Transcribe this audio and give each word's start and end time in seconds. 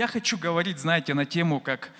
Я 0.00 0.06
хочу 0.06 0.38
говорить, 0.38 0.78
знаете, 0.78 1.12
на 1.12 1.26
тему 1.26 1.60
как 1.60 1.90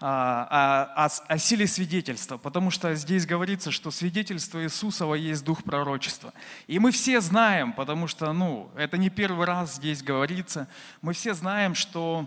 а, 0.00 0.88
о, 0.96 1.04
о, 1.06 1.08
о 1.28 1.38
силе 1.38 1.68
свидетельства, 1.68 2.36
потому 2.36 2.72
что 2.72 2.94
здесь 2.96 3.26
говорится, 3.26 3.70
что 3.70 3.92
свидетельство 3.92 4.62
Иисусова 4.64 5.14
есть 5.14 5.44
дух 5.44 5.62
пророчества. 5.62 6.32
И 6.66 6.80
мы 6.80 6.90
все 6.90 7.20
знаем, 7.20 7.72
потому 7.72 8.08
что 8.08 8.32
ну, 8.32 8.72
это 8.74 8.98
не 8.98 9.08
первый 9.08 9.46
раз 9.46 9.76
здесь 9.76 10.02
говорится, 10.02 10.66
мы 11.00 11.12
все 11.12 11.32
знаем, 11.32 11.76
что 11.76 12.26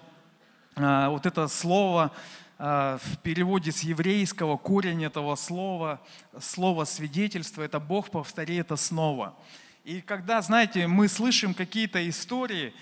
а, 0.77 1.09
вот 1.09 1.25
это 1.25 1.49
слово 1.49 2.03
а, 2.05 2.11
в 2.57 3.17
переводе 3.21 3.71
с 3.71 3.81
еврейского, 3.81 4.57
корень 4.57 5.03
этого 5.03 5.35
слова, 5.35 6.01
слово 6.39 6.85
свидетельство, 6.85 7.61
это 7.61 7.79
Бог 7.79 8.09
повтори 8.09 8.55
это 8.55 8.75
снова. 8.75 9.35
И 9.87 10.01
когда, 10.01 10.41
знаете, 10.41 10.85
мы 10.85 11.07
слышим 11.07 11.53
какие-то 11.53 12.09
истории, 12.09 12.73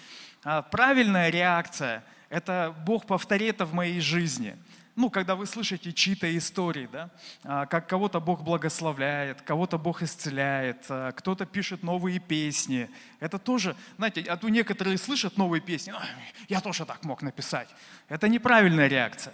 а, 0.43 0.63
правильная 0.63 1.29
реакция– 1.29 2.03
это 2.29 2.75
Бог 2.83 3.05
повтори 3.05 3.45
это 3.45 3.65
в 3.65 3.73
моей 3.75 3.99
жизни. 3.99 4.57
Ну, 4.95 5.11
когда 5.11 5.35
вы 5.35 5.45
слышите 5.45 5.93
чьи-то 5.93 6.35
истории, 6.35 6.89
да, 6.91 7.11
а, 7.43 7.67
как 7.67 7.87
кого-то 7.87 8.19
Бог 8.19 8.43
благословляет, 8.43 9.43
кого-то 9.43 9.77
Бог 9.77 10.01
исцеляет, 10.01 10.87
кто-то 11.15 11.45
пишет 11.45 11.83
новые 11.83 12.17
песни. 12.17 12.89
Это 13.19 13.37
тоже, 13.37 13.75
знаете, 13.97 14.21
а 14.21 14.35
то 14.35 14.49
некоторые 14.49 14.97
слышат 14.97 15.37
новые 15.37 15.61
песни, 15.61 15.93
я 16.47 16.59
тоже 16.59 16.85
так 16.85 17.03
мог 17.03 17.21
написать. 17.21 17.69
Это 18.09 18.27
неправильная 18.27 18.87
реакция. 18.87 19.33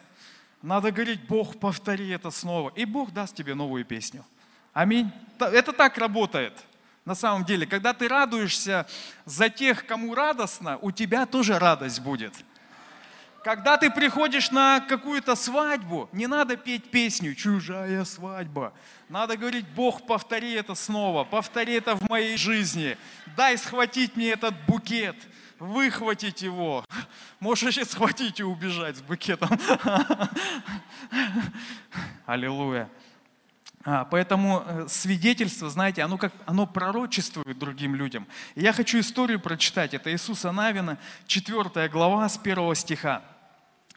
Надо 0.62 0.92
говорить, 0.92 1.22
Бог, 1.28 1.60
повтори 1.60 2.10
это 2.10 2.30
снова. 2.30 2.72
И 2.76 2.86
Бог 2.86 3.12
даст 3.12 3.36
тебе 3.36 3.56
новую 3.56 3.84
песню. 3.84 4.24
Аминь. 4.74 5.12
Это 5.40 5.74
так 5.74 5.98
работает. 5.98 6.54
На 7.04 7.16
самом 7.16 7.46
деле, 7.46 7.66
когда 7.66 7.94
ты 7.94 8.08
радуешься 8.08 8.88
за 9.26 9.50
тех, 9.50 9.88
кому 9.88 10.14
радостно, 10.14 10.78
у 10.82 10.92
тебя 10.92 11.26
тоже 11.26 11.58
радость 11.58 12.00
будет. 12.00 12.34
Когда 13.44 13.78
ты 13.78 13.90
приходишь 13.90 14.52
на 14.52 14.82
какую-то 14.82 15.36
свадьбу, 15.36 16.08
не 16.12 16.28
надо 16.28 16.58
петь 16.58 16.92
песню 16.92 17.34
«Чужая 17.34 18.06
свадьба». 18.06 18.72
Надо 19.10 19.36
говорить, 19.36 19.68
Бог, 19.70 20.06
повтори 20.06 20.54
это 20.54 20.76
снова, 20.76 21.24
повтори 21.24 21.74
это 21.74 21.96
в 21.96 22.08
моей 22.08 22.38
жизни. 22.38 22.98
Дай 23.36 23.58
схватить 23.58 24.16
мне 24.16 24.30
этот 24.30 24.54
букет, 24.68 25.16
выхватить 25.62 26.42
его. 26.42 26.84
Можешь 27.40 27.76
еще 27.76 27.86
схватить 27.86 28.40
и 28.40 28.44
убежать 28.44 28.98
с 28.98 29.02
букетом. 29.02 29.50
Аллилуйя. 32.26 32.90
А, 33.84 34.06
поэтому 34.06 34.64
э, 34.66 34.86
свидетельство, 34.88 35.70
знаете, 35.70 36.04
оно, 36.04 36.18
как, 36.18 36.34
оно 36.46 36.68
пророчествует 36.68 37.58
другим 37.58 37.96
людям. 37.96 38.28
И 38.54 38.62
я 38.62 38.74
хочу 38.74 39.00
историю 39.00 39.40
прочитать. 39.40 39.94
Это 39.94 40.12
Иисуса 40.12 40.52
Навина, 40.52 41.00
4 41.26 41.90
глава 41.90 42.30
с 42.30 42.38
1 42.38 42.76
стиха. 42.76 43.24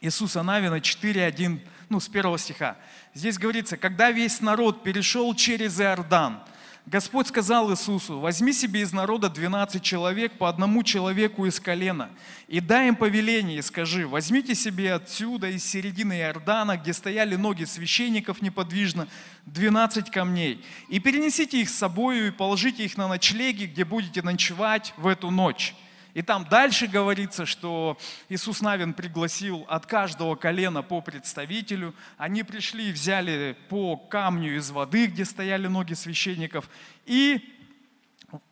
Иисуса 0.01 0.41
Навина 0.43 0.75
4.1, 0.75 1.59
ну, 1.89 1.99
с 1.99 2.07
1 2.07 2.37
стиха. 2.37 2.77
Здесь 3.13 3.37
говорится, 3.37 3.77
когда 3.77 4.11
весь 4.11 4.41
народ 4.41 4.83
перешел 4.83 5.33
через 5.35 5.79
Иордан, 5.79 6.41
Господь 6.85 7.27
сказал 7.27 7.71
Иисусу, 7.71 8.19
возьми 8.19 8.53
себе 8.53 8.81
из 8.81 8.93
народа 8.93 9.27
12 9.27 9.81
человек, 9.81 10.37
по 10.37 10.47
одному 10.47 10.83
человеку 10.83 11.47
из 11.47 11.59
колена, 11.59 12.11
и 12.47 12.59
дай 12.59 12.89
им 12.89 12.95
повеление, 12.95 13.57
и 13.57 13.63
скажи, 13.63 14.07
возьмите 14.07 14.53
себе 14.53 14.93
отсюда, 14.93 15.49
из 15.49 15.65
середины 15.65 16.13
Иордана, 16.13 16.77
где 16.77 16.93
стояли 16.93 17.35
ноги 17.37 17.63
священников 17.63 18.43
неподвижно, 18.43 19.07
12 19.47 20.11
камней, 20.11 20.63
и 20.87 20.99
перенесите 20.99 21.59
их 21.59 21.69
с 21.69 21.75
собой 21.75 22.27
и 22.27 22.31
положите 22.31 22.85
их 22.85 22.97
на 22.97 23.07
ночлеги, 23.07 23.65
где 23.65 23.83
будете 23.83 24.21
ночевать 24.21 24.93
в 24.97 25.07
эту 25.07 25.31
ночь. 25.31 25.73
И 26.15 26.21
там 26.21 26.45
дальше 26.45 26.87
говорится, 26.87 27.45
что 27.45 27.97
Иисус 28.29 28.61
Навин 28.61 28.93
пригласил 28.93 29.65
от 29.67 29.85
каждого 29.85 30.35
колена 30.35 30.81
по 30.81 31.01
представителю. 31.01 31.93
Они 32.17 32.41
пришли 32.43 32.89
и 32.89 32.93
взяли 32.93 33.57
по 33.67 33.97
камню 33.97 34.55
из 34.55 34.71
воды, 34.71 35.07
где 35.07 35.25
стояли 35.25 35.67
ноги 35.67 35.93
священников, 35.93 36.69
и 37.05 37.53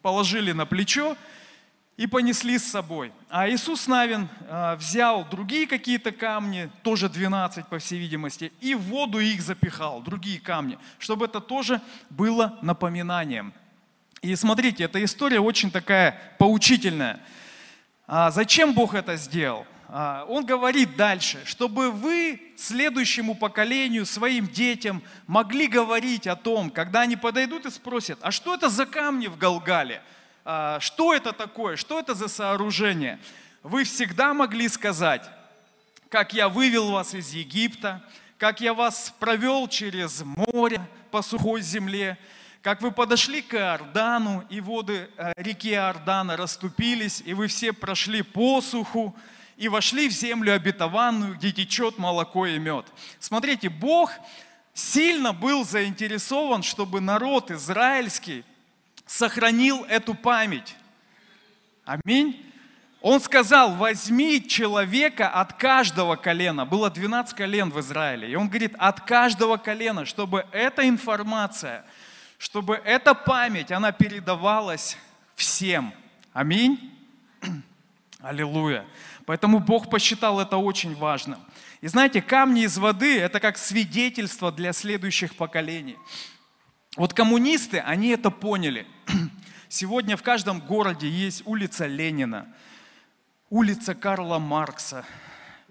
положили 0.01 0.51
на 0.51 0.65
плечо 0.65 1.15
и 1.95 2.05
понесли 2.05 2.57
с 2.57 2.65
собой. 2.65 3.13
А 3.29 3.47
Иисус 3.47 3.87
Навин 3.87 4.27
а, 4.49 4.75
взял 4.75 5.23
другие 5.23 5.65
какие-то 5.65 6.11
камни, 6.11 6.69
тоже 6.81 7.07
12, 7.07 7.67
по 7.67 7.79
всей 7.79 7.97
видимости, 7.97 8.51
и 8.59 8.75
в 8.75 8.81
воду 8.81 9.19
их 9.19 9.41
запихал, 9.41 10.01
другие 10.01 10.41
камни, 10.41 10.77
чтобы 10.99 11.25
это 11.25 11.39
тоже 11.39 11.79
было 12.09 12.59
напоминанием. 12.61 13.53
И 14.21 14.35
смотрите, 14.35 14.83
эта 14.83 15.01
история 15.03 15.39
очень 15.39 15.71
такая 15.71 16.19
поучительная. 16.39 17.21
А 18.05 18.31
зачем 18.31 18.73
Бог 18.73 18.95
это 18.95 19.15
сделал? 19.15 19.65
А, 19.87 20.25
он 20.27 20.45
говорит 20.45 20.95
дальше, 20.95 21.41
чтобы 21.45 21.91
вы 21.91 22.41
следующему 22.57 23.35
поколению, 23.35 24.05
своим 24.05 24.47
детям 24.47 25.01
могли 25.27 25.67
говорить 25.67 26.27
о 26.27 26.35
том, 26.35 26.69
когда 26.69 27.01
они 27.01 27.15
подойдут 27.15 27.65
и 27.65 27.71
спросят, 27.71 28.19
а 28.21 28.31
что 28.31 28.55
это 28.55 28.69
за 28.69 28.85
камни 28.85 29.27
в 29.27 29.37
Галгале? 29.37 30.01
А, 30.45 30.79
что 30.79 31.13
это 31.13 31.31
такое? 31.31 31.75
Что 31.75 31.99
это 31.99 32.13
за 32.13 32.27
сооружение? 32.27 33.19
Вы 33.61 33.85
всегда 33.85 34.33
могли 34.33 34.67
сказать, 34.67 35.29
как 36.09 36.33
я 36.33 36.49
вывел 36.49 36.91
вас 36.91 37.13
из 37.13 37.31
Египта, 37.31 38.03
как 38.37 38.59
я 38.59 38.73
вас 38.73 39.13
провел 39.19 39.67
через 39.67 40.21
море 40.23 40.81
по 41.11 41.21
сухой 41.21 41.61
земле, 41.61 42.17
как 42.63 42.81
вы 42.81 42.91
подошли 42.91 43.41
к 43.41 43.55
Иордану, 43.55 44.45
и 44.49 44.61
воды 44.61 45.09
э, 45.17 45.33
реки 45.35 45.71
Иордана 45.73 46.37
расступились, 46.37 47.21
и 47.25 47.33
вы 47.33 47.47
все 47.47 47.73
прошли 47.73 48.21
по 48.21 48.61
суху, 48.61 49.13
и 49.57 49.67
вошли 49.67 50.07
в 50.07 50.13
землю 50.13 50.55
обетованную, 50.55 51.35
где 51.35 51.51
течет 51.51 51.97
молоко 51.97 52.45
и 52.45 52.57
мед. 52.57 52.85
Смотрите, 53.19 53.67
Бог 53.67 54.13
сильно 54.73 55.33
был 55.33 55.65
заинтересован, 55.65 56.63
чтобы 56.63 57.01
народ 57.01 57.51
израильский 57.51 58.45
сохранил 59.05 59.83
эту 59.89 60.15
память. 60.15 60.75
Аминь. 61.83 62.49
Он 63.01 63.19
сказал, 63.19 63.75
возьми 63.75 64.41
человека 64.47 65.27
от 65.27 65.51
каждого 65.51 66.15
колена. 66.15 66.65
Было 66.65 66.89
12 66.89 67.35
колен 67.35 67.71
в 67.71 67.79
Израиле. 67.81 68.31
И 68.31 68.35
он 68.35 68.47
говорит, 68.47 68.73
от 68.77 69.01
каждого 69.01 69.57
колена, 69.57 70.05
чтобы 70.05 70.45
эта 70.53 70.87
информация– 70.87 71.83
чтобы 72.43 72.75
эта 72.83 73.13
память, 73.13 73.71
она 73.71 73.93
передавалась 73.93 74.97
всем. 75.33 75.93
Аминь. 76.33 76.93
Аллилуйя. 78.19 78.85
Поэтому 79.25 79.59
Бог 79.59 79.89
посчитал 79.89 80.41
это 80.41 80.57
очень 80.57 80.93
важным. 80.93 81.39
И 81.79 81.87
знаете, 81.87 82.21
камни 82.21 82.63
из 82.63 82.77
воды– 82.77 83.17
это 83.21 83.39
как 83.39 83.57
свидетельство 83.57 84.51
для 84.51 84.73
следующих 84.73 85.37
поколений. 85.37 85.95
Вот 86.97 87.13
коммунисты, 87.13 87.79
они 87.79 88.09
это 88.09 88.29
поняли. 88.29 88.85
Сегодня 89.69 90.17
в 90.17 90.21
каждом 90.21 90.59
городе 90.59 91.07
есть 91.07 91.43
улица 91.45 91.85
Ленина, 91.85 92.53
улица 93.49 93.95
Карла 93.95 94.37
Маркса, 94.37 95.05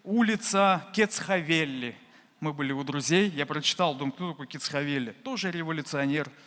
улица 0.04 0.89
Кецхавелли. 0.94 1.99
Мы 2.41 2.54
были 2.54 2.72
у 2.72 2.83
друзей, 2.83 3.28
я 3.28 3.44
прочитал, 3.44 3.94
думаю, 3.94 4.15
кто 4.15 4.31
такой 4.31 4.47
Кецхавелли? 4.47 5.10
Тоже 5.22 5.50
революционер– 5.50 6.31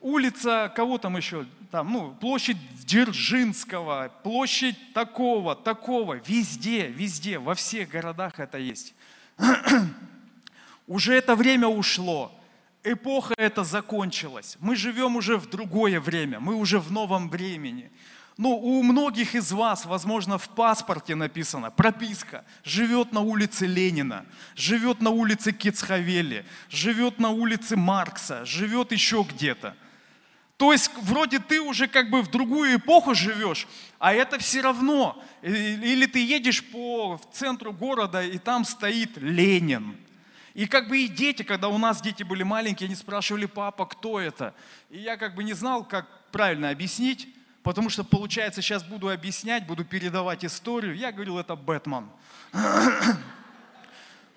улица, 0.00 0.70
кого 0.76 0.98
там 0.98 1.16
еще, 1.16 1.46
там, 1.70 1.92
ну, 1.92 2.14
площадь 2.14 2.58
Дзержинского, 2.84 4.12
площадь 4.22 4.92
такого, 4.92 5.56
такого, 5.56 6.20
везде, 6.26 6.88
везде, 6.88 7.38
во 7.38 7.54
всех 7.54 7.88
городах 7.88 8.38
это 8.38 8.58
есть. 8.58 8.94
Уже 10.86 11.14
это 11.14 11.34
время 11.34 11.66
ушло, 11.66 12.30
эпоха 12.82 13.34
эта 13.38 13.64
закончилась, 13.64 14.56
мы 14.60 14.76
живем 14.76 15.16
уже 15.16 15.38
в 15.38 15.48
другое 15.48 15.98
время, 16.00 16.38
мы 16.38 16.54
уже 16.54 16.78
в 16.78 16.92
новом 16.92 17.30
времени. 17.30 17.90
Ну, 18.36 18.50
у 18.56 18.82
многих 18.82 19.36
из 19.36 19.52
вас, 19.52 19.86
возможно, 19.86 20.38
в 20.38 20.48
паспорте 20.48 21.14
написано, 21.14 21.70
прописка, 21.70 22.44
живет 22.64 23.12
на 23.12 23.20
улице 23.20 23.66
Ленина, 23.66 24.26
живет 24.56 25.00
на 25.00 25.10
улице 25.10 25.52
Кицхавели, 25.52 26.44
живет 26.68 27.20
на 27.20 27.30
улице 27.30 27.76
Маркса, 27.76 28.44
живет 28.44 28.90
еще 28.90 29.24
где-то. 29.28 29.76
То 30.56 30.72
есть 30.72 30.90
вроде 31.02 31.38
ты 31.38 31.60
уже 31.60 31.86
как 31.86 32.10
бы 32.10 32.22
в 32.22 32.30
другую 32.30 32.76
эпоху 32.76 33.14
живешь, 33.14 33.68
а 34.00 34.12
это 34.12 34.38
все 34.38 34.62
равно. 34.62 35.22
Или 35.42 36.06
ты 36.06 36.24
едешь 36.24 36.64
по 36.64 37.20
центру 37.32 37.72
города, 37.72 38.22
и 38.22 38.38
там 38.38 38.64
стоит 38.64 39.16
Ленин. 39.16 39.96
И 40.54 40.66
как 40.66 40.88
бы 40.88 40.98
и 40.98 41.08
дети, 41.08 41.42
когда 41.42 41.68
у 41.68 41.78
нас 41.78 42.00
дети 42.00 42.22
были 42.22 42.44
маленькие, 42.44 42.86
они 42.86 42.94
спрашивали, 42.94 43.46
папа, 43.46 43.86
кто 43.86 44.20
это? 44.20 44.54
И 44.90 44.98
я 45.00 45.16
как 45.16 45.34
бы 45.34 45.42
не 45.42 45.52
знал, 45.52 45.84
как 45.84 46.08
правильно 46.30 46.70
объяснить. 46.70 47.33
Потому 47.64 47.88
что, 47.88 48.04
получается, 48.04 48.60
сейчас 48.60 48.84
буду 48.84 49.08
объяснять, 49.08 49.66
буду 49.66 49.86
передавать 49.86 50.44
историю. 50.44 50.94
Я 50.94 51.10
говорил, 51.10 51.38
это 51.38 51.56
Бэтмен. 51.56 52.08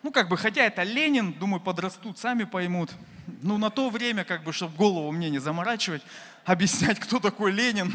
Ну, 0.04 0.12
как 0.12 0.30
бы, 0.30 0.38
хотя 0.38 0.64
это 0.64 0.84
Ленин, 0.84 1.34
думаю, 1.34 1.60
подрастут, 1.60 2.18
сами 2.18 2.46
поймут. 2.46 2.92
Ну, 3.42 3.58
на 3.58 3.70
то 3.70 3.90
время, 3.90 4.24
как 4.24 4.44
бы, 4.44 4.54
чтобы 4.54 4.78
голову 4.78 5.12
мне 5.12 5.30
не 5.30 5.40
заморачивать, 5.40 6.02
объяснять, 6.46 7.00
кто 7.00 7.20
такой 7.20 7.52
Ленин. 7.52 7.94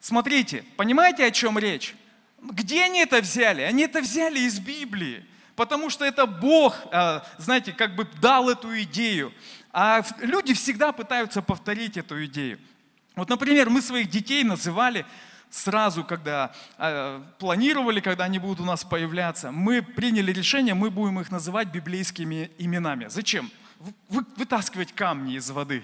Смотрите, 0.00 0.64
понимаете, 0.76 1.24
о 1.24 1.30
чем 1.30 1.58
речь? 1.58 1.94
Где 2.42 2.84
они 2.84 3.00
это 3.00 3.22
взяли? 3.22 3.62
Они 3.62 3.84
это 3.84 4.02
взяли 4.02 4.40
из 4.40 4.58
Библии. 4.58 5.24
Потому 5.54 5.88
что 5.88 6.04
это 6.04 6.26
Бог, 6.26 6.76
а, 6.92 7.24
знаете, 7.38 7.72
как 7.72 7.94
бы 7.94 8.06
дал 8.20 8.50
эту 8.50 8.78
идею. 8.82 9.32
А 9.72 10.04
люди 10.20 10.52
всегда 10.52 10.92
пытаются 10.92 11.40
повторить 11.40 11.96
эту 11.96 12.22
идею. 12.26 12.58
Вот, 13.16 13.30
например, 13.30 13.70
мы 13.70 13.80
своих 13.80 14.10
детей 14.10 14.44
называли 14.44 15.06
сразу, 15.48 16.04
когда 16.04 16.54
э, 16.76 17.22
планировали, 17.38 18.00
когда 18.00 18.24
они 18.24 18.38
будут 18.38 18.60
у 18.60 18.64
нас 18.64 18.84
появляться, 18.84 19.50
мы 19.50 19.80
приняли 19.80 20.32
решение, 20.32 20.74
мы 20.74 20.90
будем 20.90 21.18
их 21.20 21.30
называть 21.30 21.68
библейскими 21.68 22.50
именами. 22.58 23.06
Зачем? 23.08 23.50
Вы, 24.10 24.24
вытаскивать 24.36 24.92
камни 24.92 25.36
из 25.36 25.50
воды. 25.50 25.82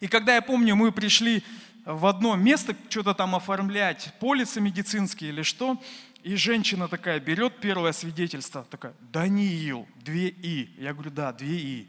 И 0.00 0.06
когда 0.06 0.34
я 0.34 0.42
помню, 0.42 0.76
мы 0.76 0.92
пришли 0.92 1.42
в 1.86 2.04
одно 2.04 2.36
место, 2.36 2.76
что-то 2.90 3.14
там 3.14 3.34
оформлять, 3.34 4.12
полисы 4.20 4.60
медицинские 4.60 5.30
или 5.30 5.42
что, 5.42 5.80
и 6.22 6.36
женщина 6.36 6.88
такая 6.88 7.20
берет 7.20 7.58
первое 7.58 7.92
свидетельство, 7.92 8.64
такая, 8.64 8.92
Даниил, 9.00 9.88
две 9.96 10.28
И. 10.28 10.74
Я 10.76 10.92
говорю, 10.92 11.10
да, 11.10 11.32
две 11.32 11.56
И. 11.56 11.88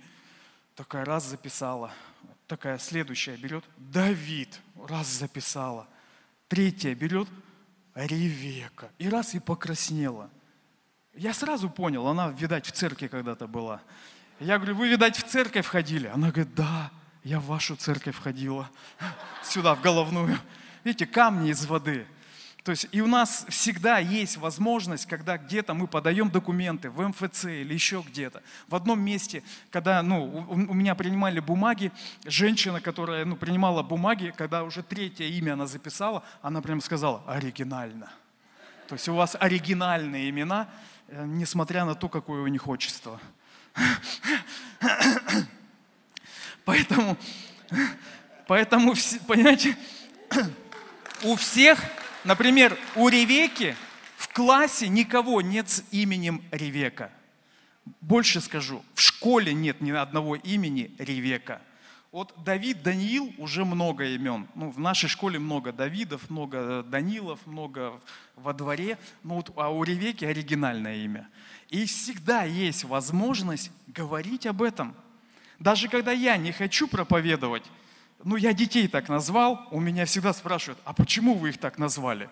Такая 0.76 1.04
раз 1.04 1.26
записала. 1.26 1.92
Такая 2.54 2.78
следующая 2.78 3.36
берет, 3.36 3.64
Давид, 3.78 4.62
раз 4.88 5.08
записала. 5.08 5.88
Третья 6.48 6.94
берет 6.94 7.28
Ревека. 7.96 8.92
И 9.00 9.10
раз 9.10 9.34
и 9.34 9.40
покраснела. 9.40 10.30
Я 11.16 11.34
сразу 11.34 11.68
понял, 11.68 12.06
она, 12.06 12.30
видать, 12.30 12.68
в 12.68 12.72
церкви 12.72 13.08
когда-то 13.08 13.48
была. 13.48 13.82
Я 14.40 14.60
говорю, 14.60 14.76
вы, 14.76 14.88
видать, 14.88 15.18
в 15.18 15.24
церковь 15.24 15.66
входили? 15.66 16.06
Она 16.06 16.30
говорит, 16.30 16.54
да, 16.54 16.92
я 17.24 17.40
в 17.40 17.46
вашу 17.48 17.76
церковь 17.76 18.16
входила. 18.16 18.70
Сюда, 19.44 19.74
в 19.74 19.82
головную. 19.82 20.38
Видите, 20.84 21.08
камни 21.08 21.50
из 21.50 21.66
воды. 21.66 22.06
То 22.63 22.71
есть 22.71 22.88
и 22.94 23.01
у 23.01 23.07
нас 23.07 23.45
всегда 23.50 24.00
есть 24.00 24.38
возможность, 24.38 25.06
когда 25.06 25.38
где-то 25.38 25.74
мы 25.74 25.86
подаем 25.86 26.30
документы 26.30 26.89
в 26.89 27.06
МФЦ 27.06 27.45
или 27.45 27.74
еще 27.74 28.01
где-то. 28.07 28.42
В 28.69 28.75
одном 28.75 29.01
месте, 29.01 29.44
когда 29.69 30.01
ну, 30.01 30.24
у, 30.24 30.54
у 30.54 30.74
меня 30.74 30.95
принимали 30.95 31.42
бумаги, 31.42 31.92
женщина, 32.24 32.80
которая 32.80 33.25
ну, 33.25 33.36
принимала 33.36 33.83
бумаги, 33.83 34.33
когда 34.38 34.63
уже 34.63 34.81
третье 34.81 35.25
имя 35.25 35.54
она 35.54 35.68
записала, 35.68 36.24
она 36.42 36.62
прям 36.62 36.80
сказала 36.80 37.21
«оригинально». 37.27 38.10
То 38.88 38.95
есть 38.95 39.09
у 39.09 39.16
вас 39.16 39.36
оригинальные 39.38 40.30
имена, 40.30 40.69
э, 41.09 41.25
несмотря 41.25 41.83
на 41.83 41.95
то, 41.95 42.07
какое 42.07 42.44
у 42.44 42.48
них 42.48 42.66
отчество. 42.69 43.19
Поэтому, 46.66 47.18
поэтому 48.48 48.94
понимаете, 49.27 49.75
у 51.24 51.36
всех 51.36 51.77
Например, 52.24 52.78
у 52.96 53.10
Ревеки 53.10 53.75
в 54.18 54.30
классе 54.30 54.88
никого 54.88 55.42
нет 55.42 55.70
с 55.70 55.84
именем 55.92 56.42
Ревека. 56.52 57.12
Больше 58.00 58.40
скажу, 58.40 58.84
в 58.94 59.02
школе 59.02 59.54
нет 59.54 59.81
ни 59.81 59.92
одного 59.92 60.36
имени 60.36 60.96
Ревека. 60.98 61.62
Вот 62.14 62.34
Давид, 62.46 62.84
Даниил 62.84 63.34
уже 63.40 63.66
много 63.66 64.06
имен. 64.06 64.48
Ну, 64.56 64.70
в 64.70 64.80
нашей 64.80 65.10
школе 65.10 65.40
много 65.40 65.74
Давидов, 65.74 66.30
много 66.30 66.84
Данилов, 66.84 67.40
много 67.46 68.00
во 68.36 68.54
дворе. 68.54 69.00
Ну, 69.24 69.36
вот, 69.36 69.52
а 69.58 69.69
у 69.69 69.84
Ревеки 69.84 70.24
оригинальное 70.24 70.98
имя. 70.98 71.28
И 71.69 71.86
всегда 71.86 72.44
есть 72.44 72.84
возможность 72.84 73.72
говорить 73.88 74.46
об 74.46 74.62
этом. 74.62 74.96
Даже 75.60 75.90
когда 75.90 76.12
я 76.12 76.38
не 76.38 76.52
хочу 76.52 76.88
проповедовать, 76.88 77.64
ну 78.24 78.36
я 78.36 78.54
детей 78.54 78.88
так 78.88 79.10
назвал, 79.10 79.68
у 79.72 79.80
меня 79.80 80.06
всегда 80.06 80.34
спрашивают, 80.34 80.80
а 80.86 80.94
почему 80.94 81.36
вы 81.36 81.50
их 81.50 81.58
так 81.58 81.78
назвали? 81.78 82.30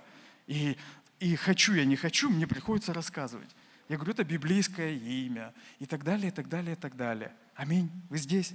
И, 0.48 0.78
и 1.20 1.36
хочу 1.36 1.74
я, 1.74 1.86
не 1.86 1.96
хочу, 1.96 2.30
мне 2.30 2.48
приходится 2.48 2.94
рассказывать. 2.94 3.50
Я 3.90 3.98
говорю, 3.98 4.14
это 4.14 4.24
библейское 4.24 4.94
имя, 4.94 5.54
и 5.80 5.86
так 5.86 6.04
далее, 6.04 6.30
и 6.30 6.32
так 6.32 6.48
далее, 6.48 6.74
и 6.74 6.76
так 6.76 6.96
далее. 6.96 7.34
Аминь. 7.56 7.92
Вы 8.10 8.18
здесь? 8.18 8.54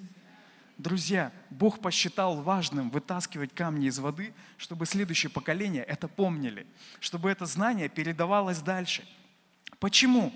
Друзья, 0.78 1.32
Бог 1.50 1.80
посчитал 1.80 2.42
важным 2.42 2.90
вытаскивать 2.90 3.54
камни 3.54 3.86
из 3.88 3.98
воды, 3.98 4.34
чтобы 4.58 4.84
следующее 4.86 5.30
поколение 5.30 5.82
это 5.82 6.06
помнили, 6.08 6.66
чтобы 7.00 7.30
это 7.30 7.46
знание 7.46 7.88
передавалось 7.88 8.60
дальше. 8.60 9.06
Почему? 9.78 10.32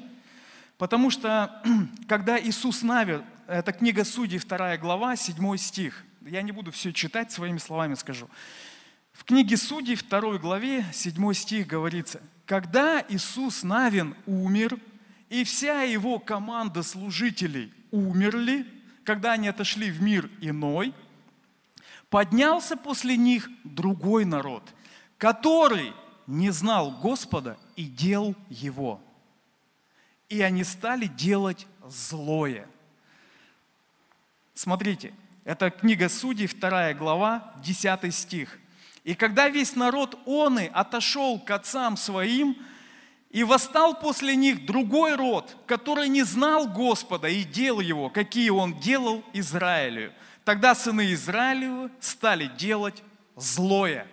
Потому 0.78 1.10
что, 1.10 1.62
когда 2.08 2.40
Иисус 2.40 2.82
Навер, 2.82 3.22
это 3.46 3.72
книга 3.72 4.04
Судей, 4.04 4.38
2 4.38 4.78
глава, 4.78 5.16
7 5.16 5.56
стих, 5.56 6.04
я 6.30 6.42
не 6.42 6.52
буду 6.52 6.70
все 6.70 6.92
читать, 6.92 7.32
своими 7.32 7.58
словами 7.58 7.94
скажу. 7.94 8.28
В 9.12 9.24
книге 9.24 9.56
Судей, 9.56 9.96
2 9.96 10.38
главе, 10.38 10.84
7 10.92 11.32
стих 11.34 11.66
говорится, 11.66 12.22
«Когда 12.46 13.04
Иисус 13.08 13.62
Навин 13.62 14.14
умер, 14.26 14.78
и 15.28 15.44
вся 15.44 15.82
его 15.82 16.18
команда 16.18 16.82
служителей 16.82 17.72
умерли, 17.90 18.66
когда 19.04 19.32
они 19.32 19.48
отошли 19.48 19.90
в 19.90 20.02
мир 20.02 20.30
иной, 20.40 20.94
поднялся 22.08 22.76
после 22.76 23.16
них 23.16 23.48
другой 23.64 24.24
народ, 24.24 24.62
который 25.18 25.92
не 26.26 26.50
знал 26.50 26.92
Господа 26.92 27.58
и 27.76 27.84
дел 27.84 28.34
Его. 28.48 29.00
И 30.28 30.40
они 30.42 30.64
стали 30.64 31.06
делать 31.06 31.66
злое. 31.84 32.68
Смотрите, 34.54 35.12
это 35.44 35.70
книга 35.70 36.08
Судей, 36.08 36.48
2 36.48 36.94
глава, 36.94 37.54
10 37.62 38.14
стих. 38.14 38.58
«И 39.04 39.14
когда 39.14 39.48
весь 39.48 39.76
народ 39.76 40.18
он 40.26 40.58
и 40.58 40.70
отошел 40.72 41.38
к 41.40 41.50
отцам 41.50 41.96
своим, 41.96 42.56
и 43.30 43.44
восстал 43.44 43.98
после 43.98 44.34
них 44.34 44.66
другой 44.66 45.14
род, 45.14 45.56
который 45.66 46.08
не 46.08 46.24
знал 46.24 46.66
Господа 46.66 47.28
и 47.28 47.44
дел 47.44 47.78
его, 47.78 48.10
какие 48.10 48.50
он 48.50 48.78
делал 48.80 49.24
Израилю. 49.32 50.12
Тогда 50.44 50.74
сыны 50.74 51.12
Израилевы 51.12 51.90
стали 52.00 52.46
делать 52.46 53.04
злое. 53.36 54.08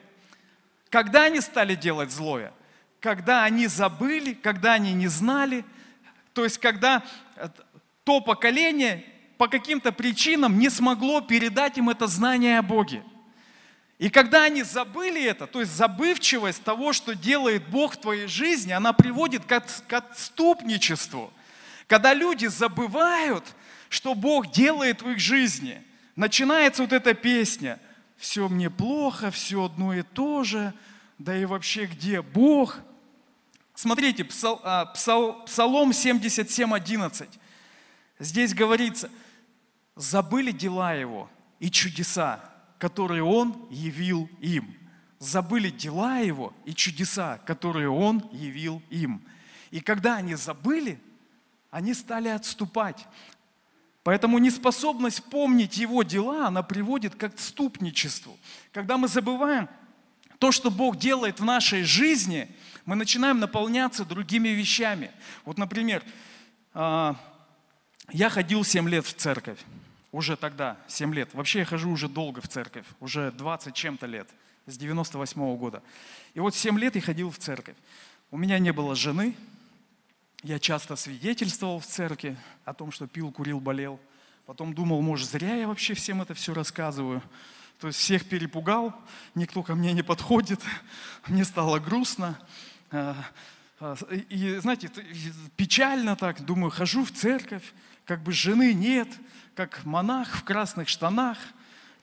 Когда 0.89 1.23
они 1.23 1.41
стали 1.41 1.73
делать 1.73 2.11
злое? 2.11 2.53
Когда 2.99 3.43
они 3.43 3.65
забыли, 3.65 4.33
когда 4.33 4.73
они 4.73 4.93
не 4.93 5.07
знали, 5.07 5.65
то 6.33 6.43
есть 6.43 6.59
когда 6.59 7.03
то 8.03 8.21
поколение 8.21 9.03
по 9.37 9.47
каким-то 9.47 9.91
причинам 9.91 10.57
не 10.57 10.69
смогло 10.69 11.21
передать 11.21 11.77
им 11.77 11.89
это 11.89 12.07
знание 12.07 12.59
о 12.59 12.63
Боге. 12.63 13.03
И 13.99 14.09
когда 14.09 14.43
они 14.43 14.63
забыли 14.63 15.23
это, 15.23 15.47
то 15.47 15.59
есть 15.59 15.71
забывчивость 15.71 16.63
того, 16.63 16.93
что 16.93 17.15
делает 17.15 17.67
Бог 17.67 17.93
в 17.93 17.97
твоей 17.97 18.27
жизни, 18.27 18.71
она 18.71 18.93
приводит 18.93 19.45
к, 19.45 19.51
от, 19.51 19.83
к 19.87 19.93
отступничеству. 19.93 21.31
Когда 21.87 22.13
люди 22.13 22.45
забывают, 22.47 23.43
что 23.89 24.13
Бог 24.13 24.51
делает 24.51 25.01
в 25.01 25.09
их 25.09 25.19
жизни, 25.19 25.81
начинается 26.15 26.83
вот 26.83 26.93
эта 26.93 27.13
песня 27.13 27.79
«Все 28.17 28.47
мне 28.47 28.69
плохо, 28.69 29.31
все 29.31 29.65
одно 29.65 29.93
и 29.93 30.03
то 30.03 30.43
же, 30.43 30.73
да 31.17 31.35
и 31.35 31.45
вообще 31.45 31.85
где 31.85 32.21
Бог?» 32.21 32.79
Смотрите, 33.73 34.23
псал, 34.23 34.59
а, 34.63 34.85
псал, 34.85 35.45
Псалом 35.45 35.93
77, 35.93 36.73
11. 36.73 37.29
Здесь 38.19 38.53
говорится– 38.55 39.09
забыли 39.97 40.51
дела 40.51 40.93
Его 40.93 41.29
и 41.59 41.69
чудеса, 41.69 42.39
которые 42.77 43.23
Он 43.23 43.67
явил 43.69 44.29
им. 44.39 44.75
Забыли 45.19 45.71
дела 45.71 46.19
Его 46.19 46.53
и 46.63 46.73
чудеса, 46.73 47.39
которые 47.45 47.89
Он 47.89 48.23
явил 48.31 48.81
им. 48.89 49.21
И 49.71 49.81
когда 49.81 50.15
они 50.17 50.35
забыли, 50.35 50.99
они 51.71 51.93
стали 51.93 52.29
отступать. 52.29 53.05
Поэтому 54.03 54.37
неспособность 54.37 55.23
помнить 55.25 55.77
Его 55.77 56.03
дела, 56.03 56.47
она 56.47 56.63
приводит 56.63 57.15
к 57.15 57.23
отступничеству. 57.23 58.37
Когда 58.71 58.97
мы 58.97 59.07
забываем 59.07 59.67
то, 60.39 60.51
что 60.51 60.69
Бог 60.69 60.97
делает 60.97 61.39
в 61.39 61.43
нашей 61.43 61.83
жизни, 61.83 62.47
мы 62.85 62.95
начинаем 62.95 63.39
наполняться 63.39 64.05
другими 64.05 64.49
вещами. 64.49 65.11
Вот, 65.43 65.57
например, 65.57 66.03
а, 66.73 67.15
я 68.11 68.29
ходил 68.29 68.63
7 68.63 68.87
лет 68.87 69.05
в 69.05 69.13
церковь 69.13 69.59
уже 70.11 70.35
тогда, 70.35 70.77
7 70.87 71.13
лет. 71.13 71.33
Вообще 71.33 71.59
я 71.59 71.65
хожу 71.65 71.89
уже 71.89 72.07
долго 72.07 72.41
в 72.41 72.47
церковь, 72.47 72.85
уже 72.99 73.31
20 73.31 73.73
чем-то 73.73 74.05
лет, 74.05 74.29
с 74.65 74.77
98 74.77 75.41
-го 75.41 75.57
года. 75.57 75.83
И 76.33 76.39
вот 76.39 76.55
7 76.55 76.77
лет 76.79 76.95
я 76.95 77.01
ходил 77.01 77.29
в 77.29 77.37
церковь. 77.37 77.75
У 78.31 78.37
меня 78.37 78.59
не 78.59 78.71
было 78.71 78.95
жены, 78.95 79.35
я 80.43 80.59
часто 80.59 80.95
свидетельствовал 80.95 81.79
в 81.79 81.85
церкви 81.85 82.37
о 82.65 82.73
том, 82.73 82.91
что 82.91 83.07
пил, 83.07 83.31
курил, 83.31 83.59
болел. 83.59 83.99
Потом 84.45 84.73
думал, 84.73 85.01
может, 85.01 85.29
зря 85.29 85.55
я 85.55 85.67
вообще 85.67 85.93
всем 85.93 86.21
это 86.21 86.33
все 86.33 86.53
рассказываю. 86.53 87.21
То 87.79 87.87
есть 87.87 87.99
всех 87.99 88.27
перепугал, 88.27 88.93
никто 89.35 89.61
ко 89.61 89.75
мне 89.75 89.93
не 89.93 90.03
подходит, 90.03 90.61
мне 91.27 91.45
стало 91.45 91.79
грустно. 91.79 92.39
А, 92.91 93.15
А, 93.79 93.95
и, 94.29 94.57
знаете, 94.57 94.89
печально 95.55 96.15
так, 96.15 96.43
думаю, 96.43 96.71
хожу 96.71 97.05
в 97.05 97.11
церковь, 97.11 97.73
как 98.07 98.23
бы 98.23 98.31
жены 98.31 98.73
нет, 98.73 99.09
как 99.53 99.83
монах 99.83 100.37
в 100.37 100.43
красных 100.45 100.87
штанах. 100.87 101.37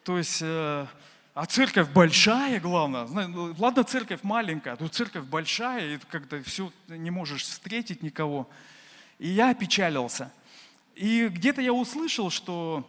То 0.04 0.18
есть, 0.18 0.40
э, 0.42 0.87
а 1.34 1.46
церковь 1.46 1.88
большая, 1.88 2.61
главное. 2.61 3.06
Ну, 3.06 3.54
ладно, 3.58 3.84
церковь 3.84 4.23
маленькая, 4.23 4.76
тут 4.76 4.94
церковь 4.94 5.25
большая, 5.25 5.94
и 5.94 5.99
как-то 6.11 6.42
все 6.42 6.70
не 6.88 7.11
можешь 7.11 7.42
встретить 7.42 8.02
никого. 8.02 8.46
И 9.18 9.28
я 9.28 9.50
опечалился. 9.50 10.30
И 10.94 11.28
где-то 11.28 11.62
я 11.62 11.73
услышал, 11.73 12.28
что 12.28 12.88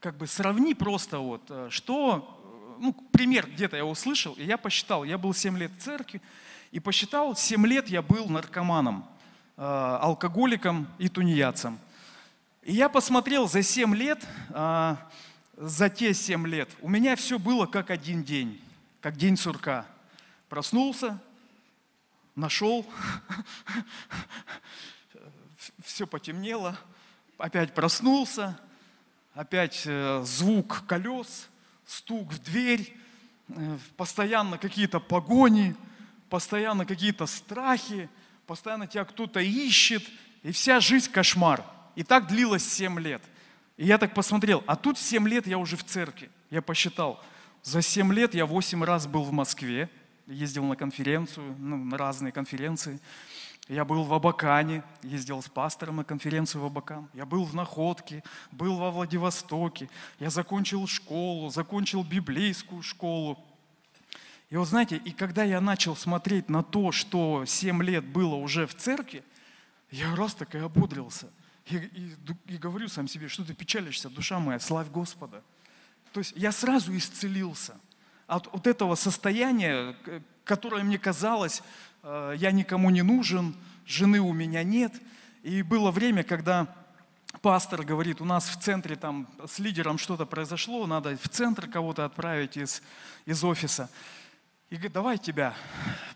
как 0.00 0.18
бы 0.18 0.26
сравни 0.26 0.74
просто 0.74 1.18
вот, 1.18 1.42
э, 1.48 1.68
что, 1.70 2.76
ну, 2.78 2.92
пример 3.12 3.48
где-то 3.48 3.78
я 3.78 3.86
услышал, 3.86 4.34
и 4.34 4.44
я 4.44 4.58
посчитал, 4.58 5.04
я 5.04 5.16
был 5.16 5.32
7 5.32 5.56
лет 5.56 5.72
в 5.72 5.82
церкви, 5.82 6.20
и 6.70 6.80
посчитал, 6.80 7.34
7 7.34 7.66
лет 7.66 7.88
я 7.88 8.02
был 8.02 8.28
наркоманом, 8.28 9.06
э, 9.56 9.62
алкоголиком 9.62 10.86
и 10.98 11.08
тунеядцем. 11.08 11.78
И 12.66 12.72
я 12.72 12.88
посмотрел 12.88 13.48
за 13.48 13.62
7 13.62 13.94
лет, 13.94 14.26
э, 14.50 14.96
за 15.56 15.88
те 15.88 16.12
7 16.12 16.48
лет, 16.48 16.68
у 16.80 16.88
меня 16.88 17.14
все 17.14 17.38
было 17.38 17.66
как 17.66 17.90
один 17.90 18.24
день, 18.24 18.60
как 19.00 19.16
день 19.16 19.36
сурка. 19.36 19.86
Проснулся, 20.48 21.22
нашел, 22.34 22.84
все 25.84 26.08
потемнело, 26.08 26.76
опять 27.38 27.72
проснулся, 27.72 28.58
опять 29.32 29.82
э, 29.84 30.24
звук 30.26 30.82
колес, 30.88 31.48
стук 31.86 32.32
в 32.32 32.42
дверь, 32.42 32.96
постоянно 33.96 34.58
какие-то 34.58 34.98
погони– 34.98 35.76
постоянно 36.28 36.84
какие-то 36.84 37.26
страхи, 37.26 38.08
постоянно 38.46 38.88
тебя 38.88 39.04
кто-то 39.04 39.38
ищет, 39.38 40.02
и 40.42 40.50
вся 40.50 40.80
жизнь 40.80 41.12
кошмар. 41.12 41.62
И 41.96 42.04
так 42.04 42.28
длилось 42.28 42.64
7 42.64 43.00
лет. 43.00 43.22
И 43.76 43.86
я 43.86 43.98
так 43.98 44.14
посмотрел, 44.14 44.62
а 44.66 44.76
тут 44.76 44.98
7 44.98 45.26
лет 45.28 45.46
я 45.46 45.58
уже 45.58 45.76
в 45.76 45.84
церкви. 45.84 46.30
Я 46.50 46.62
посчитал, 46.62 47.22
за 47.62 47.82
7 47.82 48.12
лет 48.12 48.34
я 48.34 48.46
8 48.46 48.84
раз 48.84 49.06
был 49.06 49.24
в 49.24 49.32
Москве, 49.32 49.90
ездил 50.26 50.64
на 50.64 50.76
конференцию, 50.76 51.56
ну, 51.58 51.76
на 51.76 51.98
разные 51.98 52.32
конференции. 52.32 53.00
Я 53.68 53.84
был 53.84 54.04
в 54.04 54.14
Абакане, 54.14 54.84
ездил 55.02 55.42
с 55.42 55.48
пастором 55.48 55.96
на 55.96 56.04
конференцию 56.04 56.62
в 56.62 56.66
Абакан. 56.66 57.08
Я 57.14 57.26
был 57.26 57.44
в 57.44 57.54
Находке, 57.54 58.22
был 58.52 58.76
во 58.76 58.92
Владивостоке. 58.92 59.88
Я 60.20 60.30
закончил 60.30 60.86
школу, 60.86 61.50
закончил 61.50 62.04
библейскую 62.04 62.82
школу. 62.82 63.36
И 64.50 64.56
вот 64.56 64.68
знаете, 64.68 64.96
и 64.96 65.10
когда 65.10 65.42
я 65.42 65.60
начал 65.60 65.96
смотреть 65.96 66.48
на 66.48 66.62
то, 66.62 66.92
что 66.92 67.44
7 67.44 67.82
лет 67.82 68.04
было 68.04 68.36
уже 68.36 68.66
в 68.68 68.74
церкви, 68.76 69.24
я 69.90 70.14
раз 70.14 70.34
так 70.34 70.54
и 70.54 70.58
ободрился. 70.58 71.28
И, 71.66 71.76
и, 71.76 72.16
и 72.46 72.56
говорю 72.58 72.88
сам 72.88 73.08
себе, 73.08 73.28
что 73.28 73.44
ты 73.44 73.54
печалишься, 73.54 74.08
душа 74.08 74.38
моя, 74.38 74.60
славь 74.60 74.88
Господа. 74.88 75.42
То 76.12 76.20
есть 76.20 76.32
я 76.36 76.52
сразу 76.52 76.96
исцелился 76.96 77.76
от 78.26 78.52
вот 78.52 78.66
этого 78.66 78.94
состояния, 78.94 79.96
которое 80.44 80.84
мне 80.84 80.98
казалось, 80.98 81.62
э, 82.02 82.34
я 82.38 82.52
никому 82.52 82.90
не 82.90 83.02
нужен, 83.02 83.54
жены 83.84 84.20
у 84.20 84.32
меня 84.32 84.62
нет. 84.62 84.92
И 85.42 85.62
было 85.62 85.90
время, 85.90 86.22
когда 86.22 86.74
пастор 87.42 87.84
говорит, 87.84 88.20
у 88.20 88.24
нас 88.24 88.48
в 88.48 88.60
центре 88.60 88.96
там 88.96 89.28
с 89.46 89.58
лидером 89.58 89.98
что-то 89.98 90.26
произошло, 90.26 90.86
надо 90.86 91.16
в 91.16 91.28
центр 91.28 91.68
кого-то 91.68 92.04
отправить 92.04 92.56
из, 92.56 92.82
из 93.26 93.44
офиса. 93.44 93.90
И 94.68 94.74
говорит, 94.74 94.92
давай 94.92 95.16
тебя, 95.16 95.54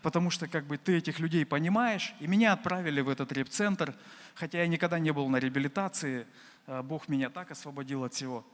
потому 0.01 0.29
что 0.29 0.45
как 0.45 0.65
бы 0.65 0.77
ты 0.77 0.97
этих 0.97 1.19
людей 1.19 1.45
понимаешь. 1.45 2.13
И 2.19 2.27
меня 2.27 2.51
отправили 2.51 2.99
в 2.99 3.07
этот 3.07 3.31
реп-центр, 3.31 3.95
хотя 4.35 4.59
я 4.59 4.67
никогда 4.67 4.99
не 4.99 5.11
был 5.11 5.29
на 5.29 5.37
реабилитации, 5.37 6.27
а, 6.67 6.83
Бог 6.83 7.07
меня 7.07 7.29
так 7.29 7.51
освободил 7.51 8.03
от 8.03 8.13
всего. 8.13 8.45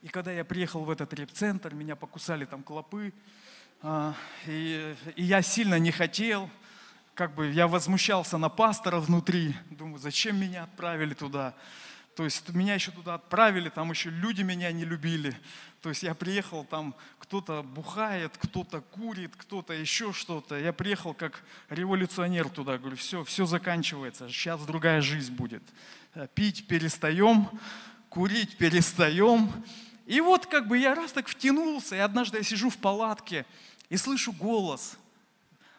И 0.00 0.08
когда 0.08 0.32
я 0.32 0.42
приехал 0.42 0.84
в 0.84 0.90
этот 0.90 1.12
реп-центр, 1.12 1.74
меня 1.74 1.96
покусали 1.96 2.46
там 2.46 2.62
клопы, 2.62 3.12
а, 3.82 4.14
и, 4.46 4.96
и 5.16 5.22
я 5.22 5.42
сильно 5.42 5.78
не 5.78 5.90
хотел, 5.90 6.48
как 7.14 7.34
бы 7.34 7.50
я 7.50 7.68
возмущался 7.68 8.38
на 8.38 8.48
пастора 8.48 9.00
внутри, 9.00 9.54
думаю, 9.68 9.98
зачем 9.98 10.40
меня 10.40 10.64
отправили 10.64 11.12
туда. 11.12 11.54
То 12.16 12.24
есть 12.24 12.48
меня 12.54 12.74
еще 12.74 12.90
туда 12.90 13.14
отправили, 13.14 13.68
там 13.68 13.90
еще 13.90 14.08
люди 14.08 14.40
меня 14.42 14.72
не 14.72 14.86
любили. 14.86 15.36
То 15.84 15.90
есть 15.90 16.02
я 16.02 16.14
приехал, 16.14 16.64
там 16.64 16.94
кто-то 17.18 17.62
бухает, 17.62 18.32
кто-то 18.38 18.80
курит, 18.80 19.32
кто-то 19.36 19.74
еще 19.74 20.14
что-то. 20.14 20.58
Я 20.58 20.72
приехал 20.72 21.12
как 21.12 21.44
революционер 21.68 22.48
туда, 22.48 22.78
говорю, 22.78 22.96
все, 22.96 23.22
все 23.22 23.44
заканчивается, 23.44 24.30
сейчас 24.30 24.64
другая 24.64 25.02
жизнь 25.02 25.34
будет. 25.34 25.62
Пить 26.32 26.66
перестаем, 26.68 27.50
курить 28.08 28.56
перестаем. 28.56 29.52
И 30.06 30.22
вот 30.22 30.46
как 30.46 30.68
бы 30.68 30.78
я 30.78 30.94
раз 30.94 31.12
так 31.12 31.28
втянулся, 31.28 31.96
и 31.96 31.98
однажды 31.98 32.38
я 32.38 32.42
сижу 32.44 32.70
в 32.70 32.78
палатке 32.78 33.44
и 33.90 33.98
слышу 33.98 34.32
голос. 34.32 34.96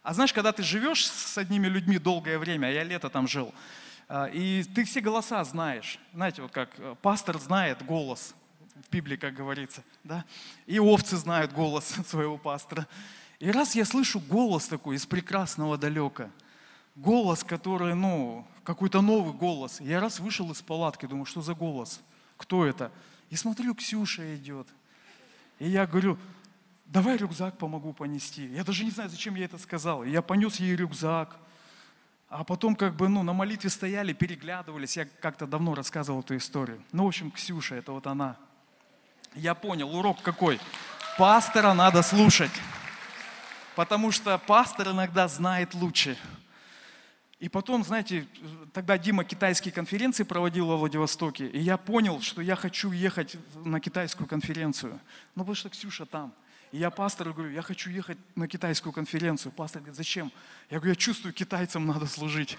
А 0.03 0.13
знаешь, 0.13 0.33
когда 0.33 0.51
ты 0.51 0.61
живешь 0.61 1.07
с 1.07 1.35
одними 1.35 1.65
людьми 1.65 1.97
долгое 1.97 2.37
время, 2.37 2.67
а 2.67 2.69
я 2.69 2.83
лето 2.83 3.09
там 3.09 3.27
жил, 3.27 3.51
а, 4.07 4.25
и 4.25 4.63
ты 4.65 4.83
все 4.83 5.01
голоса 5.01 5.43
знаешь. 5.43 5.97
Знаете, 6.13 6.43
вот 6.43 6.51
как 6.51 6.69
э, 6.77 6.95
пастор 7.01 7.39
знает 7.39 7.83
голос, 7.83 8.35
в 8.75 8.89
Библии, 8.91 9.15
как 9.15 9.33
говорится, 9.33 9.83
да? 10.03 10.25
И 10.65 10.79
овцы 10.79 11.17
знают 11.17 11.53
голос 11.53 11.95
своего 12.07 12.37
пастора. 12.37 12.87
И 13.39 13.49
раз 13.51 13.75
я 13.75 13.85
слышу 13.85 14.19
голос 14.19 14.67
такой 14.67 14.95
из 14.95 15.05
прекрасного 15.05 15.77
далека, 15.77 16.29
голос, 16.95 17.43
который, 17.43 17.95
ну, 17.95 18.47
какой-то 18.63 19.01
новый 19.01 19.33
голос. 19.33 19.81
Я 19.81 19.99
раз 19.99 20.19
вышел 20.19 20.51
из 20.51 20.61
палатки, 20.61 21.05
думаю, 21.05 21.25
что 21.25 21.41
за 21.41 21.53
голос? 21.53 22.01
Кто 22.37 22.65
это? 22.65 22.91
И 23.29 23.35
смотрю, 23.35 23.75
Ксюша 23.75 24.35
идет. 24.35 24.67
И 25.59 25.69
я 25.69 25.85
говорю, 25.87 26.17
давай 26.85 27.17
рюкзак 27.17 27.57
помогу 27.57 27.93
понести. 27.93 28.47
Я 28.47 28.63
даже 28.63 28.83
не 28.83 28.91
знаю, 28.91 29.09
зачем 29.09 29.35
я 29.35 29.45
это 29.45 29.57
сказал. 29.57 30.03
И 30.03 30.09
я 30.09 30.21
понес 30.21 30.57
ей 30.57 30.75
рюкзак. 30.75 31.37
А 32.27 32.43
потом 32.43 32.75
как 32.75 32.95
бы 32.95 33.07
ну, 33.07 33.23
на 33.23 33.33
молитве 33.33 33.69
стояли, 33.69 34.13
переглядывались. 34.13 34.97
Я 34.97 35.05
как-то 35.05 35.47
давно 35.47 35.75
рассказывал 35.75 36.21
эту 36.21 36.35
историю. 36.35 36.81
Ну, 36.91 37.05
в 37.05 37.07
общем, 37.07 37.31
Ксюша, 37.31 37.75
это 37.75 37.91
вот 37.91 38.07
она. 38.07 38.37
Я 39.35 39.53
понял, 39.53 39.93
урок 39.95 40.21
какой. 40.21 40.59
Пастора 41.17 41.73
надо 41.73 42.01
слушать. 42.01 42.51
Потому 43.75 44.11
что 44.11 44.37
пастор 44.37 44.89
иногда 44.89 45.27
знает 45.27 45.73
лучше. 45.73 46.17
И 47.39 47.49
потом, 47.49 47.83
знаете, 47.83 48.25
тогда 48.73 48.97
Дима 48.97 49.25
китайские 49.25 49.73
конференции 49.73 50.23
проводил 50.23 50.67
во 50.67 50.77
Владивостоке, 50.77 51.47
и 51.47 51.59
я 51.59 51.75
понял, 51.75 52.21
что 52.21 52.41
я 52.41 52.55
хочу 52.55 52.91
ехать 52.91 53.35
на 53.55 53.81
китайскую 53.81 54.25
конференцию. 54.25 54.99
Ну, 55.35 55.43
потому 55.43 55.55
что 55.55 55.69
Ксюша 55.69 56.05
там. 56.05 56.33
И 56.71 56.77
я 56.77 56.89
пастору 56.89 57.33
говорю, 57.33 57.51
я 57.51 57.61
хочу 57.61 57.89
ехать 57.89 58.17
на 58.35 58.47
китайскую 58.47 58.93
конференцию. 58.93 59.51
Пастор 59.51 59.81
говорит, 59.81 59.97
зачем? 59.97 60.31
Я 60.69 60.77
говорю, 60.77 60.91
я 60.91 60.95
чувствую, 60.95 61.33
китайцам 61.33 61.85
надо 61.85 62.07
служить. 62.07 62.57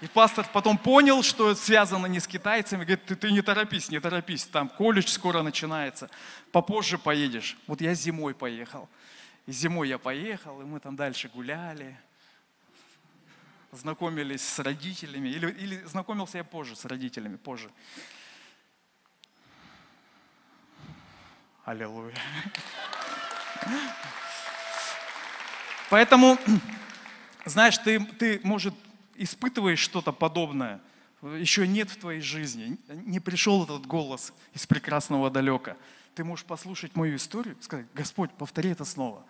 И 0.00 0.06
пастор 0.08 0.46
потом 0.52 0.78
понял, 0.78 1.22
что 1.22 1.50
это 1.50 1.60
связано 1.60 2.06
не 2.06 2.20
с 2.20 2.26
китайцами. 2.26 2.84
Говорит, 2.84 3.04
ты, 3.04 3.16
ты 3.16 3.30
не 3.30 3.42
торопись, 3.42 3.90
не 3.90 4.00
торопись, 4.00 4.44
там 4.46 4.68
колледж 4.68 5.08
скоро 5.08 5.42
начинается, 5.42 6.10
попозже 6.52 6.98
поедешь. 6.98 7.56
Вот 7.66 7.80
я 7.80 7.94
зимой 7.94 8.34
поехал. 8.34 8.88
И 9.46 9.52
зимой 9.52 9.88
я 9.88 9.98
поехал, 9.98 10.60
и 10.62 10.64
мы 10.64 10.80
там 10.80 10.96
дальше 10.96 11.28
гуляли, 11.28 11.98
знакомились 13.72 14.46
с 14.46 14.58
родителями. 14.58 15.28
Или, 15.28 15.50
или 15.50 15.82
знакомился 15.84 16.38
я 16.38 16.44
позже 16.44 16.76
с 16.76 16.84
родителями, 16.84 17.36
позже. 17.36 17.70
Аллилуйя. 21.64 22.14
Поэтому, 25.90 26.38
знаешь, 27.44 27.76
ты, 27.78 28.00
ты, 28.04 28.40
может, 28.42 28.74
испытываешь 29.14 29.78
что-то 29.78 30.12
подобное, 30.12 30.80
еще 31.22 31.66
нет 31.66 31.90
в 31.90 31.96
твоей 31.96 32.20
жизни, 32.20 32.78
не 32.88 33.20
пришел 33.20 33.64
этот 33.64 33.86
голос 33.86 34.32
из 34.54 34.66
прекрасного 34.66 35.30
далека. 35.30 35.76
Ты 36.14 36.24
можешь 36.24 36.44
послушать 36.44 36.94
мою 36.96 37.16
историю, 37.16 37.56
сказать, 37.60 37.86
Господь, 37.94 38.30
повтори 38.32 38.70
это 38.70 38.84
снова. 38.84 39.24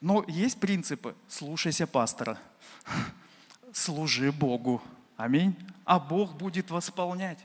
Но 0.00 0.24
есть 0.26 0.58
принципы. 0.58 1.14
Слушайся 1.28 1.86
пастора. 1.86 2.38
Служи 3.72 4.32
Богу. 4.32 4.82
Аминь. 5.16 5.54
А 5.84 6.00
Бог 6.00 6.34
будет 6.34 6.70
восполнять. 6.70 7.38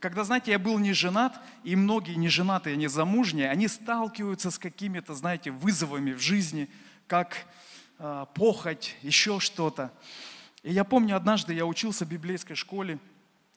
Когда, 0.00 0.24
знаете, 0.24 0.50
я 0.50 0.58
был 0.58 0.78
не 0.78 0.94
женат, 0.94 1.40
и 1.62 1.76
многие 1.76 2.16
неженатые, 2.16 2.76
не 2.76 2.88
замужние, 2.88 3.48
они 3.50 3.68
сталкиваются 3.68 4.50
с 4.50 4.58
какими-то, 4.58 5.14
знаете, 5.14 5.52
вызовами 5.52 6.12
в 6.12 6.18
жизни, 6.18 6.68
как 7.06 7.46
э, 7.98 8.26
похоть, 8.34 8.96
еще 9.02 9.38
что-то. 9.38 9.92
И 10.62 10.72
я 10.72 10.84
помню, 10.84 11.16
однажды 11.16 11.54
я 11.54 11.66
учился 11.66 12.04
в 12.04 12.08
библейской 12.08 12.54
школе, 12.54 12.98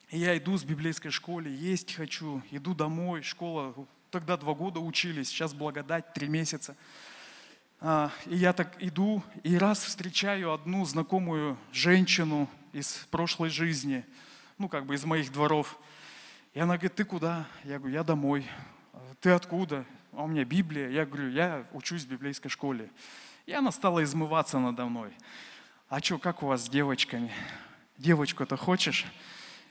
и 0.09 0.17
я 0.17 0.35
иду 0.37 0.57
с 0.57 0.63
библейской 0.63 1.11
школы, 1.11 1.49
есть 1.49 1.93
хочу, 1.93 2.41
иду 2.49 2.73
домой, 2.73 3.21
школа, 3.21 3.75
тогда 4.09 4.37
два 4.37 4.55
года 4.55 4.79
учились, 4.79 5.27
сейчас 5.27 5.53
благодать, 5.53 6.13
три 6.13 6.27
месяца. 6.27 6.75
А, 7.79 8.11
и 8.25 8.35
я 8.35 8.53
так 8.53 8.75
иду, 8.79 9.21
и 9.43 9.55
раз 9.57 9.83
встречаю 9.83 10.51
одну 10.51 10.83
знакомую 10.85 11.57
женщину 11.71 12.49
из 12.73 13.05
прошлой 13.11 13.49
жизни, 13.49 14.03
ну, 14.57 14.67
как 14.67 14.87
бы 14.87 14.95
из 14.95 15.05
моих 15.05 15.31
дворов. 15.31 15.77
И 16.55 16.59
она 16.59 16.75
говорит, 16.75 16.95
ты 16.95 17.03
куда? 17.03 17.45
Я 17.65 17.77
говорю, 17.77 17.93
я 17.93 18.03
домой. 18.03 18.47
Ты 19.19 19.29
откуда? 19.29 19.85
А 20.13 20.23
у 20.23 20.27
меня 20.27 20.45
Библия. 20.45 20.89
Я 20.89 21.05
говорю, 21.05 21.29
я 21.29 21.67
учусь 21.73 22.05
в 22.05 22.07
библейской 22.07 22.49
школе. 22.49 22.89
И 23.45 23.51
она 23.51 23.71
стала 23.71 24.03
измываться 24.03 24.57
надо 24.57 24.85
мной. 24.85 25.11
А 25.95 26.03
что, 26.03 26.17
как 26.17 26.43
у 26.43 26.47
вас 26.47 26.65
с 26.65 26.67
девочками? 26.69 27.31
Девочку-то 27.97 28.57
хочешь? 28.57 29.05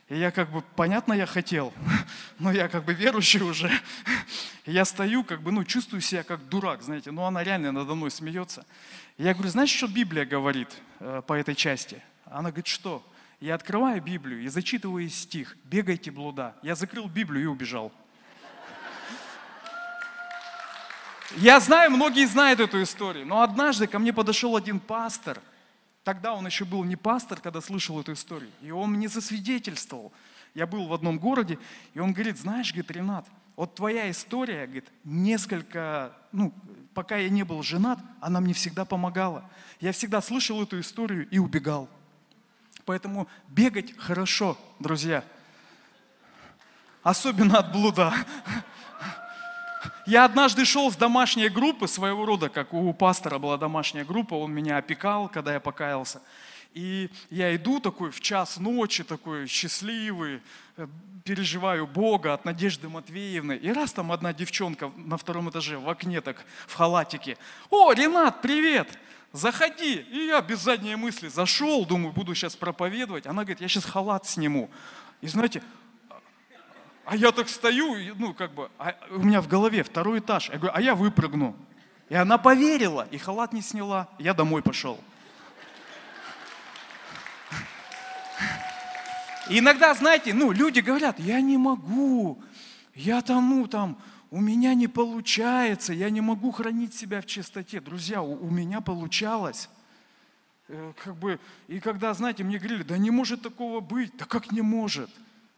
И 0.09 0.17
я 0.17 0.31
как 0.31 0.49
бы, 0.49 0.63
понятно, 0.75 1.13
я 1.13 1.27
хотел, 1.27 1.71
но 2.39 2.51
я 2.51 2.67
как 2.67 2.83
бы 2.83 2.95
верующий 2.95 3.41
уже. 3.41 3.69
И 4.65 4.71
я 4.71 4.85
стою, 4.85 5.23
как 5.23 5.43
бы, 5.43 5.51
ну, 5.51 5.63
чувствую 5.63 6.01
себя 6.01 6.23
как 6.23 6.49
дурак, 6.49 6.81
знаете, 6.81 7.11
но 7.11 7.27
она 7.27 7.43
реально 7.43 7.71
надо 7.71 7.93
мной 7.93 8.09
смеется. 8.09 8.65
И 9.17 9.23
я 9.23 9.35
говорю, 9.35 9.51
знаешь, 9.51 9.69
что 9.69 9.85
Библия 9.85 10.25
говорит 10.25 10.69
э, 10.99 11.21
по 11.27 11.33
этой 11.33 11.53
части? 11.53 12.01
Она 12.25 12.49
говорит, 12.49 12.65
что? 12.65 13.07
Я 13.39 13.53
открываю 13.53 14.01
Библию 14.01 14.41
и 14.41 14.47
зачитываю 14.47 15.07
стих 15.09 15.55
«Бегайте, 15.65 16.09
блуда». 16.09 16.55
Я 16.63 16.73
закрыл 16.73 17.07
Библию 17.07 17.43
и 17.43 17.45
убежал. 17.45 17.91
Я 21.37 21.59
знаю, 21.59 21.91
многие 21.91 22.25
знают 22.25 22.59
эту 22.59 22.81
историю, 22.81 23.27
но 23.27 23.43
однажды 23.43 23.85
ко 23.85 23.99
мне 23.99 24.11
подошел 24.11 24.55
один 24.55 24.79
пастор– 24.79 25.39
Тогда 26.05 26.35
он 26.35 26.45
еще 26.45 26.65
был 26.65 26.83
не 26.83 26.95
пастор, 26.95 27.41
когда 27.41 27.61
слышал 27.61 27.99
эту 27.99 28.13
историю. 28.13 28.51
И 28.61 28.69
он 28.69 28.91
мне 28.91 29.09
засвидетельствовал. 29.09 30.13
Я 30.53 30.67
был 30.67 30.87
в 30.87 30.93
одном 30.93 31.17
городе, 31.17 31.57
и 31.95 31.99
он 31.99 32.13
говорит, 32.13 32.37
знаешь, 32.37 32.71
говорит, 32.71 32.91
Ренат, 32.91 33.25
вот 33.55 33.73
твоя 33.73 34.11
история, 34.11 34.65
говорит, 34.65 34.85
несколько, 35.03 36.15
ну, 36.31 36.53
пока 36.93 37.17
я 37.17 37.27
не 37.29 37.41
был 37.41 37.63
женат, 37.63 37.97
она 38.21 38.39
мне 38.39 38.53
всегда 38.53 38.85
помогала. 38.85 39.49
Я 39.79 39.91
всегда 39.93 40.21
слышал 40.21 40.61
эту 40.61 40.79
историю 40.79 41.27
и 41.29 41.39
убегал. 41.39 41.89
Поэтому 42.85 43.27
бегать 43.47 43.97
хорошо, 43.97 44.59
друзья. 44.79 45.23
Особенно 47.01 47.57
от 47.57 47.71
блуда. 47.71 48.13
Я 50.05 50.25
однажды 50.25 50.65
шел 50.65 50.91
с 50.91 50.95
домашней 50.95 51.49
группы 51.49 51.87
своего 51.87 52.25
рода, 52.27 52.49
как 52.49 52.73
у 52.73 52.93
пастора 52.93 53.39
была 53.39 53.57
домашняя 53.57 54.05
группа, 54.05 54.35
он 54.35 54.53
меня 54.53 54.77
опекал, 54.77 55.27
когда 55.27 55.53
я 55.53 55.59
покаялся. 55.59 56.21
И 56.75 57.09
я 57.31 57.55
иду 57.55 57.79
такой 57.79 58.11
в 58.11 58.19
час 58.19 58.57
ночи, 58.57 59.03
такой 59.03 59.47
счастливый, 59.47 60.41
э, 60.77 60.87
переживаю 61.23 61.87
Бога 61.87 62.33
от 62.33 62.45
Надежды 62.45 62.87
Матвеевны. 62.87 63.53
И 63.53 63.71
раз 63.71 63.93
там 63.93 64.11
одна 64.11 64.31
девчонка 64.31 64.91
на 64.95 65.17
втором 65.17 65.49
этаже 65.49 65.79
в 65.79 65.89
окне 65.89 66.21
так 66.21 66.45
в 66.67 66.75
халатике. 66.75 67.37
О, 67.71 67.91
Ренат, 67.91 68.41
привет! 68.43 68.99
Заходи. 69.31 70.05
И 70.11 70.27
я 70.27 70.41
без 70.41 70.59
задней 70.59 70.95
мысли 70.95 71.29
зашел, 71.29 71.85
думаю, 71.85 72.13
буду 72.13 72.35
сейчас 72.35 72.55
проповедовать. 72.55 73.25
Она 73.25 73.41
говорит, 73.41 73.61
я 73.61 73.67
сейчас 73.67 73.85
халат 73.85 74.27
сниму. 74.27 74.69
И 75.21 75.27
знаете, 75.27 75.63
а 77.05 77.15
я 77.15 77.31
так 77.31 77.49
стою, 77.49 78.15
ну, 78.15 78.33
как 78.33 78.53
бы, 78.53 78.69
а 78.77 78.95
у 79.11 79.19
меня 79.19 79.41
в 79.41 79.47
голове 79.47 79.83
второй 79.83 80.19
этаж. 80.19 80.49
Я 80.49 80.57
говорю, 80.57 80.73
а 80.75 80.81
я 80.81 80.95
выпрыгну. 80.95 81.55
И 82.09 82.15
она 82.15 82.37
поверила, 82.37 83.07
и 83.11 83.17
халат 83.17 83.53
не 83.53 83.61
сняла. 83.61 84.09
Я 84.19 84.33
домой 84.33 84.61
пошел. 84.61 84.99
И 89.49 89.59
иногда, 89.59 89.93
знаете, 89.93 90.33
ну, 90.33 90.51
люди 90.51 90.79
говорят, 90.79 91.19
я 91.19 91.39
не 91.39 91.57
могу, 91.57 92.41
я 92.95 93.21
тому 93.21 93.61
ну, 93.61 93.67
там, 93.67 93.97
у 94.31 94.41
меня 94.41 94.73
не 94.73 94.87
получается, 94.87 95.93
я 95.93 96.09
не 96.09 96.21
могу 96.21 96.51
хранить 96.51 96.95
себя 96.95 97.21
в 97.21 97.27
чистоте. 97.27 97.79
Друзья, 97.79 98.23
у, 98.23 98.33
у 98.33 98.49
меня 98.49 98.81
получалось. 98.81 99.69
Э, 100.67 100.93
как 101.03 101.15
бы, 101.15 101.39
и 101.67 101.79
когда, 101.79 102.11
знаете, 102.15 102.43
мне 102.43 102.57
говорили, 102.57 102.81
да 102.81 102.97
не 102.97 103.11
может 103.11 103.43
такого 103.43 103.81
быть, 103.81 104.17
да 104.17 104.25
как 104.25 104.51
не 104.51 104.61
может? 104.61 105.11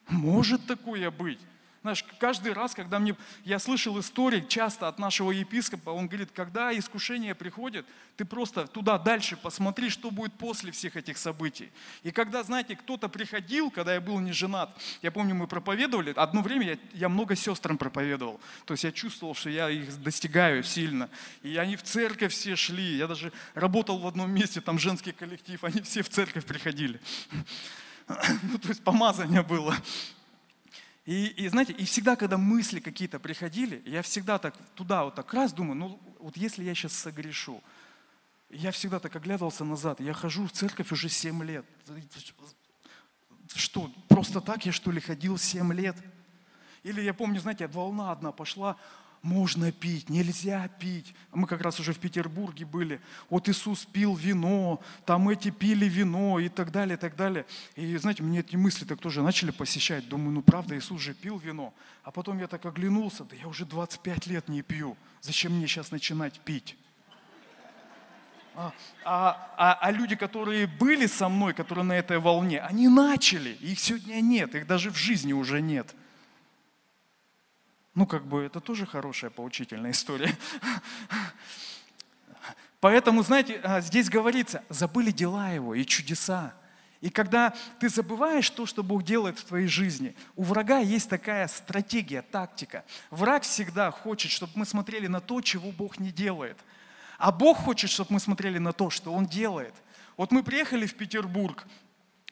Может 0.09 0.65
такое 0.65 1.11
быть? 1.11 1.39
Знаешь, 1.87 2.03
каждый 2.19 2.51
раз, 2.51 2.73
когда 2.73 2.99
мне, 2.99 3.15
я 3.45 3.59
слышал 3.59 3.97
истории 3.97 4.43
часто 4.45 4.89
от 4.89 4.99
нашего 4.99 5.31
епископа, 5.31 5.91
он 5.91 6.07
говорит, 6.07 6.29
когда 6.34 6.77
искушение 6.77 7.34
приходит, 7.34 7.86
ты 8.17 8.25
просто 8.25 8.67
туда 8.67 8.97
дальше 8.97 9.38
посмотри, 9.38 9.89
что 9.89 10.12
будет 10.12 10.34
после 10.34 10.71
всех 10.73 10.97
этих 10.97 11.17
событий. 11.17 11.71
И 12.03 12.12
когда, 12.12 12.43
знаете, 12.43 12.75
кто-то 12.75 13.08
приходил, 13.08 13.71
когда 13.71 13.93
я 13.93 14.01
был 14.01 14.19
не 14.19 14.34
женат, 14.34 14.75
я 15.01 15.12
помню, 15.12 15.34
мы 15.34 15.47
проповедовали, 15.47 16.13
одно 16.17 16.41
время 16.41 16.71
я, 16.71 16.77
я 16.93 17.08
много 17.08 17.38
сестрам 17.38 17.77
проповедовал, 17.77 18.41
то 18.65 18.73
есть 18.73 18.84
я 18.84 18.91
чувствовал, 18.91 19.34
что 19.34 19.49
я 19.49 19.69
их 19.69 20.01
достигаю 20.01 20.63
сильно. 20.63 21.10
И 21.41 21.55
они 21.55 21.77
в 21.77 21.84
церковь 21.84 22.34
все 22.34 22.58
шли, 22.58 22.97
я 22.97 23.08
даже 23.08 23.32
работал 23.53 23.97
в 23.99 24.08
одном 24.08 24.29
месте, 24.29 24.60
там 24.60 24.77
женский 24.77 25.13
коллектив, 25.13 25.63
они 25.63 25.79
все 25.79 26.01
в 26.01 26.10
церковь 26.10 26.45
приходили. 26.45 26.99
Ну, 28.08 28.58
то 28.58 28.70
есть 28.70 28.84
помазание 28.84 29.43
было. 29.43 29.76
И, 31.06 31.28
и 31.28 31.48
знаете, 31.48 31.74
и 31.74 31.86
всегда, 31.86 32.15
когда 32.15 32.38
мысли 32.38 32.80
какие-то 32.80 33.20
приходили, 33.20 33.82
я 33.86 34.02
всегда 34.02 34.38
так 34.39 34.56
туда 34.76 35.06
вот 35.06 35.15
так 35.15 35.34
раз 35.34 35.54
думаю, 35.54 35.76
ну 35.76 36.00
вот 36.20 36.36
если 36.36 36.63
я 36.63 36.76
сейчас 36.76 36.93
согрешу, 36.93 37.63
я 38.50 38.72
всегда 38.72 39.00
так 39.00 39.15
оглядывался 39.15 39.63
назад, 39.63 40.00
я 40.02 40.13
хожу 40.13 40.46
в 40.46 40.52
церковь 40.52 40.91
уже 40.91 41.10
7 41.10 41.43
лет. 41.43 41.65
Что, 43.56 43.89
просто 44.10 44.41
так 44.41 44.65
я 44.65 44.74
что 44.74 44.91
ли 44.91 45.00
ходил 45.00 45.38
7 45.38 45.72
лет? 45.74 45.96
Или 46.84 47.02
я 47.02 47.13
помню, 47.13 47.39
знаете, 47.39 47.67
волна 47.67 48.12
одна 48.12 48.32
пошла, 48.32 48.78
можно 49.21 49.71
пить, 49.71 50.10
нельзя 50.10 50.67
пить. 50.80 51.13
Мы 51.34 51.47
как 51.47 51.62
раз 51.62 51.80
уже 51.80 51.93
в 51.93 51.99
Петербурге 51.99 52.65
были. 52.65 53.01
Вот 53.30 53.49
Иисус 53.49 53.86
пил 53.86 54.15
вино, 54.15 54.82
там 55.06 55.30
эти 55.30 55.49
пили 55.49 55.86
вино 55.86 56.39
и 56.39 56.49
так 56.49 56.71
далее, 56.71 56.97
и 56.97 56.99
так 56.99 57.15
далее. 57.15 57.45
И 57.75 57.97
знаете, 57.97 58.23
мне 58.23 58.39
эти 58.39 58.56
мысли 58.56 58.86
так 58.86 58.99
тоже 58.99 59.21
начали 59.21 59.51
посещать. 59.51 60.08
Думаю, 60.08 60.32
ну 60.32 60.41
правда, 60.41 60.77
Иисус 60.77 61.01
же 61.01 61.13
пил 61.13 61.38
вино. 61.38 61.73
А 62.03 62.12
потом 62.12 62.39
я 62.39 62.47
так 62.47 62.65
оглянулся, 62.65 63.23
да 63.25 63.36
я 63.36 63.47
уже 63.47 63.65
25 63.65 64.27
лет 64.27 64.47
не 64.49 64.62
пью. 64.62 64.95
Зачем 65.21 65.53
мне 65.53 65.67
сейчас 65.67 65.91
начинать 65.91 66.39
пить? 66.39 66.77
А, 68.56 68.73
а, 69.06 69.53
а, 69.56 69.73
а 69.82 69.91
люди, 69.91 70.15
которые 70.15 70.65
были 70.65 71.06
со 71.06 71.30
мной, 71.30 71.53
которые 71.53 71.86
на 71.86 71.93
этой 71.93 72.17
волне, 72.17 72.60
они 72.60 72.88
начали. 72.88 73.51
Их 73.62 73.80
сегодня 73.80 74.19
нет, 74.19 74.56
их 74.56 74.65
даже 74.65 74.89
в 74.89 74.97
жизни 74.97 75.32
уже 75.32 75.62
нет. 75.62 75.93
Ну, 77.97 78.05
как 78.05 78.27
бы 78.27 78.43
это 78.43 78.60
тоже 78.60 78.86
хорошая 78.86 79.31
поучительная 79.31 79.89
история. 79.89 80.38
Поэтому, 82.79 83.23
знаете, 83.23 83.60
а, 83.63 83.81
здесь 83.81 84.07
говорится, 84.07 84.63
забыли 84.69 85.10
дела 85.10 85.49
его 85.49 85.73
и 85.73 85.83
чудеса. 85.83 86.53
И 87.01 87.10
когда 87.10 87.55
ты 87.79 87.89
забываешь 87.89 88.51
то, 88.51 88.67
что 88.67 88.83
Бог 88.83 89.01
делает 89.01 89.39
в 89.39 89.45
твоей 89.45 89.65
жизни, 89.65 90.15
у 90.36 90.43
врага 90.43 90.77
есть 90.77 91.10
такая 91.10 91.47
стратегия, 91.47 92.21
тактика. 92.21 92.86
Враг 93.10 93.41
всегда 93.41 93.89
хочет, 93.89 94.31
чтобы 94.31 94.51
мы 94.53 94.67
смотрели 94.67 95.07
на 95.07 95.19
то, 95.19 95.41
чего 95.41 95.71
Бог 95.71 95.97
не 95.97 96.12
делает. 96.12 96.60
А 97.17 97.31
Бог 97.31 97.57
хочет, 97.57 97.89
чтобы 97.89 98.13
мы 98.13 98.19
смотрели 98.19 98.60
на 98.60 98.73
то, 98.73 98.91
что 98.91 99.12
Он 99.12 99.25
делает. 99.25 99.73
Вот 100.17 100.31
мы 100.31 100.43
приехали 100.43 100.86
в 100.86 100.93
Петербург, 100.93 101.65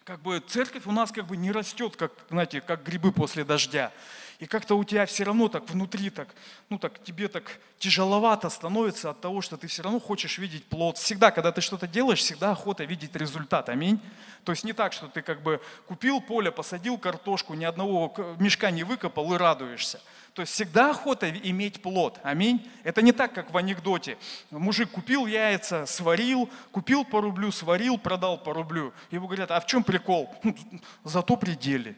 как 0.03 0.21
бы 0.21 0.39
церковь 0.47 0.85
у 0.85 0.91
нас 0.91 1.11
как 1.11 1.25
бы 1.25 1.35
не 1.35 1.51
растет, 1.51 1.95
как, 1.95 2.11
знаете, 2.29 2.61
как 2.61 2.83
грибы 2.83 3.11
после 3.11 3.43
дождя. 3.43 3.91
И 4.39 4.45
как-то 4.47 4.75
у 4.75 4.83
тебя 4.83 5.05
все 5.05 5.23
равно 5.23 5.47
так 5.47 5.69
внутри, 5.69 6.09
так, 6.09 6.27
ну 6.69 6.77
так 6.77 7.01
тебе 7.03 7.27
так 7.29 7.59
тяжеловато 7.79 8.49
становится 8.49 9.11
от 9.11 9.21
того, 9.21 9.41
что 9.41 9.55
ты 9.55 9.67
все 9.67 9.81
равно 9.81 9.99
хочешь 9.99 10.37
видеть 10.37 10.65
плод. 10.65 10.97
Всегда, 10.97 11.31
когда 11.31 11.51
ты 11.51 11.61
что-то 11.61 11.87
делаешь, 11.87 12.19
всегда 12.19 12.51
охота 12.51 12.83
видеть 12.83 13.15
результат. 13.15 13.69
Аминь. 13.69 13.99
То 14.43 14.51
есть 14.51 14.63
не 14.63 14.73
так, 14.73 14.91
что 14.91 15.07
ты 15.07 15.21
как 15.21 15.41
бы 15.41 15.61
купил 15.87 16.19
поле, 16.19 16.51
посадил 16.51 16.97
картошку, 16.97 17.53
ни 17.53 17.63
одного 17.63 18.13
мешка 18.39 18.71
не 18.71 18.83
выкопал 18.83 19.33
и 19.33 19.37
радуешься. 19.37 20.01
То 20.33 20.41
есть 20.41 20.53
всегда 20.53 20.91
охота 20.91 21.29
иметь 21.29 21.81
плод. 21.81 22.19
Аминь. 22.21 22.69
Это 22.83 23.01
не 23.01 23.13
так, 23.13 23.33
как 23.33 23.51
в 23.51 23.57
анекдоте. 23.57 24.17
Мужик 24.51 24.91
купил 24.91 25.25
яйца, 25.27 25.85
сварил, 25.85 26.49
купил 26.71 27.05
по 27.05 27.21
рублю, 27.21 27.53
сварил, 27.53 27.97
продал 27.97 28.37
по 28.37 28.53
рублю. 28.53 28.91
Ему 29.11 29.27
говорят, 29.27 29.49
а 29.51 29.61
в 29.61 29.65
чем 29.65 29.81
прикол? 29.81 30.35
Зато 31.05 31.37
пределе. 31.37 31.95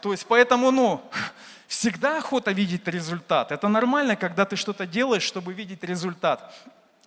То 0.00 0.12
есть 0.12 0.26
поэтому, 0.26 0.70
ну, 0.70 1.02
всегда 1.66 2.18
охота 2.18 2.52
видеть 2.52 2.86
результат. 2.88 3.52
Это 3.52 3.68
нормально, 3.68 4.16
когда 4.16 4.44
ты 4.44 4.56
что-то 4.56 4.86
делаешь, 4.86 5.22
чтобы 5.22 5.52
видеть 5.52 5.82
результат. 5.84 6.52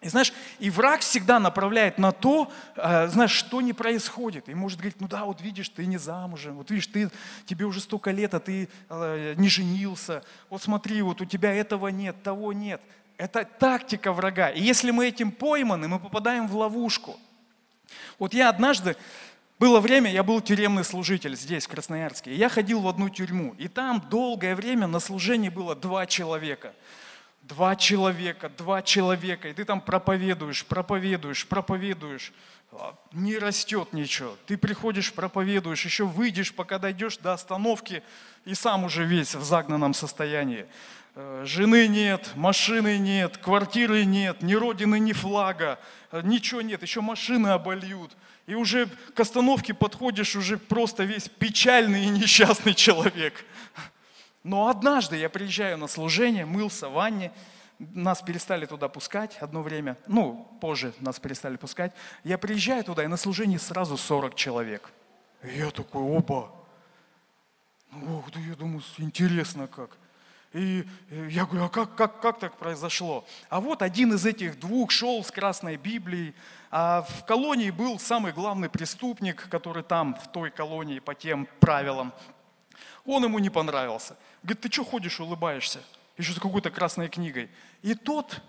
И 0.02 0.08
знаешь, 0.08 0.32
и 0.60 0.70
враг 0.70 1.02
всегда 1.02 1.40
направляет 1.40 1.98
на 1.98 2.14
то, 2.14 2.50
э, 2.78 3.08
знаешь, 3.10 3.32
что 3.32 3.60
не 3.60 3.74
происходит. 3.74 4.48
И 4.48 4.54
может 4.54 4.80
говорить, 4.80 5.02
ну 5.02 5.10
да, 5.10 5.26
вот 5.26 5.42
видишь, 5.42 5.68
ты 5.68 5.86
не 5.86 5.98
замужем, 5.98 6.56
вот 6.56 6.72
видишь, 6.72 6.88
ты, 6.88 7.12
тебе 7.46 7.66
уже 7.66 7.82
столько 7.82 8.12
лет, 8.12 8.34
а 8.34 8.40
ты 8.40 8.70
э, 8.90 9.34
не 9.36 9.50
женился. 9.50 10.24
Вот 10.50 10.62
смотри, 10.62 11.02
вот 11.02 11.20
у 11.20 11.26
тебя 11.26 11.54
этого 11.54 11.90
нет, 11.90 12.24
того 12.24 12.54
нет. 12.54 12.82
Это 13.18 13.44
тактика 13.44 14.14
врага. 14.14 14.50
И 14.50 14.62
если 14.62 14.92
мы 14.92 15.08
этим 15.08 15.34
пойманы, 15.34 15.90
мы 15.90 16.00
попадаем 16.00 16.48
в 16.48 16.56
ловушку. 16.56 17.20
Вот 18.18 18.34
я 18.34 18.48
однажды 18.48 18.96
было 19.60 19.82
время, 19.82 20.12
я 20.12 20.24
был 20.24 20.40
тюремный 20.40 20.86
служитель 20.86 21.36
здесь, 21.36 21.66
в 21.66 21.70
Красноярске. 21.70 22.34
я 22.34 22.48
ходил 22.48 22.80
в 22.82 22.88
одну 22.88 23.10
тюрьму. 23.10 23.54
И 23.58 23.68
там 23.68 24.02
долгое 24.10 24.56
время 24.56 24.88
на 24.88 25.00
служении 25.00 25.50
было 25.50 25.76
два 25.76 26.06
человека. 26.06 26.74
два 27.42 27.76
человека, 27.76 28.50
два 28.50 28.84
человека, 28.84 29.50
и 29.50 29.54
ты 29.54 29.66
там 29.66 29.82
проповедуешь, 29.82 30.64
проповедуешь, 30.66 31.48
проповедуешь, 31.48 32.32
а, 32.72 32.94
не 33.12 33.40
растет 33.40 33.92
ничего. 33.92 34.38
Ты 34.46 34.56
приходишь, 34.56 35.12
проповедуешь, 35.12 35.84
еще 35.84 36.06
выйдешь, 36.06 36.54
пока 36.54 36.78
дойдешь 36.78 37.18
до 37.18 37.34
остановки, 37.34 38.04
и 38.46 38.54
сам 38.54 38.84
уже 38.84 39.04
весь 39.04 39.34
в 39.34 39.44
загнанном 39.44 39.96
состоянии. 39.96 40.68
Э, 41.16 41.44
жены 41.46 41.88
нет, 41.88 42.30
машины 42.36 43.00
нет, 43.00 43.38
квартиры 43.38 44.06
нет, 44.06 44.44
ни 44.44 44.54
родины, 44.54 45.00
ни 45.00 45.14
флага, 45.14 45.80
э, 46.12 46.22
ничего 46.24 46.62
нет, 46.62 46.84
еще 46.84 47.02
машины 47.02 47.48
обольют. 47.48 48.12
И 48.50 48.56
уже 48.56 48.88
к 49.14 49.20
остановке 49.20 49.76
подходишь, 49.76 50.36
уже 50.36 50.58
просто 50.58 51.04
весь 51.04 51.30
печальный 51.30 52.06
и 52.06 52.10
несчастный 52.10 52.74
человек. 52.74 53.46
Но 54.44 54.70
однажды 54.70 55.18
я 55.18 55.30
приезжаю 55.30 55.78
на 55.78 55.88
служение, 55.88 56.48
мылся 56.48 56.90
в 56.90 56.94
ванне, 56.94 57.32
нас 57.78 58.24
перестали 58.24 58.66
туда 58.66 58.90
пускать 58.90 59.38
одно 59.38 59.62
время, 59.62 59.98
ну, 60.08 60.48
позже 60.62 60.96
нас 61.00 61.20
перестали 61.20 61.58
пускать. 61.58 61.94
Я 62.24 62.40
приезжаю 62.40 62.84
туда, 62.84 63.04
и 63.04 63.08
на 63.08 63.18
служении 63.18 63.58
сразу 63.58 63.98
40 63.98 64.34
человек. 64.34 64.90
И 65.44 65.60
я 65.60 65.70
такой, 65.70 66.02
оба. 66.02 66.52
Ох, 67.92 68.32
да 68.32 68.40
я 68.40 68.56
думаю, 68.56 68.82
интересно 68.98 69.68
как. 69.68 69.96
И 70.54 70.84
я 71.12 71.46
говорю, 71.46 71.66
а 71.66 71.70
как, 71.70 71.96
как, 71.96 72.22
как 72.22 72.40
так 72.40 72.58
произошло? 72.58 73.24
А 73.50 73.62
вот 73.62 73.84
один 73.84 74.14
из 74.14 74.26
этих 74.26 74.60
двух 74.60 74.90
шел 74.90 75.24
с 75.24 75.30
Красной 75.30 75.78
Библией, 75.78 76.34
а 76.72 77.04
в 77.04 77.26
колонии 77.26 77.70
был 77.70 78.00
самый 78.00 78.32
главный 78.32 78.68
преступник, 78.68 79.48
который 79.50 79.84
там, 79.84 80.16
в 80.16 80.32
той 80.32 80.50
колонии, 80.50 81.00
по 81.00 81.14
тем 81.14 81.48
правилам. 81.60 82.14
Он 83.06 83.24
ему 83.24 83.38
не 83.38 83.52
понравился. 83.52 84.18
Говорит, 84.42 84.62
ты 84.62 84.72
что 84.72 84.84
ходишь, 84.84 85.20
улыбаешься? 85.20 85.82
Еще 86.18 86.34
с 86.34 86.40
какой-то 86.40 86.72
красной 86.72 87.10
книгой. 87.10 87.50
И 87.84 87.94
тот, 87.94 88.42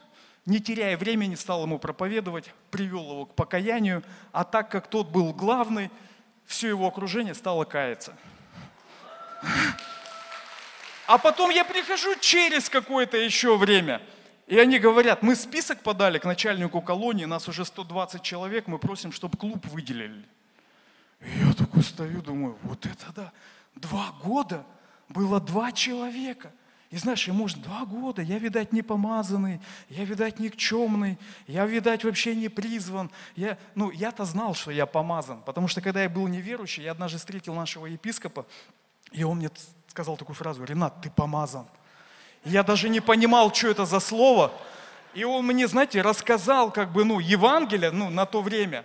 не 0.46 0.58
теряя 0.58 0.96
времени, 0.96 1.34
стал 1.34 1.64
ему 1.64 1.78
проповедовать, 1.78 2.52
привел 2.70 3.10
его 3.10 3.26
к 3.26 3.34
покаянию, 3.34 4.02
а 4.32 4.44
так 4.44 4.70
как 4.70 4.86
тот 4.88 5.08
был 5.08 5.34
главный, 5.34 5.90
все 6.46 6.68
его 6.68 6.86
окружение 6.86 7.34
стало 7.34 7.64
каяться. 7.64 8.16
А 11.10 11.18
потом 11.18 11.50
я 11.50 11.64
прихожу 11.64 12.14
через 12.20 12.68
какое-то 12.68 13.16
еще 13.16 13.56
время, 13.56 14.00
и 14.46 14.56
они 14.56 14.78
говорят, 14.78 15.24
мы 15.24 15.34
список 15.34 15.82
подали 15.82 16.18
к 16.18 16.24
начальнику 16.24 16.80
колонии, 16.80 17.24
нас 17.24 17.48
уже 17.48 17.64
120 17.64 18.22
человек, 18.22 18.68
мы 18.68 18.78
просим, 18.78 19.10
чтобы 19.10 19.36
клуб 19.36 19.66
выделили. 19.66 20.24
И 21.20 21.28
я 21.44 21.52
такой 21.52 21.82
стою, 21.82 22.22
думаю, 22.22 22.56
вот 22.62 22.86
это 22.86 23.12
да, 23.16 23.32
два 23.74 24.14
года 24.22 24.64
было 25.08 25.40
два 25.40 25.72
человека. 25.72 26.52
И 26.90 26.96
знаешь, 26.96 27.26
ему 27.26 27.42
уже 27.42 27.56
два 27.56 27.84
года, 27.86 28.22
я, 28.22 28.38
видать, 28.38 28.72
не 28.72 28.82
помазанный, 28.82 29.60
я, 29.88 30.04
видать, 30.04 30.38
никчемный, 30.38 31.18
я, 31.48 31.66
видать, 31.66 32.04
вообще 32.04 32.36
не 32.36 32.48
призван. 32.48 33.10
Я, 33.34 33.58
ну, 33.74 33.90
я-то 33.90 34.24
знал, 34.24 34.54
что 34.54 34.70
я 34.70 34.86
помазан, 34.86 35.42
потому 35.42 35.66
что 35.66 35.80
когда 35.80 36.04
я 36.04 36.08
был 36.08 36.28
неверующий, 36.28 36.84
я 36.84 36.92
однажды 36.92 37.18
встретил 37.18 37.54
нашего 37.54 37.86
епископа, 37.86 38.46
и 39.10 39.24
он 39.24 39.38
мне 39.38 39.50
сказал 39.90 40.16
такую 40.16 40.36
фразу, 40.36 40.64
Ренат, 40.64 40.94
ты 41.02 41.10
помазан. 41.10 41.66
Я 42.44 42.62
даже 42.62 42.88
не 42.88 43.00
понимал, 43.00 43.52
что 43.52 43.68
это 43.68 43.84
за 43.84 44.00
слово. 44.00 44.52
И 45.14 45.24
он 45.24 45.44
мне, 45.44 45.66
знаете, 45.66 46.00
рассказал 46.00 46.70
как 46.70 46.92
бы, 46.92 47.04
ну, 47.04 47.18
Евангелие, 47.18 47.90
ну, 47.90 48.08
на 48.08 48.24
то 48.24 48.40
время. 48.40 48.84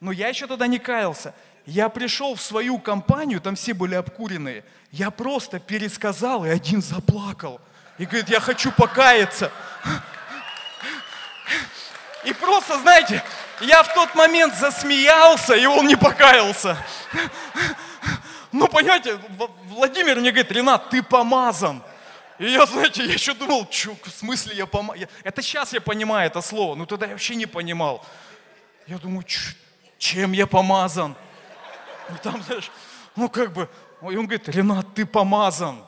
Но 0.00 0.10
я 0.10 0.28
еще 0.28 0.48
тогда 0.48 0.66
не 0.66 0.80
каялся. 0.80 1.32
Я 1.64 1.88
пришел 1.88 2.34
в 2.34 2.42
свою 2.42 2.80
компанию, 2.80 3.40
там 3.40 3.54
все 3.54 3.72
были 3.72 3.94
обкуренные. 3.94 4.64
Я 4.90 5.12
просто 5.12 5.60
пересказал, 5.60 6.44
и 6.44 6.48
один 6.48 6.82
заплакал. 6.82 7.60
И 7.98 8.04
говорит, 8.04 8.28
я 8.28 8.40
хочу 8.40 8.72
покаяться. 8.72 9.52
И 12.24 12.32
просто, 12.32 12.80
знаете, 12.80 13.22
я 13.60 13.84
в 13.84 13.94
тот 13.94 14.14
момент 14.16 14.54
засмеялся, 14.56 15.54
и 15.54 15.66
он 15.66 15.86
не 15.86 15.94
покаялся. 15.94 16.76
Ну, 18.52 18.68
понимаете, 18.68 19.18
Владимир 19.64 20.20
мне 20.20 20.30
говорит, 20.30 20.52
Ренат, 20.52 20.90
ты 20.90 21.02
помазан. 21.02 21.82
И 22.38 22.50
я, 22.50 22.66
знаете, 22.66 23.04
я 23.04 23.12
еще 23.12 23.34
думал, 23.34 23.66
что, 23.70 23.96
в 24.02 24.10
смысле 24.10 24.54
я 24.54 24.66
помазан? 24.66 25.08
Это 25.24 25.42
сейчас 25.42 25.72
я 25.72 25.80
понимаю 25.80 26.26
это 26.26 26.40
слово, 26.42 26.74
но 26.74 26.86
тогда 26.86 27.06
я 27.06 27.12
вообще 27.12 27.34
не 27.34 27.46
понимал. 27.46 28.04
Я 28.86 28.98
думаю, 28.98 29.24
чем 29.98 30.32
я 30.32 30.46
помазан? 30.46 31.16
Ну, 32.08 32.16
там, 32.22 32.42
знаешь, 32.42 32.70
ну, 33.16 33.28
как 33.28 33.52
бы, 33.52 33.68
и 34.02 34.16
он 34.16 34.26
говорит, 34.26 34.48
Ренат, 34.48 34.86
ты 34.94 35.06
помазан. 35.06 35.84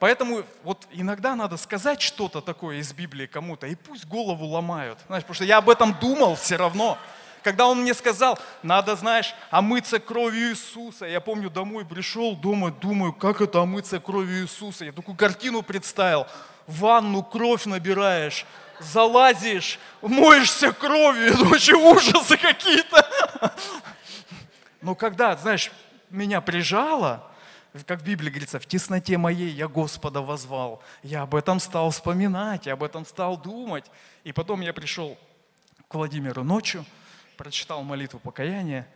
Поэтому 0.00 0.44
вот 0.62 0.88
иногда 0.90 1.36
надо 1.36 1.58
сказать 1.58 2.00
что-то 2.00 2.40
такое 2.40 2.78
из 2.78 2.92
Библии 2.94 3.26
кому-то, 3.26 3.66
и 3.66 3.74
пусть 3.74 4.06
голову 4.06 4.46
ломают. 4.46 4.98
Знаешь, 5.06 5.22
потому 5.24 5.34
что 5.34 5.44
я 5.44 5.58
об 5.58 5.68
этом 5.68 5.94
думал 6.00 6.36
все 6.36 6.56
равно. 6.56 6.96
Когда 7.42 7.66
он 7.66 7.82
мне 7.82 7.94
сказал, 7.94 8.38
надо, 8.62 8.96
знаешь, 8.96 9.34
омыться 9.50 9.98
кровью 9.98 10.50
Иисуса. 10.50 11.06
Я 11.06 11.20
помню, 11.20 11.50
домой 11.50 11.84
пришел, 11.84 12.36
дома 12.36 12.70
думаю, 12.70 13.12
как 13.12 13.40
это 13.40 13.60
омыться 13.60 13.98
кровью 13.98 14.42
Иисуса. 14.42 14.84
Я 14.84 14.92
такую 14.92 15.16
картину 15.16 15.62
представил. 15.62 16.26
Ванну 16.66 17.22
кровь 17.22 17.64
набираешь, 17.64 18.46
залазишь, 18.78 19.78
моешься 20.02 20.72
кровью. 20.72 21.32
Это 21.32 21.44
вообще 21.44 21.74
ужасы 21.74 22.36
какие-то. 22.36 23.54
Но 24.80 24.94
когда, 24.94 25.36
знаешь, 25.36 25.70
меня 26.10 26.40
прижало, 26.40 27.26
как 27.86 28.00
в 28.00 28.04
Библии 28.04 28.30
говорится, 28.30 28.58
в 28.58 28.66
тесноте 28.66 29.16
моей 29.16 29.50
я 29.50 29.68
Господа 29.68 30.20
возвал. 30.20 30.82
Я 31.02 31.22
об 31.22 31.34
этом 31.34 31.60
стал 31.60 31.90
вспоминать, 31.90 32.66
я 32.66 32.74
об 32.74 32.82
этом 32.82 33.06
стал 33.06 33.36
думать. 33.36 33.84
И 34.24 34.32
потом 34.32 34.60
я 34.60 34.72
пришел 34.72 35.16
к 35.88 35.94
Владимиру 35.94 36.44
ночью, 36.44 36.84
прочитал 37.40 37.82
молитву 37.82 38.20
покаяния 38.20 38.86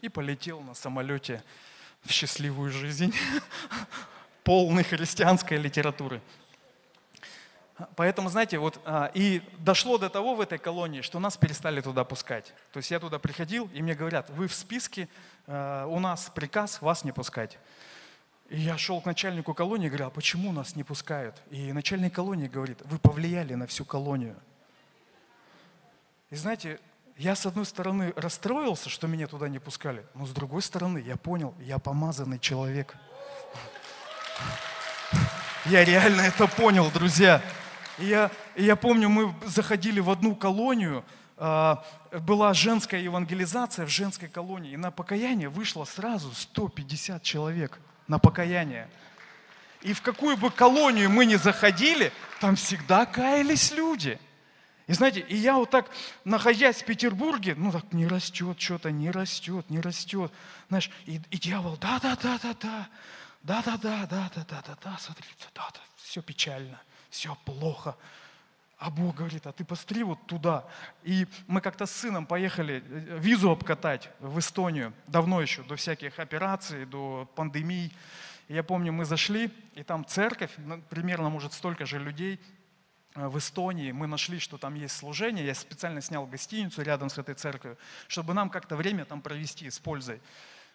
и 0.00 0.08
полетел 0.08 0.62
на 0.62 0.72
самолете 0.72 1.44
в 2.02 2.10
счастливую 2.10 2.72
жизнь, 2.72 3.14
полный 4.42 4.84
христианской 4.84 5.58
литературы. 5.58 6.22
Поэтому, 7.96 8.30
знаете, 8.30 8.56
вот 8.56 8.80
а, 8.86 9.10
и 9.12 9.42
дошло 9.58 9.98
до 9.98 10.08
того 10.08 10.34
в 10.34 10.40
этой 10.40 10.56
колонии, 10.56 11.02
что 11.02 11.18
нас 11.18 11.36
перестали 11.36 11.82
туда 11.82 12.04
пускать. 12.04 12.54
То 12.72 12.78
есть 12.78 12.90
я 12.90 13.00
туда 13.00 13.18
приходил, 13.18 13.68
и 13.74 13.82
мне 13.82 13.94
говорят, 13.94 14.30
вы 14.30 14.48
в 14.48 14.54
списке, 14.54 15.06
а, 15.46 15.84
у 15.84 16.00
нас 16.00 16.32
приказ 16.34 16.80
вас 16.80 17.04
не 17.04 17.12
пускать. 17.12 17.58
И 18.48 18.58
я 18.58 18.78
шел 18.78 19.02
к 19.02 19.04
начальнику 19.04 19.52
колонии 19.52 19.88
и 19.88 19.90
говорю, 19.90 20.06
а 20.06 20.10
почему 20.10 20.52
нас 20.52 20.74
не 20.74 20.84
пускают? 20.84 21.36
И 21.50 21.70
начальник 21.74 22.14
колонии 22.14 22.48
говорит, 22.48 22.80
вы 22.86 22.98
повлияли 22.98 23.52
на 23.52 23.66
всю 23.66 23.84
колонию. 23.84 24.36
И 26.30 26.36
знаете, 26.36 26.80
я, 27.20 27.36
с 27.36 27.44
одной 27.44 27.66
стороны, 27.66 28.14
расстроился, 28.16 28.88
что 28.88 29.06
меня 29.06 29.26
туда 29.26 29.50
не 29.50 29.58
пускали, 29.58 30.06
но 30.14 30.24
с 30.24 30.30
другой 30.30 30.62
стороны, 30.62 31.04
я 31.06 31.18
понял, 31.18 31.54
я 31.60 31.78
помазанный 31.78 32.38
человек. 32.38 32.96
Я 35.66 35.84
реально 35.84 36.22
это 36.22 36.46
понял, 36.46 36.90
друзья. 36.90 37.42
Я, 37.98 38.30
я 38.56 38.74
помню, 38.74 39.10
мы 39.10 39.34
заходили 39.44 40.00
в 40.00 40.08
одну 40.08 40.34
колонию, 40.34 41.04
а, 41.36 41.84
была 42.10 42.54
женская 42.54 43.02
евангелизация 43.02 43.84
в 43.84 43.90
женской 43.90 44.28
колонии, 44.28 44.72
и 44.72 44.78
на 44.78 44.90
покаяние 44.90 45.50
вышло 45.50 45.84
сразу 45.84 46.32
150 46.32 47.22
человек 47.22 47.80
на 48.08 48.18
покаяние. 48.18 48.88
И 49.82 49.92
в 49.92 50.00
какую 50.00 50.38
бы 50.38 50.50
колонию 50.50 51.10
мы 51.10 51.26
ни 51.26 51.36
заходили, 51.36 52.12
там 52.40 52.56
всегда 52.56 53.04
каялись 53.04 53.72
люди– 53.72 54.18
и 54.90 54.92
знаете, 54.92 55.20
и 55.20 55.36
я 55.36 55.54
вот 55.54 55.70
так, 55.70 55.88
находясь 56.24 56.82
в 56.82 56.84
Петербурге, 56.84 57.54
ну 57.56 57.70
так 57.70 57.92
не 57.92 58.08
растет 58.08 58.60
что-то, 58.60 58.90
не 58.90 59.12
растет, 59.12 59.70
не 59.70 59.78
растет. 59.78 60.32
Знаешь, 60.66 60.90
и, 61.06 61.20
и 61.30 61.38
дьявол, 61.38 61.76
да-да-да-да-да, 61.76 62.88
да-да-да, 63.44 64.06
да-да-да-да-да, 64.06 64.98
смотри, 64.98 65.28
да-да, 65.54 65.80
все 65.94 66.22
печально, 66.22 66.82
все 67.08 67.36
плохо. 67.44 67.96
А 68.78 68.90
Бог 68.90 69.14
говорит, 69.14 69.46
а 69.46 69.52
ты 69.52 69.64
посмотри 69.64 70.02
вот 70.02 70.26
туда. 70.26 70.64
И 71.04 71.28
мы 71.46 71.60
как-то 71.60 71.86
с 71.86 71.92
сыном 71.92 72.26
поехали 72.26 72.82
э, 72.84 73.18
визу 73.20 73.52
обкатать 73.52 74.08
в 74.18 74.40
Эстонию, 74.40 74.92
давно 75.06 75.40
еще, 75.40 75.62
до 75.62 75.76
всяких 75.76 76.18
операций, 76.18 76.84
до 76.84 77.30
пандемий. 77.36 77.94
Я 78.48 78.64
помню, 78.64 78.92
мы 78.92 79.04
зашли, 79.04 79.52
и 79.74 79.84
там 79.84 80.04
церковь, 80.04 80.50
ну, 80.56 80.82
примерно, 80.90 81.28
может, 81.28 81.52
столько 81.52 81.86
же 81.86 82.00
людей, 82.00 82.40
Э, 82.40 82.59
в 83.14 83.38
Эстонии, 83.38 83.92
мы 83.92 84.06
нашли, 84.06 84.38
что 84.38 84.56
там 84.56 84.74
есть 84.74 84.96
служение, 84.96 85.44
я 85.44 85.54
специально 85.54 86.00
снял 86.00 86.26
гостиницу 86.26 86.82
рядом 86.82 87.10
с 87.10 87.18
этой 87.18 87.34
церковью, 87.34 87.76
чтобы 88.06 88.34
нам 88.34 88.50
как-то 88.50 88.76
время 88.76 89.04
там 89.04 89.20
провести 89.20 89.68
с 89.68 89.78
пользой. 89.78 90.20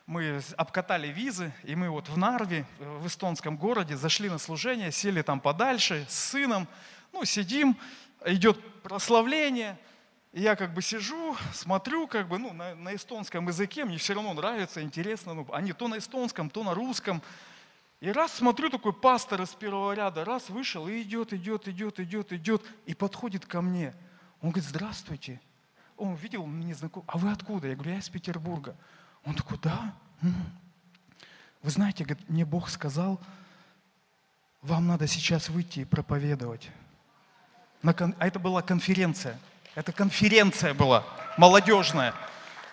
Мы 0.05 0.41
обкатали 0.57 1.07
визы, 1.07 1.51
и 1.63 1.75
мы 1.75 1.89
вот 1.89 2.09
в 2.09 2.17
Нарве, 2.17 2.65
э, 2.79 2.97
в 2.99 3.07
эстонском 3.07 3.57
городе, 3.57 3.95
зашли 3.97 4.29
на 4.29 4.37
служение, 4.37 4.91
сели 4.91 5.21
там 5.21 5.39
подальше 5.39 6.05
с 6.07 6.29
сыном, 6.31 6.67
ну, 7.11 7.25
сидим, 7.25 7.77
идет 8.25 8.59
прославление, 8.83 9.79
и 10.31 10.41
я 10.41 10.55
как 10.55 10.73
бы 10.73 10.81
сижу, 10.81 11.35
смотрю 11.53 12.07
как 12.07 12.27
бы, 12.27 12.37
ну, 12.37 12.53
на, 12.53 12.75
на 12.75 12.93
эстонском 12.93 13.47
языке, 13.47 13.85
мне 13.85 13.97
все 13.97 14.13
равно 14.13 14.33
нравится, 14.33 14.83
интересно, 14.83 15.33
ну, 15.33 15.47
они 15.53 15.71
то 15.73 15.87
на 15.87 15.97
эстонском, 15.97 16.49
то 16.49 16.63
на 16.63 16.73
русском, 16.73 17.23
И 18.01 18.11
раз 18.11 18.33
смотрю, 18.33 18.69
такой 18.69 18.93
пастор 18.93 19.41
из 19.41 19.49
первого 19.49 19.93
ряда, 19.93 20.25
раз 20.25 20.49
вышел 20.49 20.87
и 20.87 21.01
идет, 21.01 21.33
идет, 21.33 21.67
идет, 21.67 21.99
идет, 21.99 22.33
идет, 22.33 22.61
и 22.85 22.93
подходит 22.93 23.45
ко 23.45 23.61
мне. 23.61 23.93
Он 24.41 24.51
говорит, 24.51 24.69
здравствуйте. 24.69 25.39
Он 25.97 26.15
видел 26.15 26.45
мне 26.45 26.75
знаком. 26.75 27.03
А 27.07 27.17
вы 27.17 27.31
откуда? 27.31 27.67
Я 27.67 27.75
говорю, 27.75 27.93
я 27.93 27.99
из 27.99 28.09
Петербурга. 28.09 28.75
Он 29.23 29.33
такой, 29.33 29.57
да? 29.61 29.95
Вы 31.61 31.71
знаете, 31.71 32.03
говорит, 32.03 32.29
мне 32.29 32.45
Бог 32.45 32.69
сказал, 32.69 33.19
вам 34.61 34.87
надо 34.87 35.07
сейчас 35.07 35.49
выйти 35.49 35.79
и 35.79 35.85
проповедовать. 35.85 36.69
А 37.81 38.27
это 38.27 38.39
была 38.39 38.61
конференция. 38.61 39.39
Это 39.73 39.91
конференция 39.91 40.73
была 40.73 41.05
молодежная. 41.37 42.13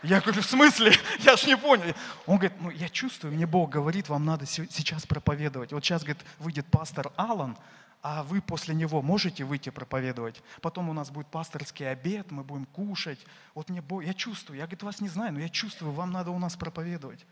Я 0.02 0.20
говорю, 0.20 0.42
в 0.42 0.46
смысле? 0.46 0.92
Я 1.20 1.36
ж 1.36 1.46
не 1.46 1.56
понял. 1.56 1.94
Он 2.26 2.36
говорит, 2.36 2.60
ну 2.60 2.70
я 2.70 2.88
чувствую, 2.88 3.32
мне 3.32 3.46
Бог 3.46 3.70
говорит, 3.70 4.08
вам 4.08 4.24
надо 4.24 4.46
сейчас 4.46 5.06
проповедовать. 5.06 5.72
Вот 5.72 5.84
сейчас, 5.84 6.02
говорит, 6.02 6.24
выйдет 6.38 6.66
пастор 6.66 7.12
Алан, 7.16 7.56
а 8.02 8.24
вы 8.24 8.40
после 8.40 8.74
него 8.74 9.00
можете 9.00 9.44
выйти 9.44 9.70
проповедовать. 9.70 10.42
Потом 10.60 10.88
у 10.88 10.92
нас 10.92 11.10
будет 11.10 11.28
пасторский 11.28 11.88
обед, 11.88 12.32
мы 12.32 12.42
будем 12.42 12.66
кушать. 12.66 13.24
Вот 13.54 13.68
мне 13.68 13.80
Бог, 13.80 14.02
я 14.02 14.12
чувствую, 14.12 14.58
я, 14.58 14.64
говорит, 14.64 14.82
вас 14.82 15.00
не 15.00 15.08
знаю, 15.08 15.34
но 15.34 15.40
я 15.40 15.48
чувствую, 15.48 15.92
вам 15.92 16.10
надо 16.10 16.32
у 16.32 16.38
нас 16.38 16.56
проповедовать. 16.56 17.24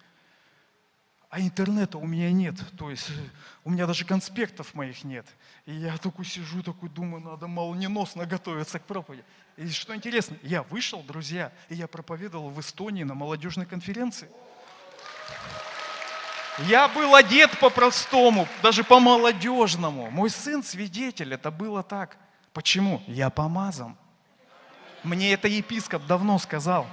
А 1.31 1.41
интернета 1.41 1.97
у 1.97 2.07
меня 2.07 2.33
нет, 2.33 2.57
то 2.77 2.91
есть 2.91 3.09
э, 3.09 3.13
у 3.63 3.71
меня 3.71 3.87
даже 3.87 4.05
конспектов 4.05 4.75
моих 4.75 5.05
нет. 5.05 5.25
И 5.65 5.73
я 5.73 5.97
такой 5.97 6.25
сижу, 6.25 6.61
такой 6.61 6.89
думаю, 6.89 7.23
надо 7.23 7.47
молниеносно 7.47 8.27
готовиться 8.27 8.81
к 8.81 8.85
проповеди. 8.85 9.23
И 9.57 9.69
что 9.69 9.95
интересно, 9.95 10.37
я 10.43 10.65
вышел, 10.65 11.05
друзья, 11.05 11.53
и 11.69 11.77
я 11.77 11.87
проповедовал 11.87 12.51
в 12.51 12.61
Эстонии 12.61 13.05
на 13.05 13.15
молодежной 13.15 13.65
конференции. 13.65 14.29
Я 16.67 16.89
был 16.89 17.15
одет 17.15 17.57
по-простому, 17.61 18.49
даже 18.61 18.83
по-молодежному. 18.83 20.11
Мой 20.11 20.31
сын 20.31 20.65
свидетель, 20.65 21.33
это 21.33 21.53
было 21.53 21.85
так. 21.85 22.17
Почему? 22.53 23.03
Я 23.07 23.31
помазан. 23.31 23.97
Мне 25.05 25.33
это 25.33 25.47
епископ 25.47 26.05
давно 26.07 26.39
сказал. 26.39 26.89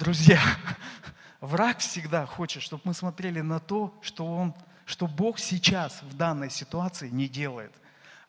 Друзья, 0.00 0.40
враг 1.42 1.80
всегда 1.80 2.24
хочет, 2.24 2.62
чтобы 2.62 2.80
мы 2.86 2.94
смотрели 2.94 3.42
на 3.42 3.60
то, 3.60 3.94
что, 4.00 4.24
он, 4.24 4.54
что 4.86 5.06
Бог 5.06 5.38
сейчас 5.38 6.00
в 6.00 6.16
данной 6.16 6.48
ситуации 6.48 7.10
не 7.10 7.28
делает. 7.28 7.70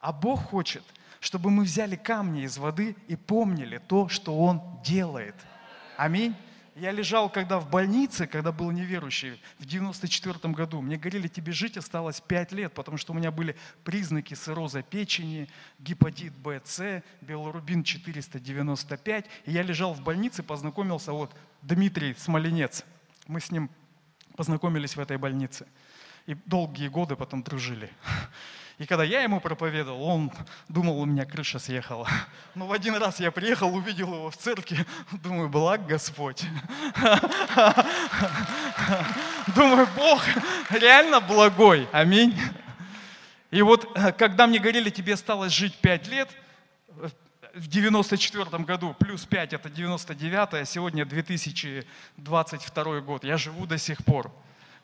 А 0.01 0.11
Бог 0.11 0.43
хочет, 0.43 0.83
чтобы 1.21 1.49
мы 1.49 1.63
взяли 1.63 1.95
камни 1.95 2.43
из 2.43 2.57
воды 2.57 2.97
и 3.07 3.15
помнили 3.15 3.77
то, 3.77 4.09
что 4.09 4.37
Он 4.37 4.61
делает. 4.83 5.35
Аминь. 5.95 6.35
Я 6.75 6.91
лежал, 6.91 7.29
когда 7.29 7.57
в 7.57 7.69
больнице, 7.69 8.27
когда 8.27 8.51
был 8.51 8.71
неверующий, 8.71 9.41
в 9.57 9.65
94 9.65 10.53
году. 10.53 10.81
Мне 10.81 10.97
говорили, 10.97 11.29
тебе 11.29 11.53
жить 11.53 11.77
осталось 11.77 12.19
5 12.19 12.51
лет, 12.51 12.73
потому 12.73 12.97
что 12.97 13.13
у 13.13 13.15
меня 13.15 13.31
были 13.31 13.55
признаки 13.85 14.33
цирроза 14.33 14.81
печени, 14.81 15.47
гепатит 15.79 16.33
Б, 16.35 16.61
С, 16.65 17.01
белорубин 17.21 17.85
495. 17.85 19.25
И 19.45 19.51
я 19.51 19.63
лежал 19.63 19.93
в 19.93 20.01
больнице, 20.01 20.43
познакомился, 20.43 21.13
вот 21.13 21.33
Дмитрий 21.61 22.15
Смоленец. 22.17 22.83
Мы 23.27 23.39
с 23.39 23.51
ним 23.51 23.69
познакомились 24.35 24.95
в 24.95 24.99
этой 24.99 25.17
больнице. 25.17 25.67
И 26.25 26.35
долгие 26.45 26.87
годы 26.87 27.15
потом 27.15 27.43
дружили. 27.43 27.91
И 28.77 28.87
когда 28.87 29.03
я 29.03 29.21
ему 29.21 29.39
проповедовал, 29.39 30.01
он 30.01 30.31
думал, 30.67 30.99
у 30.99 31.05
меня 31.05 31.25
крыша 31.25 31.59
съехала. 31.59 32.07
Но 32.55 32.65
в 32.65 32.71
один 32.71 32.95
раз 32.95 33.19
я 33.19 33.29
приехал, 33.31 33.75
увидел 33.75 34.11
его 34.11 34.31
в 34.31 34.37
церкви, 34.37 34.85
думаю, 35.11 35.49
благ 35.49 35.85
Господь. 35.85 36.43
Думаю, 39.55 39.87
Бог 39.95 40.23
реально 40.71 41.21
благой. 41.21 41.87
Аминь. 41.91 42.35
И 43.51 43.61
вот, 43.61 43.87
э, 43.95 44.11
когда 44.13 44.47
мне 44.47 44.57
говорили, 44.59 44.89
тебе 44.89 45.13
осталось 45.13 45.51
жить 45.51 45.75
пять 45.75 46.07
лет, 46.07 46.29
в 47.53 47.67
94 47.67 48.63
году, 48.63 48.95
плюс 48.97 49.25
5 49.25 49.53
это 49.53 49.69
99, 49.69 50.53
а 50.53 50.65
сегодня 50.65 51.05
2022 51.05 53.01
год, 53.01 53.23
я 53.23 53.37
живу 53.37 53.65
до 53.65 53.77
сих 53.77 54.03
пор. 54.03 54.31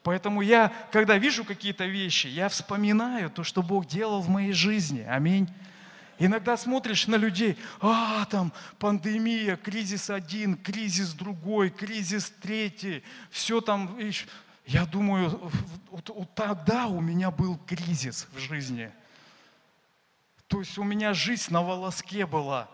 Поэтому 0.03 0.41
я, 0.41 0.71
когда 0.91 1.17
вижу 1.17 1.43
какие-то 1.43 1.85
вещи, 1.85 2.27
я 2.27 2.49
вспоминаю 2.49 3.29
то, 3.29 3.43
что 3.43 3.61
Бог 3.61 3.87
делал 3.87 4.21
в 4.21 4.29
моей 4.29 4.53
жизни. 4.53 5.01
Аминь. 5.01 5.49
Иногда 6.19 6.57
смотришь 6.57 7.07
на 7.07 7.15
людей, 7.15 7.57
а, 7.79 8.25
там 8.25 8.51
пандемия, 8.79 9.55
кризис 9.55 10.09
один, 10.09 10.55
кризис 10.55 11.13
другой, 11.13 11.69
кризис 11.69 12.33
третий, 12.41 13.03
все 13.29 13.61
там. 13.61 13.99
Я 14.65 14.85
думаю, 14.85 15.51
вот, 15.91 16.09
вот 16.09 16.33
тогда 16.35 16.87
у 16.87 16.99
меня 17.01 17.29
был 17.29 17.57
кризис 17.67 18.27
в 18.33 18.39
жизни. 18.39 18.91
То 20.47 20.59
есть 20.59 20.77
у 20.77 20.83
меня 20.83 21.13
жизнь 21.13 21.51
на 21.51 21.61
волоске 21.61 22.25
была. 22.25 22.69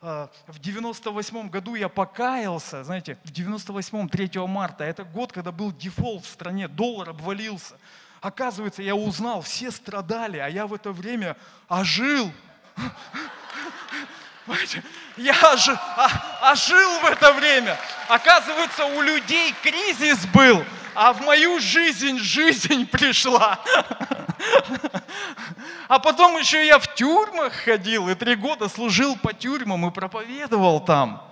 А, 0.00 0.30
в 0.46 0.58
98 0.58 1.48
году 1.48 1.74
я 1.74 1.88
покаялся, 1.88 2.84
знаете, 2.84 3.16
в 3.24 3.32
98 3.32 4.08
3 4.08 4.30
марта, 4.46 4.84
это 4.84 5.04
год, 5.04 5.32
когда 5.32 5.50
был 5.50 5.72
дефолт 5.72 6.26
в 6.26 6.28
стране, 6.28 6.68
доллар 6.68 7.10
обвалился. 7.10 7.76
Оказывается, 8.20 8.82
я 8.82 8.94
узнал, 8.94 9.40
все 9.40 9.70
страдали, 9.70 10.38
а 10.38 10.48
я 10.48 10.66
в 10.66 10.74
это 10.74 10.92
время 10.92 11.36
ожил. 11.68 12.30
Я 15.16 15.34
а, 15.40 16.52
ожил 16.52 17.00
в 17.00 17.04
это 17.06 17.32
время. 17.32 17.78
Оказывается, 18.08 18.84
у 18.84 19.00
людей 19.00 19.54
кризис 19.62 20.26
был, 20.26 20.62
а 20.94 21.12
в 21.12 21.20
мою 21.22 21.60
жизнь 21.60 22.18
жизнь 22.18 22.86
пришла. 22.86 23.60
А 25.88 25.98
потом 25.98 26.38
еще 26.38 26.66
я 26.66 26.78
в 26.78 26.94
тюрьмах 26.94 27.52
ходил, 27.52 28.08
и 28.08 28.14
три 28.14 28.36
года 28.36 28.68
служил 28.68 29.16
по 29.16 29.32
тюрьмам 29.32 29.86
и 29.86 29.90
проповедовал 29.90 30.80
там. 30.80 31.22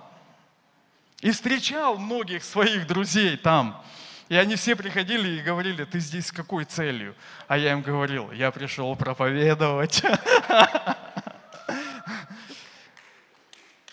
И 1.21 1.31
встречал 1.31 1.97
многих 1.97 2.43
своих 2.43 2.85
друзей 2.85 3.37
там. 3.37 3.83
И 4.29 4.35
они 4.35 4.55
все 4.55 4.75
приходили 4.75 5.39
и 5.39 5.41
говорили, 5.41 5.83
ты 5.85 5.99
здесь 5.99 6.27
с 6.27 6.31
какой 6.31 6.65
целью? 6.65 7.15
А 7.47 7.57
я 7.57 7.71
им 7.71 7.81
говорил, 7.81 8.31
я 8.31 8.51
пришел 8.51 8.95
проповедовать. 8.95 10.03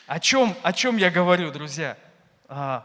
О 0.07 0.19
чем, 0.19 0.57
о 0.65 0.73
чем 0.73 0.97
я 0.97 1.09
говорю, 1.09 1.53
друзья? 1.53 1.97
А, 2.49 2.85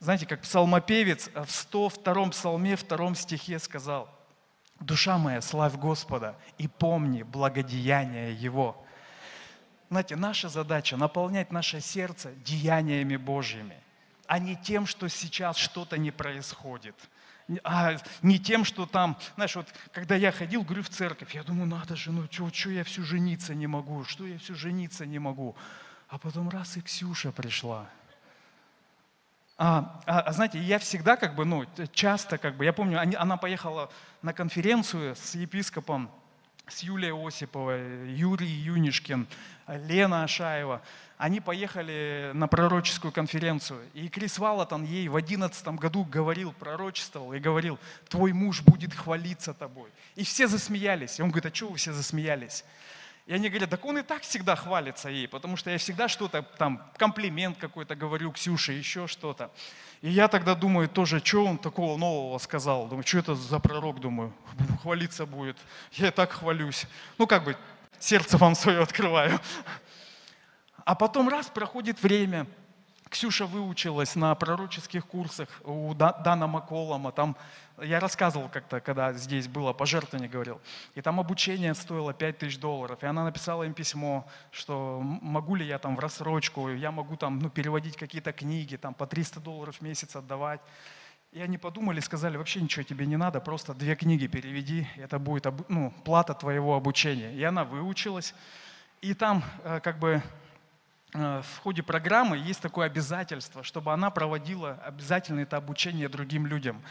знаете, 0.00 0.26
как 0.26 0.42
псалмопевец 0.42 1.30
в 1.34 1.50
102 1.50 2.30
псалме, 2.30 2.76
втором 2.76 3.14
стихе 3.14 3.58
сказал– 3.58 4.08
Душа 4.80 5.18
моя, 5.18 5.40
славь 5.40 5.74
Господа 5.74 6.36
и 6.56 6.68
помни 6.68 7.22
благодеяние 7.22 8.32
Его. 8.34 8.84
Знаете, 9.90 10.16
наша 10.16 10.48
задача 10.48 10.96
наполнять 10.96 11.50
наше 11.50 11.80
сердце 11.80 12.32
деяниями 12.44 13.16
Божьими, 13.16 13.76
а 14.26 14.38
не 14.38 14.54
тем, 14.54 14.86
что 14.86 15.08
сейчас 15.08 15.56
что-то 15.56 15.98
не 15.98 16.10
происходит. 16.10 16.94
А 17.64 17.96
не 18.20 18.38
тем, 18.38 18.64
что 18.64 18.84
там, 18.84 19.18
знаешь, 19.34 19.56
вот 19.56 19.66
когда 19.90 20.14
я 20.14 20.30
ходил, 20.30 20.62
говорю, 20.62 20.82
в 20.82 20.90
церковь, 20.90 21.34
я 21.34 21.42
думаю, 21.42 21.66
надо 21.66 21.96
же, 21.96 22.12
ну 22.12 22.28
что 22.30 22.70
я 22.70 22.84
все 22.84 23.02
жениться 23.02 23.54
не 23.54 23.66
могу, 23.66 24.04
что 24.04 24.26
я 24.26 24.38
все 24.38 24.54
жениться 24.54 25.06
не 25.06 25.18
могу. 25.18 25.56
А 26.08 26.18
потом 26.18 26.50
раз 26.50 26.76
и 26.76 26.82
Ксюша 26.82 27.32
пришла– 27.32 27.88
а, 29.58 30.00
а, 30.06 30.20
а 30.20 30.32
знаете, 30.32 30.60
я 30.60 30.78
всегда 30.78 31.16
как 31.16 31.34
бы, 31.34 31.44
ну, 31.44 31.66
часто 31.92 32.38
как 32.38 32.56
бы, 32.56 32.64
я 32.64 32.72
помню, 32.72 33.00
они, 33.00 33.16
она 33.16 33.36
поехала 33.36 33.90
на 34.22 34.32
конференцию 34.32 35.16
с 35.16 35.34
епископом, 35.34 36.10
с 36.68 36.84
Юлией 36.84 37.12
Осиповой, 37.26 38.14
Юрий 38.14 38.46
Юнишкин, 38.46 39.26
Лена 39.66 40.22
Ашаева. 40.22 40.80
Они 41.16 41.40
поехали 41.40 42.30
на 42.34 42.46
пророческую 42.46 43.10
конференцию. 43.10 43.80
И 43.94 44.08
Крис 44.08 44.38
Валатон 44.38 44.84
ей 44.84 45.08
в 45.08 45.16
одиннадцатом 45.16 45.76
году 45.76 46.04
говорил, 46.04 46.52
пророчествовал 46.52 47.32
и 47.32 47.40
говорил, 47.40 47.78
твой 48.08 48.32
муж 48.32 48.62
будет 48.62 48.94
хвалиться 48.94 49.54
тобой. 49.54 49.90
И 50.14 50.22
все 50.22 50.46
засмеялись. 50.46 51.18
И 51.18 51.22
он 51.22 51.30
говорит, 51.30 51.50
а 51.52 51.54
что 51.54 51.68
вы 51.68 51.78
все 51.78 51.92
засмеялись? 51.92 52.64
И 53.28 53.34
они 53.34 53.50
говорят, 53.50 53.68
так 53.68 53.84
он 53.84 53.98
и 53.98 54.02
так 54.02 54.22
всегда 54.22 54.56
хвалится 54.56 55.10
ей, 55.10 55.28
потому 55.28 55.58
что 55.58 55.70
я 55.70 55.76
всегда 55.76 56.08
что-то 56.08 56.40
там, 56.56 56.82
комплимент 56.96 57.58
какой-то 57.58 57.94
говорю 57.94 58.32
Ксюше, 58.32 58.72
еще 58.72 59.06
что-то. 59.06 59.50
И 60.00 60.08
я 60.08 60.28
тогда 60.28 60.54
думаю 60.54 60.88
тоже, 60.88 61.20
что 61.22 61.44
он 61.44 61.58
такого 61.58 61.98
нового 61.98 62.38
сказал. 62.38 62.88
Думаю, 62.88 63.06
что 63.06 63.18
это 63.18 63.34
за 63.34 63.58
пророк, 63.58 64.00
думаю, 64.00 64.32
хвалиться 64.80 65.26
будет. 65.26 65.58
Я 65.92 66.08
и 66.08 66.10
так 66.10 66.32
хвалюсь. 66.32 66.86
Ну, 67.18 67.26
как 67.26 67.44
бы, 67.44 67.54
сердце 67.98 68.38
вам 68.38 68.54
свое 68.54 68.80
открываю. 68.80 69.38
А 70.86 70.94
потом 70.94 71.28
раз, 71.28 71.48
проходит 71.48 72.02
время, 72.02 72.46
Ксюша 73.08 73.46
выучилась 73.46 74.16
на 74.16 74.34
пророческих 74.34 75.06
курсах 75.06 75.48
у 75.64 75.94
Дана 75.94 76.46
Маколома. 76.46 77.12
Там 77.12 77.36
я 77.80 78.00
рассказывал 78.00 78.48
как-то, 78.48 78.80
когда 78.80 79.12
здесь 79.12 79.48
было 79.48 79.72
пожертвование, 79.72 80.28
говорил. 80.28 80.60
И 80.94 81.00
там 81.00 81.20
обучение 81.20 81.74
стоило 81.74 82.12
5 82.12 82.38
тысяч 82.38 82.58
долларов. 82.58 83.02
И 83.02 83.06
она 83.06 83.24
написала 83.24 83.62
им 83.62 83.72
письмо, 83.72 84.26
что 84.50 85.00
могу 85.02 85.54
ли 85.54 85.66
я 85.66 85.78
там 85.78 85.96
в 85.96 86.00
рассрочку, 86.00 86.68
я 86.70 86.90
могу 86.90 87.16
там 87.16 87.38
ну, 87.38 87.50
переводить 87.50 87.96
какие-то 87.96 88.32
книги, 88.32 88.76
там 88.76 88.94
по 88.94 89.06
300 89.06 89.40
долларов 89.40 89.76
в 89.76 89.80
месяц 89.80 90.16
отдавать. 90.16 90.60
И 91.32 91.40
они 91.40 91.58
подумали, 91.58 92.00
сказали, 92.00 92.36
вообще 92.36 92.60
ничего 92.60 92.82
тебе 92.82 93.06
не 93.06 93.16
надо, 93.16 93.40
просто 93.40 93.74
две 93.74 93.94
книги 93.94 94.26
переведи, 94.26 94.88
это 94.96 95.18
будет 95.18 95.46
ну, 95.68 95.92
плата 96.04 96.32
твоего 96.32 96.74
обучения. 96.74 97.34
И 97.34 97.42
она 97.42 97.64
выучилась. 97.64 98.34
И 99.02 99.14
там 99.14 99.44
э, 99.62 99.80
как 99.80 99.98
бы 99.98 100.22
в 101.12 101.44
ходе 101.62 101.82
программы 101.82 102.36
есть 102.36 102.60
такое 102.60 102.86
обязательство, 102.86 103.62
чтобы 103.62 103.92
она 103.92 104.10
проводила 104.10 104.78
обязательно 104.84 105.40
это 105.40 105.56
обучение 105.56 106.08
другим 106.08 106.46
людям. 106.46 106.82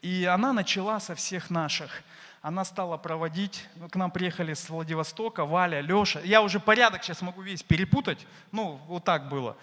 И 0.00 0.24
она 0.24 0.52
начала 0.52 1.00
со 1.00 1.14
всех 1.14 1.50
наших. 1.50 2.02
Она 2.40 2.64
стала 2.64 2.96
проводить, 2.96 3.68
ну, 3.76 3.88
к 3.88 3.96
нам 3.96 4.10
приехали 4.10 4.54
с 4.54 4.70
Владивостока, 4.70 5.44
Валя, 5.44 5.80
Леша. 5.80 6.20
Я 6.20 6.40
уже 6.42 6.60
порядок 6.60 7.02
сейчас 7.02 7.20
могу 7.20 7.42
весь 7.42 7.62
перепутать, 7.62 8.26
ну 8.52 8.80
вот 8.86 9.04
так 9.04 9.28
было. 9.28 9.56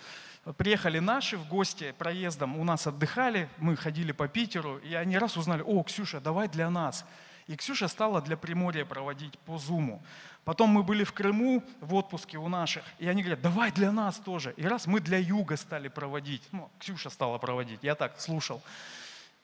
Приехали 0.57 0.99
наши 0.99 1.37
в 1.37 1.47
гости 1.47 1.95
проездом, 1.97 2.59
у 2.59 2.63
нас 2.63 2.85
отдыхали, 2.85 3.49
мы 3.57 3.75
ходили 3.75 4.11
по 4.11 4.27
Питеру, 4.27 4.77
и 4.77 4.93
они 4.93 5.17
раз 5.17 5.37
узнали, 5.37 5.63
о, 5.65 5.81
Ксюша, 5.83 6.19
давай 6.19 6.47
для 6.47 6.69
нас. 6.69 7.05
И 7.47 7.55
Ксюша 7.55 7.87
стала 7.87 8.21
для 8.21 8.37
Приморья 8.37 8.85
проводить 8.85 9.37
по 9.39 9.57
Зуму. 9.57 10.01
Потом 10.45 10.69
мы 10.69 10.83
были 10.83 11.03
в 11.03 11.13
Крыму 11.13 11.63
в 11.81 11.93
отпуске 11.95 12.37
у 12.37 12.47
наших, 12.47 12.83
и 12.99 13.07
они 13.07 13.23
говорят, 13.23 13.41
давай 13.41 13.71
для 13.71 13.91
нас 13.91 14.17
тоже. 14.17 14.53
И 14.57 14.63
раз 14.63 14.87
мы 14.87 14.99
для 14.99 15.17
Юга 15.17 15.57
стали 15.57 15.87
проводить, 15.87 16.43
ну, 16.51 16.69
Ксюша 16.79 17.09
стала 17.09 17.37
проводить, 17.37 17.79
я 17.83 17.95
так 17.95 18.19
слушал. 18.19 18.61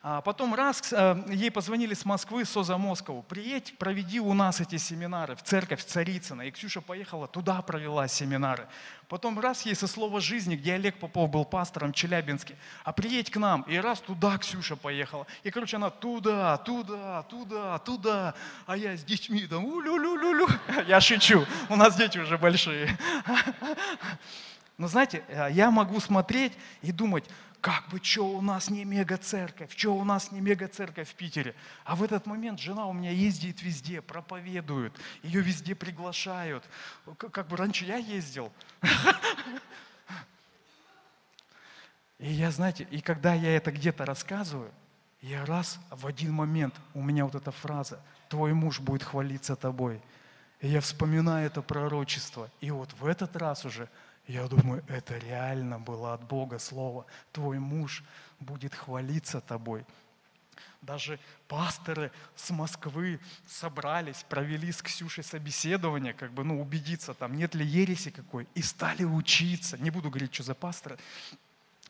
А 0.03 0.21
потом 0.21 0.55
раз 0.55 0.91
э, 0.91 1.23
ей 1.29 1.51
позвонили 1.51 1.93
с 1.93 2.05
Москвы, 2.05 2.43
СОЗа 2.43 2.79
Москову, 2.79 3.21
приедь, 3.21 3.77
проведи 3.77 4.19
у 4.19 4.33
нас 4.33 4.59
эти 4.59 4.77
семинары 4.77 5.35
в 5.35 5.43
церковь 5.43 5.85
Царицына. 5.85 6.41
И 6.41 6.51
Ксюша 6.51 6.81
поехала 6.81 7.27
туда, 7.27 7.61
провела 7.61 8.07
семинары. 8.07 8.67
Потом 9.09 9.39
раз 9.39 9.63
ей 9.63 9.75
со 9.75 9.85
слова 9.85 10.19
жизни, 10.19 10.55
где 10.55 10.73
Олег 10.73 10.97
Попов 10.97 11.29
был 11.29 11.45
пастором 11.45 11.93
Челябинске, 11.93 12.55
а 12.83 12.93
приедь 12.93 13.29
к 13.29 13.37
нам. 13.37 13.61
И 13.63 13.77
раз 13.77 13.99
туда 13.99 14.39
Ксюша 14.39 14.75
поехала. 14.75 15.27
И, 15.43 15.51
короче, 15.51 15.75
она 15.75 15.91
туда, 15.91 16.57
туда, 16.57 17.21
туда, 17.29 17.77
туда. 17.77 18.33
А 18.65 18.77
я 18.77 18.97
с 18.97 19.03
детьми 19.03 19.45
там, 19.45 19.65
улю-лю-лю-лю. 19.65 20.47
Я 20.87 20.99
шучу, 20.99 21.45
у 21.69 21.75
нас 21.75 21.95
дети 21.95 22.17
уже 22.17 22.39
большие. 22.39 22.97
Но 24.81 24.87
знаете, 24.87 25.23
э, 25.27 25.49
я 25.51 25.69
могу 25.69 25.99
смотреть 25.99 26.53
и 26.81 26.91
думать, 26.91 27.25
как 27.61 27.87
бы, 27.89 27.99
что 28.03 28.27
у 28.27 28.41
нас 28.41 28.69
не 28.71 28.83
мега-церковь, 28.83 29.77
что 29.77 29.95
у 29.95 30.03
нас 30.03 30.31
не 30.31 30.41
мега-церковь 30.41 31.09
в 31.09 31.13
Питере. 31.13 31.55
А 31.85 31.95
в 31.95 32.03
этот 32.03 32.25
момент 32.25 32.59
жена 32.59 32.87
у 32.87 32.93
меня 32.93 33.11
ездит 33.11 33.61
везде, 33.61 34.01
проповедует, 34.01 34.99
ее 35.21 35.41
везде 35.41 35.75
приглашают. 35.75 36.67
Как 37.17 37.47
бы 37.47 37.55
раньше 37.55 37.85
я 37.85 37.97
ездил. 37.97 38.51
И 42.17 42.31
я, 42.31 42.51
знаете, 42.51 42.87
и 42.91 42.99
когда 43.01 43.33
я 43.33 43.55
это 43.55 43.71
где-то 43.71 44.05
рассказываю, 44.05 44.71
я 45.21 45.45
раз 45.45 45.79
в 45.89 46.07
один 46.07 46.33
момент, 46.33 46.75
у 46.93 47.01
меня 47.01 47.25
вот 47.25 47.35
эта 47.35 47.51
фраза, 47.51 47.99
твой 48.27 48.53
муж 48.53 48.79
будет 48.79 49.03
хвалиться 49.03 49.55
тобой. 49.55 50.01
И 50.61 50.67
я 50.67 50.81
вспоминаю 50.81 51.47
это 51.47 51.61
пророчество. 51.61 52.49
И 52.59 52.71
вот 52.71 52.93
в 52.93 53.05
этот 53.05 53.35
раз 53.35 53.65
уже 53.65 53.87
я 54.27 54.47
думаю, 54.47 54.83
это 54.87 55.17
реально 55.17 55.79
было 55.79 56.13
от 56.13 56.23
Бога 56.23 56.59
слово. 56.59 57.05
Твой 57.31 57.59
муж 57.59 58.03
будет 58.39 58.73
хвалиться 58.73 59.41
тобой. 59.41 59.85
Даже 60.81 61.19
пасторы 61.47 62.11
с 62.35 62.49
Москвы 62.49 63.19
собрались, 63.47 64.25
провели 64.27 64.71
с 64.71 64.81
Ксюшей 64.81 65.23
собеседование, 65.23 66.13
как 66.13 66.31
бы, 66.31 66.43
ну, 66.43 66.59
убедиться, 66.59 67.13
там, 67.13 67.35
нет 67.35 67.53
ли 67.53 67.65
ереси 67.65 68.09
какой, 68.09 68.47
и 68.55 68.61
стали 68.63 69.03
учиться. 69.03 69.77
Не 69.77 69.91
буду 69.91 70.09
говорить, 70.09 70.33
что 70.33 70.43
за 70.43 70.55
пасторы. 70.55 70.97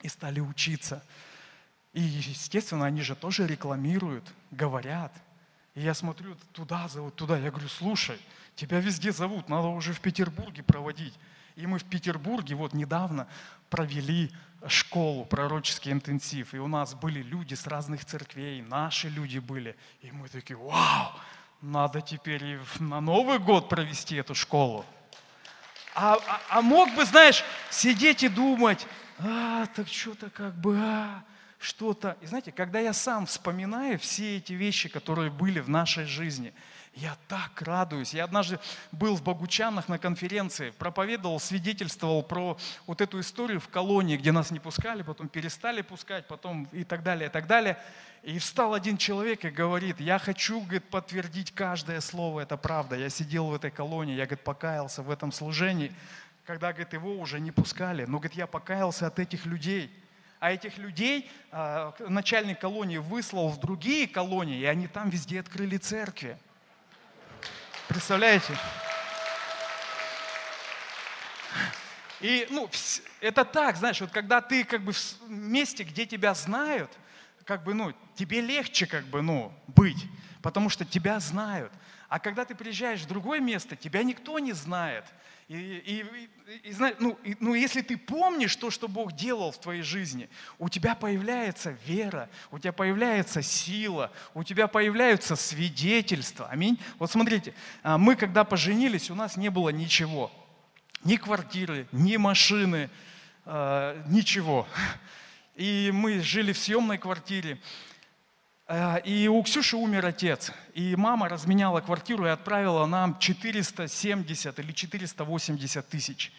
И 0.02 0.10
стали 0.10 0.42
учиться. 0.42 1.04
И, 1.94 2.02
естественно, 2.02 2.86
они 2.86 3.02
же 3.02 3.16
тоже 3.16 3.48
рекламируют, 3.48 4.30
говорят. 4.52 5.14
И 5.74 5.82
я 5.82 5.94
смотрю, 5.94 6.36
туда 6.52 6.88
зовут, 6.90 7.16
туда. 7.16 7.38
Я 7.38 7.50
говорю, 7.50 7.70
слушай, 7.70 8.20
тебя 8.56 8.80
везде 8.80 9.12
зовут, 9.12 9.48
надо 9.48 9.68
уже 9.68 9.94
в 9.94 10.02
Петербурге 10.02 10.64
проводить. 10.64 11.14
И 11.62 11.68
мы 11.68 11.78
в 11.78 11.84
Петербурге 11.84 12.56
вот 12.56 12.74
недавно 12.74 13.28
провели 13.70 14.32
школу, 14.68 15.26
пророческий 15.26 15.92
интенсив. 15.92 16.56
И 16.56 16.58
у 16.58 16.68
нас 16.68 16.96
были 16.96 17.22
люди 17.22 17.54
с 17.54 17.68
разных 17.68 18.04
церквей, 18.04 18.64
наши 18.64 19.10
люди 19.10 19.38
были. 19.38 19.76
И 20.02 20.12
мы 20.12 20.28
такие, 20.28 20.58
вау, 20.58 21.12
надо 21.62 22.02
теперь 22.02 22.44
и 22.44 22.60
на 22.80 23.00
Новый 23.00 23.38
год 23.38 23.70
провести 23.70 24.16
эту 24.16 24.34
школу. 24.34 24.84
А, 25.94 26.16
а, 26.16 26.42
а 26.50 26.62
мог 26.64 26.96
бы, 26.96 27.06
знаешь, 27.06 27.44
сидеть 27.70 28.24
и 28.24 28.28
думать, 28.28 28.88
а, 29.20 29.68
так 29.68 29.88
что-то 29.88 30.32
как 30.32 30.56
бы, 30.60 30.80
а, 30.80 31.24
что-то. 31.60 32.18
И 32.22 32.26
знаете, 32.26 32.52
когда 32.52 32.80
я 32.80 32.94
сам 32.94 33.28
вспоминаю 33.28 34.00
все 34.00 34.38
эти 34.38 34.54
вещи, 34.54 34.90
которые 34.90 35.30
были 35.30 35.60
в 35.60 35.70
нашей 35.70 36.06
жизни– 36.06 36.56
я 36.94 37.16
так 37.28 37.62
радуюсь. 37.62 38.14
Я 38.14 38.26
однажды 38.26 38.60
был 38.92 39.16
в 39.16 39.24
Богучанах 39.24 39.88
на 39.88 39.98
конференции, 39.98 40.72
проповедовал, 40.72 41.40
свидетельствовал 41.40 42.22
про 42.22 42.58
вот 42.86 43.00
эту 43.00 43.20
историю 43.22 43.60
в 43.62 43.70
колонии, 43.70 44.18
где 44.18 44.32
нас 44.32 44.52
не 44.52 44.60
пускали, 44.60 45.02
потом 45.02 45.30
перестали 45.30 45.82
пускать, 45.82 46.28
потом 46.28 46.68
и 46.74 46.84
так 46.84 47.04
далее, 47.04 47.30
и 47.30 47.32
так 47.32 47.48
далее. 47.48 47.78
И 48.24 48.38
встал 48.40 48.74
один 48.74 48.98
человек 48.98 49.46
и 49.46 49.50
говорит, 49.50 50.00
я 50.02 50.20
хочу, 50.20 50.60
говорит, 50.62 50.90
подтвердить 50.90 51.54
каждое 51.54 52.02
слово, 52.02 52.42
это 52.42 52.58
правда. 52.58 52.98
Я 52.98 53.10
сидел 53.10 53.48
в 53.48 53.56
этой 53.56 53.72
колонии, 53.72 54.16
я, 54.16 54.26
говорит, 54.26 54.44
покаялся 54.44 55.02
в 55.02 55.10
этом 55.10 55.32
служении, 55.32 55.94
когда, 56.46 56.74
говорит, 56.74 56.94
его 56.94 57.18
уже 57.18 57.40
не 57.40 57.52
пускали. 57.52 58.04
Но, 58.04 58.20
говорит, 58.20 58.38
я 58.38 58.48
покаялся 58.48 59.08
от 59.08 59.18
этих 59.18 59.46
людей. 59.46 59.92
А 60.40 60.52
этих 60.52 60.78
людей 60.78 61.30
а, 61.52 61.94
начальник 62.00 62.60
колонии 62.60 62.98
выслал 62.98 63.50
в 63.50 63.60
другие 63.60 64.08
колонии, 64.08 64.60
и 64.60 64.66
они 64.66 64.88
там 64.88 65.10
везде 65.10 65.40
открыли 65.40 65.78
церкви. 65.78 66.38
Представляете? 67.92 68.58
И 72.22 72.48
ну, 72.50 72.70
это 73.20 73.44
так, 73.44 73.76
знаешь, 73.76 74.00
вот 74.00 74.12
когда 74.12 74.40
ты 74.40 74.64
как 74.64 74.82
бы 74.82 74.94
в 74.94 75.30
месте, 75.30 75.84
где 75.84 76.06
тебя 76.06 76.34
знают, 76.34 76.90
как 77.44 77.64
бы, 77.64 77.74
ну, 77.74 77.94
тебе 78.16 78.40
легче 78.40 78.86
как 78.86 79.04
бы, 79.08 79.22
ну, 79.22 79.52
быть, 79.68 80.06
потому 80.42 80.70
что 80.70 80.86
тебя 80.86 81.20
знают. 81.20 81.74
А 82.08 82.20
когда 82.20 82.46
ты 82.46 82.56
приезжаешь 82.56 83.02
в 83.02 83.08
другое 83.08 83.42
место, 83.42 83.76
тебя 83.76 84.04
никто 84.04 84.40
не 84.40 84.54
знает– 84.54 85.06
и, 85.58 86.06
и, 86.64 86.70
и, 86.70 86.76
ну, 87.00 87.18
и, 87.26 87.36
ну, 87.42 87.54
если 87.54 87.82
ты 87.82 87.98
помнишь 87.98 88.56
то, 88.56 88.72
что 88.72 88.88
Бог 88.88 89.12
делал 89.12 89.52
в 89.52 89.60
твоей 89.60 89.82
жизни, 89.82 90.30
у 90.60 90.70
тебя 90.70 90.96
появляется 90.96 91.76
вера, 91.86 92.30
у 92.52 92.60
тебя 92.60 92.72
появляется 92.72 93.42
сила, 93.42 94.14
у 94.34 94.46
тебя 94.46 94.68
появляются 94.68 95.36
свидетельства. 95.36 96.48
Аминь. 96.48 96.80
Вот 97.00 97.12
смотрите, 97.12 97.54
а, 97.84 97.98
мы 97.98 98.16
когда 98.16 98.46
поженились, 98.46 99.12
у 99.12 99.16
нас 99.16 99.36
не 99.36 99.50
было 99.50 99.70
ничего. 99.70 100.32
Ни 101.04 101.18
квартиры, 101.18 101.86
ни 101.92 102.16
машины, 102.16 102.90
а, 103.44 104.02
ничего. 104.08 104.66
И 105.56 105.92
мы 105.94 106.22
жили 106.22 106.54
в 106.54 106.58
съемной 106.58 106.98
квартире. 106.98 107.60
Э, 108.72 109.02
и 109.04 109.28
у 109.28 109.44
Ксюши 109.44 109.76
умер 109.76 110.06
отец, 110.06 110.54
и 110.74 110.96
мама 110.96 111.28
разменяла 111.28 111.82
квартиру 111.82 112.26
и 112.26 112.30
отправила 112.30 112.86
нам 112.86 113.20
470 113.20 114.60
или 114.60 114.72
480 114.72 115.90
тысяч. 115.90 116.32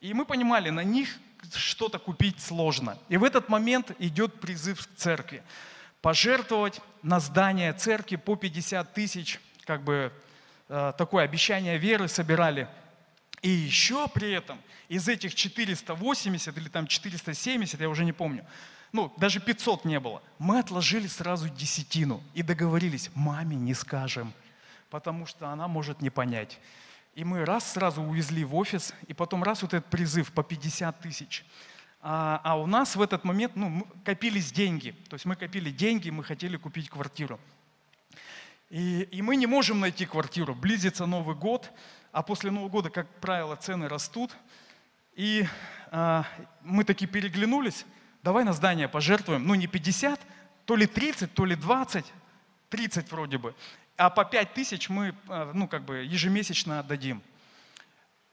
И 0.00 0.14
мы 0.14 0.24
понимали, 0.24 0.70
на 0.70 0.82
них 0.82 1.10
что-то 1.54 1.98
купить 1.98 2.40
сложно. 2.40 2.96
И 3.10 3.18
в 3.18 3.24
этот 3.24 3.50
момент 3.50 3.92
идет 3.98 4.40
призыв 4.40 4.86
к 4.86 4.96
церкви. 4.96 5.42
Пожертвовать 6.00 6.80
на 7.02 7.20
здание 7.20 7.74
церкви 7.74 8.16
по 8.16 8.34
50 8.34 8.94
тысяч, 8.94 9.38
как 9.66 9.84
бы 9.84 10.10
э, 10.70 10.92
такое 10.96 11.24
обещание 11.24 11.76
веры 11.76 12.08
собирали. 12.08 12.66
И 13.42 13.50
еще 13.50 14.08
при 14.08 14.32
этом 14.32 14.58
из 14.88 15.06
этих 15.06 15.34
480 15.34 16.56
или 16.56 16.68
там 16.70 16.86
470, 16.86 17.78
я 17.78 17.90
уже 17.90 18.06
не 18.06 18.12
помню, 18.14 18.46
ну, 18.94 19.12
даже 19.16 19.40
500 19.40 19.84
не 19.84 19.98
было. 19.98 20.22
Мы 20.38 20.60
отложили 20.60 21.08
сразу 21.08 21.48
десятину 21.48 22.22
и 22.32 22.44
договорились, 22.44 23.10
маме 23.14 23.56
не 23.56 23.74
скажем, 23.74 24.32
потому 24.88 25.26
что 25.26 25.48
она 25.48 25.66
может 25.66 26.00
не 26.00 26.10
понять. 26.10 26.60
И 27.16 27.24
мы 27.24 27.44
раз 27.44 27.72
сразу 27.72 28.02
увезли 28.02 28.44
в 28.44 28.54
офис, 28.54 28.94
и 29.08 29.12
потом 29.12 29.42
раз 29.42 29.62
вот 29.62 29.74
этот 29.74 29.90
призыв 29.90 30.30
по 30.32 30.44
50 30.44 31.00
тысяч. 31.00 31.44
А, 32.02 32.40
а 32.44 32.56
у 32.56 32.66
нас 32.66 32.94
в 32.94 33.02
этот 33.02 33.24
момент 33.24 33.56
ну, 33.56 33.84
копились 34.04 34.52
деньги. 34.52 34.94
То 35.08 35.14
есть 35.14 35.24
мы 35.24 35.34
копили 35.34 35.70
деньги, 35.70 36.10
мы 36.10 36.22
хотели 36.22 36.56
купить 36.56 36.88
квартиру. 36.88 37.40
И, 38.70 39.08
и 39.10 39.22
мы 39.22 39.34
не 39.34 39.46
можем 39.46 39.80
найти 39.80 40.06
квартиру. 40.06 40.54
Близится 40.54 41.04
Новый 41.04 41.34
год, 41.34 41.68
а 42.12 42.22
после 42.22 42.52
Нового 42.52 42.68
года, 42.68 42.90
как 42.90 43.08
правило, 43.18 43.56
цены 43.56 43.88
растут. 43.88 44.30
И 45.16 45.48
а, 45.90 46.24
мы 46.62 46.84
такие 46.84 47.08
переглянулись, 47.10 47.84
давай 48.24 48.44
на 48.44 48.54
здание 48.54 48.88
пожертвуем, 48.88 49.46
ну 49.46 49.54
не 49.54 49.66
50, 49.66 50.18
то 50.64 50.76
ли 50.76 50.86
30, 50.86 51.34
то 51.34 51.44
ли 51.44 51.54
20, 51.54 52.04
30 52.70 53.12
вроде 53.12 53.36
бы, 53.38 53.54
а 53.96 54.08
по 54.10 54.24
5 54.24 54.54
тысяч 54.54 54.88
мы, 54.88 55.14
а, 55.28 55.52
ну 55.54 55.68
как 55.68 55.84
бы 55.84 55.98
ежемесячно 55.98 56.80
отдадим. 56.80 57.22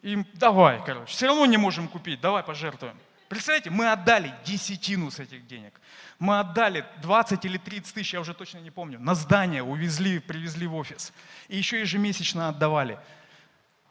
И 0.01 0.25
давай, 0.33 0.83
короче, 0.83 1.11
все 1.11 1.27
равно 1.27 1.45
не 1.45 1.57
можем 1.57 1.87
купить, 1.87 2.21
давай 2.21 2.41
пожертвуем. 2.41 2.97
Представляете, 3.27 3.69
мы 3.69 3.91
отдали 3.91 4.33
десятину 4.45 5.11
с 5.11 5.19
этих 5.19 5.45
денег. 5.45 5.79
Мы 6.19 6.39
отдали 6.39 6.85
20 7.01 7.45
или 7.45 7.57
30 7.57 7.93
тысяч, 7.93 8.13
я 8.13 8.21
уже 8.21 8.33
точно 8.33 8.59
не 8.59 8.71
помню, 8.71 8.99
на 8.99 9.13
здание 9.13 9.61
увезли, 9.61 10.19
привезли 10.19 10.67
в 10.67 10.75
офис. 10.75 11.13
И 11.49 11.57
еще 11.57 11.79
ежемесячно 11.81 12.49
отдавали. 12.49 12.97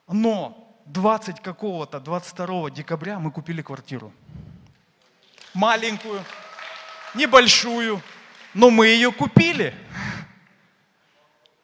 Но 0.09 0.81
20 0.87 1.41
какого-то, 1.41 2.01
22 2.01 2.71
декабря 2.71 3.19
мы 3.19 3.31
купили 3.31 3.63
квартиру. 3.63 4.13
Маленькую, 5.55 6.25
небольшую, 7.15 8.03
но 8.55 8.71
мы 8.71 8.87
ее 8.87 9.13
купили. 9.13 9.75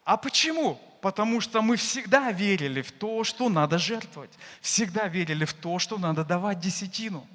А 0.03 0.17
почему? 0.17 0.81
Потому 1.01 1.41
что 1.41 1.61
мы 1.61 1.75
всегда 1.75 2.31
верили 2.31 2.81
в 2.81 2.91
то, 2.91 3.23
что 3.23 3.49
надо 3.49 3.77
жертвовать. 3.77 4.31
Всегда 4.61 5.07
верили 5.07 5.45
в 5.45 5.53
то, 5.53 5.79
что 5.79 5.97
надо 5.97 6.23
давать 6.23 6.59
десятину. 6.59 7.27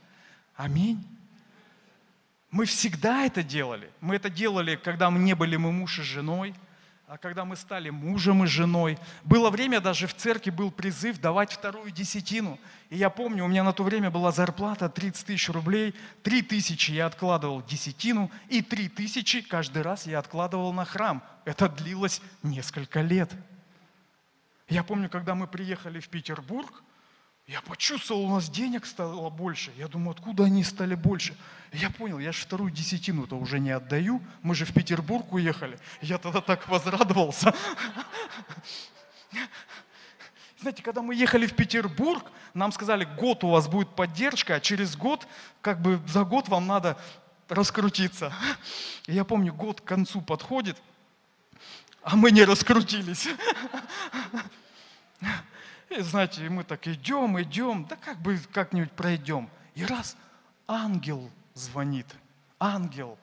Аминь. 0.57 1.03
Мы 2.51 2.67
всегда 2.67 3.25
это 3.25 3.43
делали. 3.43 3.91
Мы 4.01 4.17
это 4.17 4.29
делали, 4.29 4.77
когда 4.77 5.11
мы 5.11 5.19
не 5.19 5.35
были 5.35 5.57
мы 5.57 5.73
муж 5.73 5.99
и 5.99 6.03
женой, 6.03 6.55
а 7.13 7.19
когда 7.19 7.45
мы 7.45 7.57
стали 7.57 7.91
мужем 7.91 8.43
и 8.43 8.47
женой. 8.47 8.99
Было 9.23 9.51
время, 9.51 9.83
даже 9.83 10.07
в 10.07 10.15
церкви 10.15 10.49
был 10.49 10.71
призыв 10.71 11.21
давать 11.21 11.53
вторую 11.53 11.91
десятину. 11.91 12.59
И 12.89 12.97
я 12.97 13.11
помню, 13.11 13.45
у 13.45 13.49
меня 13.49 13.63
на 13.65 13.75
то 13.75 13.85
время 13.85 14.11
была 14.11 14.33
зарплата 14.33 14.89
30 14.89 15.27
тысяч 15.27 15.51
рублей. 15.51 15.95
3 16.23 16.41
тысячи 16.41 16.91
я 16.93 17.05
откладывал 17.05 17.61
десятину, 17.61 18.31
и 18.49 18.63
3 18.63 18.89
тысячи 18.89 19.43
каждый 19.43 19.83
раз 19.83 20.07
я 20.07 20.21
откладывал 20.21 20.73
на 20.73 20.87
храм. 20.87 21.23
Это 21.45 21.69
длилось 21.69 22.23
несколько 22.43 23.03
лет. 23.03 23.31
Я 24.71 24.83
помню, 24.83 25.11
когда 25.11 25.35
мы 25.35 25.47
приехали 25.47 26.01
в 26.01 26.09
Петербург, 26.09 26.83
я 27.53 27.61
почувствовал, 27.61 28.25
у 28.25 28.31
нас 28.31 28.49
денег 28.49 28.87
стало 28.87 29.29
больше. 29.29 29.73
Я 29.77 29.87
думаю, 29.87 30.13
откуда 30.13 30.45
они 30.45 30.65
стали 30.65 30.95
больше? 30.95 31.37
Я 31.71 31.91
понял, 31.91 32.19
я 32.19 32.33
же 32.33 32.41
вторую 32.41 32.71
десятину-то 32.71 33.37
уже 33.37 33.61
не 33.61 33.71
отдаю. 33.71 34.23
Мы 34.41 34.55
же 34.55 34.65
в 34.65 34.73
Петербург 34.73 35.31
уехали. 35.35 35.79
Я 36.01 36.17
тогда 36.17 36.41
так 36.41 36.67
возрадовался. 36.69 37.55
Знаете, 40.61 40.83
когда 40.83 41.03
мы 41.03 41.15
ехали 41.15 41.47
в 41.47 41.55
Петербург, 41.55 42.25
нам 42.55 42.73
сказали, 42.73 43.05
год 43.05 43.45
у 43.45 43.51
вас 43.51 43.69
будет 43.69 43.95
поддержка, 43.95 44.55
а 44.55 44.61
через 44.61 44.97
год, 44.97 45.29
как 45.61 45.83
бы 45.83 46.01
за 46.09 46.25
год 46.25 46.49
вам 46.49 46.67
надо 46.67 46.97
раскрутиться. 47.51 48.33
И 49.07 49.13
я 49.13 49.25
помню, 49.25 49.53
год 49.53 49.83
к 49.83 49.85
концу 49.85 50.23
подходит, 50.23 50.79
а 52.03 52.17
мы 52.17 52.31
не 52.31 52.45
раскрутились. 52.45 53.29
И 55.97 56.01
знаете, 56.01 56.49
мы 56.49 56.65
так 56.65 56.89
идем, 56.89 57.41
идем, 57.41 57.85
да 57.85 57.97
как 57.97 58.19
бы 58.19 58.39
как-нибудь 58.53 58.93
пройдем. 58.93 59.51
И 59.75 59.85
раз 59.85 60.17
ангел 60.67 61.31
звонит, 61.55 62.07
ангел, 62.59 63.19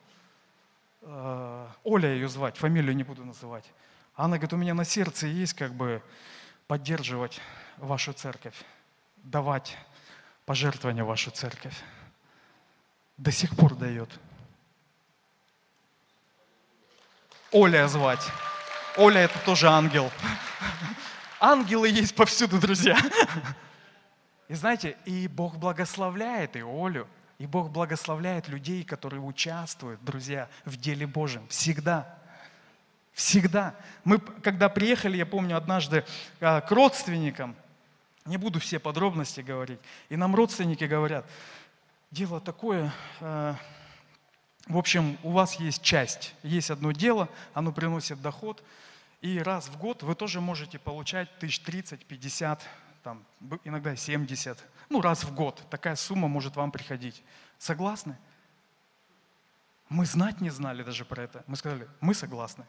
э, 1.02 1.68
Оля 1.82 2.14
ее 2.14 2.28
звать, 2.28 2.56
фамилию 2.56 2.94
не 2.94 3.02
буду 3.02 3.24
называть. 3.24 3.64
Она 4.14 4.36
говорит, 4.36 4.52
у 4.52 4.56
меня 4.56 4.74
на 4.74 4.84
сердце 4.84 5.26
есть 5.26 5.54
как 5.54 5.72
бы 5.72 6.02
поддерживать 6.68 7.40
вашу 7.78 8.12
церковь, 8.12 8.56
давать 9.16 9.76
пожертвования 10.46 11.04
вашу 11.04 11.30
церковь. 11.30 11.76
До 13.16 13.32
сих 13.32 13.56
пор 13.56 13.74
дает. 13.74 14.08
Оля 17.50 17.88
звать. 17.88 18.24
Оля 18.96 19.22
это 19.22 19.38
тоже 19.40 19.68
ангел. 19.68 20.10
Ангелы 21.40 21.88
есть 21.88 22.14
повсюду, 22.14 22.60
друзья. 22.60 22.98
И 24.48 24.54
знаете, 24.54 24.98
и 25.06 25.26
Бог 25.26 25.56
благословляет 25.56 26.54
и 26.54 26.60
Олю, 26.60 27.08
и 27.38 27.46
Бог 27.46 27.70
благословляет 27.70 28.46
людей, 28.48 28.84
которые 28.84 29.22
участвуют, 29.22 30.04
друзья, 30.04 30.50
в 30.66 30.76
деле 30.76 31.06
Божьем. 31.06 31.48
Всегда. 31.48 32.14
Всегда. 33.14 33.74
Мы, 34.04 34.18
когда 34.18 34.68
приехали, 34.68 35.16
я 35.16 35.24
помню, 35.24 35.56
однажды 35.56 36.04
а, 36.40 36.60
к 36.60 36.70
родственникам, 36.70 37.56
не 38.26 38.36
буду 38.36 38.60
все 38.60 38.78
подробности 38.78 39.40
говорить, 39.40 39.80
и 40.10 40.16
нам 40.16 40.34
родственники 40.34 40.84
говорят, 40.84 41.24
дело 42.10 42.40
такое, 42.40 42.92
а, 43.20 43.56
в 44.66 44.76
общем, 44.76 45.16
у 45.22 45.30
вас 45.30 45.54
есть 45.54 45.82
часть, 45.82 46.34
есть 46.42 46.70
одно 46.70 46.92
дело, 46.92 47.30
оно 47.54 47.72
приносит 47.72 48.20
доход– 48.20 48.62
и 49.20 49.38
раз 49.38 49.68
в 49.68 49.78
год 49.78 50.02
вы 50.02 50.14
тоже 50.14 50.40
можете 50.40 50.78
получать 50.78 51.38
тысяч 51.38 51.60
30, 51.60 52.06
50, 52.06 52.66
там, 53.02 53.24
иногда 53.64 53.94
70. 53.94 54.58
Ну, 54.88 55.00
раз 55.00 55.24
в 55.24 55.34
год 55.34 55.62
такая 55.70 55.96
сумма 55.96 56.26
может 56.28 56.56
вам 56.56 56.70
приходить. 56.72 57.22
Согласны? 57.58 58.16
Мы 59.88 60.06
знать 60.06 60.40
не 60.40 60.50
знали 60.50 60.82
даже 60.82 61.04
про 61.04 61.22
это. 61.22 61.44
Мы 61.46 61.56
сказали, 61.56 61.86
мы 62.00 62.14
согласны. 62.14 62.64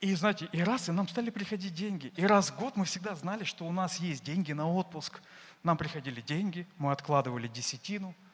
И 0.00 0.14
знаете, 0.14 0.48
и 0.52 0.62
раз, 0.62 0.88
и 0.88 0.92
нам 0.92 1.08
стали 1.08 1.30
приходить 1.30 1.74
деньги. 1.74 2.12
И 2.16 2.26
раз 2.26 2.50
в 2.50 2.58
год 2.58 2.76
мы 2.76 2.84
всегда 2.84 3.14
знали, 3.14 3.44
что 3.44 3.64
у 3.66 3.72
нас 3.72 3.98
есть 3.98 4.24
деньги 4.24 4.52
на 4.52 4.70
отпуск. 4.70 5.22
Нам 5.62 5.76
приходили 5.76 6.20
деньги, 6.20 6.66
мы 6.78 6.92
откладывали 6.92 7.48
десятину– 7.48 8.14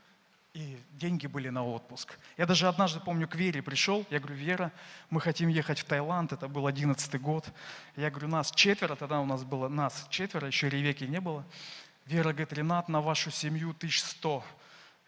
и 0.54 0.78
деньги 0.92 1.26
были 1.26 1.48
на 1.48 1.64
отпуск. 1.64 2.18
Я 2.36 2.44
даже 2.44 2.68
однажды, 2.68 3.00
помню, 3.00 3.26
к 3.26 3.34
Вере 3.34 3.62
пришел, 3.62 4.04
я 4.10 4.18
говорю, 4.18 4.36
Вера, 4.36 4.72
мы 5.08 5.20
хотим 5.20 5.48
ехать 5.48 5.80
в 5.80 5.84
Таиланд, 5.84 6.32
это 6.32 6.46
был 6.46 6.66
одиннадцатый 6.66 7.18
год. 7.18 7.46
Я 7.96 8.10
говорю, 8.10 8.28
нас 8.28 8.50
четверо, 8.50 8.94
тогда 8.94 9.20
у 9.20 9.24
нас 9.24 9.44
было 9.44 9.68
нас 9.68 10.06
четверо, 10.10 10.46
еще 10.46 10.68
Ревеки 10.68 11.04
не 11.04 11.20
было. 11.20 11.44
Вера 12.04 12.30
говорит, 12.30 12.52
Ренат, 12.52 12.88
на 12.88 13.00
вашу 13.00 13.30
семью 13.30 13.70
1100. 13.70 14.44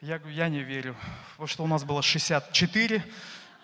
Я 0.01 0.18
говорю, 0.18 0.34
я 0.34 0.49
не 0.49 0.62
верю, 0.62 0.97
потому 1.32 1.47
что 1.47 1.64
у 1.64 1.66
нас 1.66 1.84
было 1.84 2.03
64. 2.03 3.05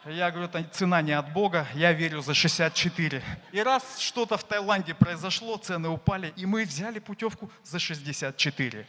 Я 0.06 0.30
говорю, 0.30 0.48
это 0.48 0.62
цена 0.64 1.00
не 1.00 1.12
от 1.12 1.32
Бога, 1.32 1.66
я 1.74 1.92
верю 1.92 2.20
за 2.20 2.34
64. 2.34 3.22
И 3.52 3.62
раз 3.62 3.98
что-то 3.98 4.36
в 4.36 4.44
Таиланде 4.44 4.94
произошло, 4.94 5.56
цены 5.56 5.88
упали, 5.88 6.34
и 6.36 6.44
мы 6.44 6.64
взяли 6.64 6.98
путевку 6.98 7.50
за 7.62 7.78
64. 7.78 8.86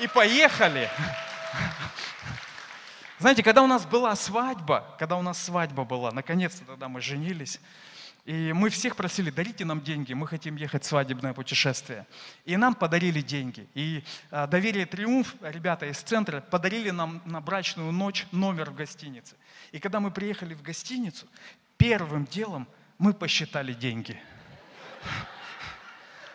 И 0.00 0.06
поехали. 0.08 0.88
Знаете, 3.18 3.42
когда 3.42 3.62
у 3.62 3.66
нас 3.66 3.86
была 3.86 4.14
свадьба, 4.16 4.96
когда 4.98 5.16
у 5.16 5.22
нас 5.22 5.42
свадьба 5.42 5.84
была, 5.84 6.12
наконец-то 6.12 6.64
тогда 6.64 6.88
мы 6.88 7.00
женились, 7.00 7.60
и 8.24 8.54
мы 8.54 8.70
всех 8.70 8.96
просили, 8.96 9.30
дарите 9.30 9.66
нам 9.66 9.82
деньги, 9.82 10.14
мы 10.14 10.26
хотим 10.26 10.56
ехать 10.56 10.84
в 10.84 10.86
свадебное 10.86 11.34
путешествие. 11.34 12.06
И 12.46 12.56
нам 12.56 12.74
подарили 12.74 13.20
деньги. 13.20 13.68
И 13.74 14.02
а, 14.30 14.46
доверие 14.46 14.86
Триумф, 14.86 15.34
ребята 15.42 15.86
из 15.86 15.98
центра, 15.98 16.40
подарили 16.40 16.88
нам 16.88 17.20
на 17.26 17.42
брачную 17.42 17.92
ночь 17.92 18.26
номер 18.32 18.70
в 18.70 18.74
гостинице. 18.74 19.36
И 19.72 19.78
когда 19.78 20.00
мы 20.00 20.10
приехали 20.10 20.54
в 20.54 20.62
гостиницу, 20.62 21.26
первым 21.76 22.24
делом 22.24 22.66
мы 22.96 23.12
посчитали 23.12 23.74
деньги. 23.74 24.18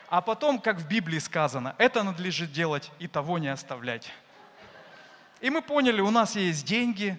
А 0.09 0.21
потом, 0.21 0.59
как 0.59 0.77
в 0.77 0.87
Библии 0.87 1.19
сказано, 1.19 1.73
это 1.79 2.03
надлежит 2.03 2.51
делать 2.51 2.91
и 2.99 3.07
того 3.07 3.39
не 3.39 3.47
оставлять. 3.47 4.11
И 5.41 5.49
мы 5.49 5.61
поняли, 5.61 6.01
у 6.01 6.11
нас 6.11 6.35
есть 6.35 6.65
деньги 6.65 7.17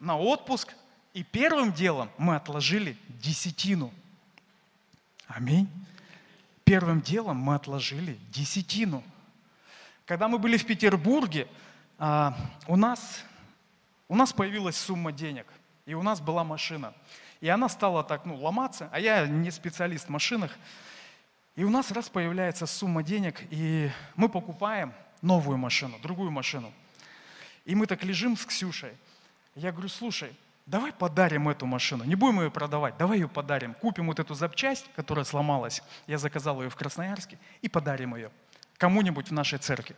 на 0.00 0.18
отпуск, 0.18 0.74
и 1.12 1.22
первым 1.22 1.72
делом 1.72 2.10
мы 2.16 2.36
отложили 2.36 2.96
десятину. 3.08 3.92
Аминь. 5.26 5.68
Первым 6.64 7.02
делом 7.02 7.36
мы 7.36 7.54
отложили 7.54 8.18
десятину. 8.30 9.02
Когда 10.06 10.28
мы 10.28 10.38
были 10.38 10.56
в 10.56 10.64
Петербурге, 10.64 11.46
а, 11.98 12.34
у 12.66 12.76
нас, 12.76 13.22
у 14.08 14.16
нас 14.16 14.32
появилась 14.32 14.76
сумма 14.76 15.12
денег, 15.12 15.46
и 15.84 15.92
у 15.92 16.02
нас 16.02 16.20
была 16.20 16.44
машина. 16.44 16.94
И 17.40 17.48
она 17.48 17.68
стала 17.68 18.02
так, 18.02 18.24
ну, 18.24 18.36
ломаться, 18.36 18.88
а 18.92 18.98
я 18.98 19.26
не 19.26 19.50
специалист 19.50 20.06
в 20.06 20.08
машинах. 20.08 20.56
И 21.54 21.64
у 21.64 21.70
нас 21.70 21.90
раз 21.90 22.08
появляется 22.08 22.66
сумма 22.66 23.02
денег, 23.02 23.42
и 23.50 23.90
мы 24.16 24.30
покупаем 24.30 24.94
новую 25.20 25.58
машину, 25.58 25.98
другую 26.00 26.30
машину– 26.30 26.72
и 27.68 27.74
мы 27.74 27.86
так 27.86 28.02
лежим 28.02 28.34
с 28.34 28.46
Ксюшей. 28.46 28.92
Я 29.54 29.72
говорю, 29.72 29.90
слушай, 29.90 30.32
давай 30.64 30.90
подарим 30.90 31.50
эту 31.50 31.66
машину. 31.66 32.02
Не 32.02 32.14
будем 32.14 32.40
ее 32.40 32.50
продавать, 32.50 32.96
давай 32.96 33.18
ее 33.18 33.28
подарим. 33.28 33.74
Купим 33.74 34.06
вот 34.06 34.18
эту 34.18 34.32
запчасть, 34.32 34.86
которая 34.96 35.26
сломалась. 35.26 35.82
Я 36.06 36.16
заказал 36.16 36.62
ее 36.62 36.70
в 36.70 36.76
Красноярске 36.76 37.38
и 37.60 37.68
подарим 37.68 38.16
ее 38.16 38.30
кому-нибудь 38.78 39.28
в 39.28 39.32
нашей 39.32 39.58
церкви. 39.58 39.96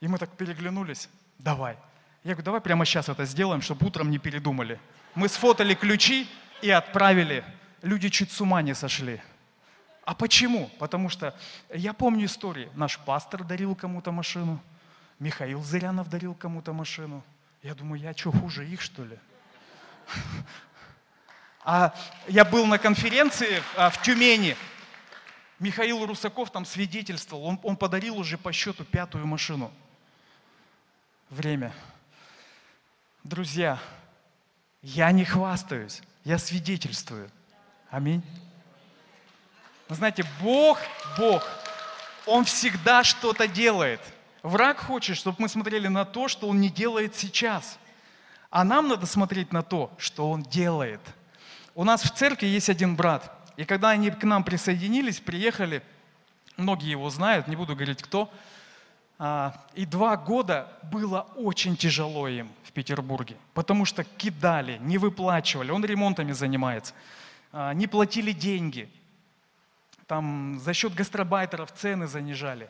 И 0.00 0.06
мы 0.06 0.16
так 0.16 0.30
переглянулись. 0.36 1.08
Давай. 1.40 1.76
Я 2.22 2.34
говорю, 2.34 2.44
давай 2.44 2.60
прямо 2.60 2.84
сейчас 2.84 3.08
это 3.08 3.24
сделаем, 3.24 3.62
чтобы 3.62 3.84
утром 3.84 4.08
не 4.08 4.18
передумали. 4.18 4.78
Мы 5.16 5.28
сфотали 5.28 5.74
ключи 5.74 6.28
и 6.62 6.70
отправили. 6.70 7.44
Люди 7.82 8.10
чуть 8.10 8.30
с 8.30 8.40
ума 8.40 8.62
не 8.62 8.74
сошли. 8.74 9.20
А 10.04 10.14
почему? 10.14 10.70
Потому 10.78 11.08
что 11.08 11.34
я 11.74 11.94
помню 11.94 12.26
истории. 12.26 12.70
Наш 12.76 13.00
пастор 13.00 13.42
дарил 13.42 13.74
кому-то 13.74 14.12
машину, 14.12 14.60
Михаил 15.22 15.62
Зырянов 15.62 16.08
дарил 16.08 16.34
кому-то 16.34 16.72
машину. 16.72 17.22
Я 17.62 17.76
думаю, 17.76 18.02
я 18.02 18.12
что, 18.12 18.32
хуже 18.32 18.66
их, 18.66 18.80
что 18.80 19.04
ли? 19.04 19.16
А 21.64 21.94
я 22.26 22.44
был 22.44 22.66
на 22.66 22.76
конференции 22.76 23.62
а, 23.76 23.90
в 23.90 24.02
Тюмени. 24.02 24.56
Михаил 25.60 26.04
Русаков 26.04 26.50
там 26.50 26.64
свидетельствовал. 26.64 27.44
Он, 27.44 27.60
он 27.62 27.76
подарил 27.76 28.18
уже 28.18 28.36
по 28.36 28.52
счету 28.52 28.84
пятую 28.84 29.28
машину. 29.28 29.70
Время. 31.30 31.72
Друзья, 33.22 33.78
я 34.82 35.12
не 35.12 35.24
хвастаюсь, 35.24 36.02
я 36.24 36.36
свидетельствую. 36.36 37.30
Аминь. 37.90 38.24
Вы 39.88 39.94
знаете, 39.94 40.24
Бог, 40.40 40.80
Бог, 41.16 41.46
Он 42.26 42.44
всегда 42.44 43.04
что-то 43.04 43.46
делает. 43.46 44.00
Враг 44.42 44.78
хочет, 44.78 45.16
чтобы 45.16 45.36
мы 45.40 45.48
смотрели 45.48 45.88
на 45.88 46.04
то, 46.04 46.28
что 46.28 46.48
Он 46.48 46.60
не 46.60 46.68
делает 46.68 47.14
сейчас. 47.14 47.78
А 48.50 48.64
нам 48.64 48.88
надо 48.88 49.06
смотреть 49.06 49.52
на 49.52 49.62
то, 49.62 49.92
что 49.98 50.30
Он 50.30 50.42
делает. 50.42 51.00
У 51.74 51.84
нас 51.84 52.02
в 52.02 52.10
церкви 52.10 52.46
есть 52.46 52.68
один 52.68 52.96
брат. 52.96 53.32
И 53.56 53.64
когда 53.64 53.90
они 53.90 54.10
к 54.10 54.24
нам 54.24 54.44
присоединились, 54.44 55.20
приехали, 55.20 55.82
многие 56.56 56.90
его 56.90 57.08
знают, 57.10 57.48
не 57.48 57.56
буду 57.56 57.74
говорить 57.74 58.02
кто, 58.02 58.32
а, 59.18 59.54
и 59.74 59.86
два 59.86 60.16
года 60.16 60.68
было 60.90 61.28
очень 61.36 61.76
тяжело 61.76 62.26
им 62.28 62.50
в 62.64 62.72
Петербурге, 62.72 63.36
потому 63.54 63.84
что 63.84 64.04
кидали, 64.04 64.78
не 64.78 64.98
выплачивали, 64.98 65.70
он 65.70 65.84
ремонтами 65.84 66.32
занимается, 66.32 66.94
а, 67.52 67.72
не 67.74 67.86
платили 67.86 68.32
деньги, 68.32 68.90
там 70.06 70.58
за 70.58 70.74
счет 70.74 70.94
гастробайтеров 70.94 71.72
цены 71.72 72.06
занижали. 72.06 72.68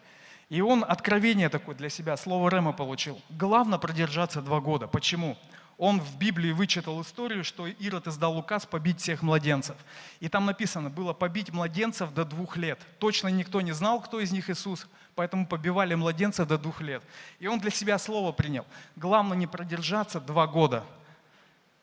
И 0.53 0.61
он 0.61 0.85
откровение 0.87 1.49
такое 1.49 1.75
для 1.75 1.89
себя, 1.89 2.15
слово 2.19 2.51
Рема 2.51 2.73
получил. 2.73 3.19
Главное 3.31 3.79
продержаться 3.79 4.43
два 4.43 4.61
года. 4.61 4.87
Почему? 4.87 5.39
Он 5.79 5.99
в 5.99 6.19
Библии 6.19 6.53
вычитал 6.53 7.01
историю, 7.01 7.43
что 7.43 7.67
Ирод 7.67 8.07
издал 8.07 8.37
указ 8.37 8.67
побить 8.67 9.01
всех 9.01 9.23
младенцев. 9.23 9.77
И 10.21 10.29
там 10.29 10.45
написано 10.45 10.91
было 10.91 11.15
побить 11.15 11.55
младенцев 11.55 12.13
до 12.13 12.27
двух 12.27 12.59
лет. 12.59 12.79
Точно 12.99 13.29
никто 13.29 13.63
не 13.63 13.73
знал, 13.73 14.03
кто 14.03 14.21
из 14.21 14.31
них 14.31 14.51
Иисус, 14.51 14.87
поэтому 15.15 15.47
побивали 15.47 15.95
младенца 15.95 16.45
до 16.45 16.59
двух 16.59 16.83
лет. 16.83 17.03
И 17.39 17.47
он 17.47 17.59
для 17.59 17.71
себя 17.71 17.97
слово 17.97 18.33
принял. 18.33 18.67
Главное 18.97 19.39
не 19.39 19.47
продержаться 19.47 20.21
два 20.21 20.47
года. 20.47 20.85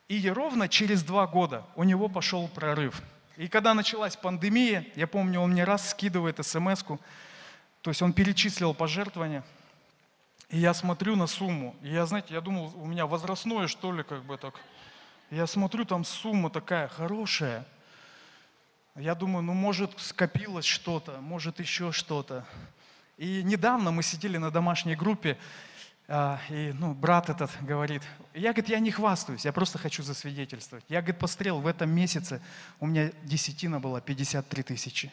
И 0.09 0.29
ровно 0.29 0.69
через 0.69 1.01
два 1.01 1.25
года 1.25 1.65
у 1.75 1.83
него 1.83 2.07
пошел 2.07 2.47
прорыв. 2.47 3.01
И 3.35 3.47
когда 3.47 3.73
началась 3.73 4.15
пандемия, 4.15 4.85
я 4.95 5.07
помню, 5.07 5.39
он 5.39 5.53
мне 5.53 5.63
раз 5.63 5.89
скидывает 5.89 6.45
смс 6.45 6.83
то 7.81 7.91
есть 7.91 8.01
он 8.01 8.13
перечислил 8.13 8.73
пожертвования, 8.73 9.43
и 10.49 10.57
я 10.57 10.73
смотрю 10.73 11.15
на 11.15 11.27
сумму, 11.27 11.75
и 11.81 11.89
я, 11.89 12.05
знаете, 12.05 12.33
я 12.33 12.41
думал, 12.41 12.73
у 12.75 12.85
меня 12.85 13.05
возрастное, 13.05 13.67
что 13.67 13.91
ли, 13.93 14.03
как 14.03 14.23
бы 14.23 14.37
так. 14.37 14.55
Я 15.29 15.45
смотрю, 15.45 15.85
там 15.85 16.03
сумма 16.03 16.49
такая 16.49 16.87
хорошая. 16.87 17.65
Я 18.95 19.13
думаю, 19.13 19.43
ну, 19.43 19.53
может, 19.53 19.91
скопилось 19.99 20.65
что-то, 20.65 21.21
может, 21.21 21.59
еще 21.59 21.91
что-то. 21.91 22.45
И 23.17 23.43
недавно 23.43 23.91
мы 23.91 24.01
сидели 24.01 24.37
на 24.37 24.49
домашней 24.49 24.95
группе, 24.95 25.37
а, 26.07 26.39
и 26.49 26.73
ну, 26.73 26.95
брат 26.95 27.29
этот 27.29 27.51
говорит, 27.61 28.01
я, 28.33 28.51
говорит, 28.51 28.69
я 28.69 28.79
не 28.79 28.89
хвастаюсь, 28.89 29.45
я 29.45 29.53
просто 29.53 29.77
хочу 29.77 30.01
засвидетельствовать. 30.01 30.83
Я, 30.89 31.01
говорит, 31.01 31.19
пострел 31.19 31.59
в 31.59 31.67
этом 31.67 31.91
месяце, 31.91 32.41
у 32.79 32.87
меня 32.87 33.11
десятина 33.23 33.79
была 33.79 34.01
53 34.01 34.63
тысячи. 34.63 35.11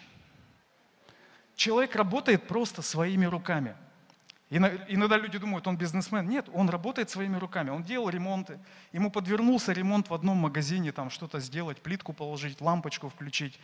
Человек 1.57 1.97
работает 1.97 2.47
просто 2.47 2.83
своими 2.83 3.25
руками. 3.25 3.75
Иногда 4.49 5.17
люди 5.17 5.39
думают, 5.39 5.67
он 5.67 5.77
бизнесмен. 5.77 6.29
Нет, 6.29 6.49
он 6.53 6.69
работает 6.69 7.11
своими 7.11 7.37
руками. 7.37 7.71
Он 7.71 7.83
делал 7.83 8.09
ремонты. 8.11 8.61
Ему 8.93 9.11
подвернулся 9.11 9.73
ремонт 9.73 10.09
в 10.09 10.15
одном 10.15 10.37
магазине, 10.37 10.93
там 10.93 11.11
что-то 11.11 11.41
сделать, 11.41 11.81
плитку 11.83 12.13
положить, 12.13 12.61
лампочку 12.61 13.09
включить. 13.09 13.59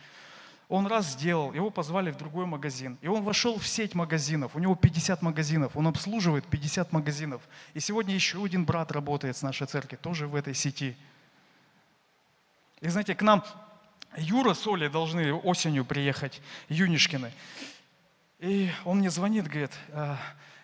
Он 0.69 0.87
раз 0.87 1.11
сделал, 1.11 1.53
его 1.53 1.69
позвали 1.69 2.09
в 2.11 2.17
другой 2.17 2.47
магазин. 2.47 2.97
И 3.01 3.07
он 3.07 3.21
вошел 3.23 3.59
в 3.59 3.67
сеть 3.67 3.95
магазинов. 3.95 4.55
У 4.55 4.59
него 4.59 4.75
50 4.75 5.21
магазинов. 5.21 5.77
Он 5.77 5.87
обслуживает 5.87 6.45
50 6.47 6.91
магазинов. 6.91 7.41
И 7.73 7.79
сегодня 7.79 8.15
еще 8.15 8.43
один 8.43 8.65
брат 8.65 8.91
работает 8.91 9.37
с 9.37 9.41
нашей 9.43 9.67
церкви, 9.67 9.97
тоже 9.97 10.27
в 10.27 10.35
этой 10.35 10.55
сети. 10.55 10.97
И 12.81 12.89
знаете, 12.89 13.13
к 13.13 13.21
нам 13.21 13.43
Юра 14.17 14.53
с 14.53 14.65
Олей 14.67 14.89
должны 14.89 15.33
осенью 15.33 15.85
приехать, 15.85 16.41
Юнишкины. 16.69 17.31
И 18.43 18.69
он 18.83 18.97
мне 18.97 19.09
звонит, 19.09 19.47
говорит, 19.47 19.71
«А, 19.93 20.17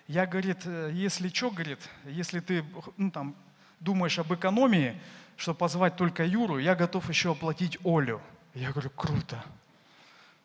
я, 0.09 0.25
говорит, 0.25 0.65
если 0.91 1.29
что, 1.29 1.49
говорит, 1.49 1.79
если 2.03 2.41
ты 2.41 2.65
ну, 2.97 3.09
там, 3.09 3.37
думаешь 3.79 4.19
об 4.19 4.33
экономии, 4.33 4.99
что 5.37 5.53
позвать 5.53 5.95
только 5.95 6.25
Юру, 6.25 6.57
я 6.57 6.75
готов 6.75 7.07
еще 7.07 7.31
оплатить 7.31 7.77
Олю. 7.85 8.19
Я 8.53 8.71
говорю, 8.71 8.89
круто. 8.89 9.41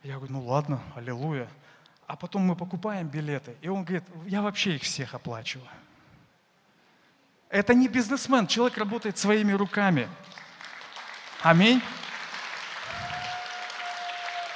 Я 0.05 0.15
говорю, 0.19 0.33
ну 0.35 0.47
ладно, 0.47 0.81
аллилуйя. 0.95 1.49
А 2.07 2.15
потом 2.15 2.43
мы 2.43 2.55
покупаем 2.55 3.09
билеты, 3.09 3.57
и 3.63 3.69
он 3.69 3.83
говорит, 3.83 4.05
я 4.27 4.41
вообще 4.41 4.77
их 4.77 4.83
всех 4.83 5.15
оплачиваю. 5.15 5.67
Это 7.49 7.75
не 7.75 7.89
бизнесмен, 7.89 8.47
человек 8.47 8.79
работает 8.79 9.19
своими 9.19 9.51
руками. 9.51 10.09
Аминь. 11.43 11.83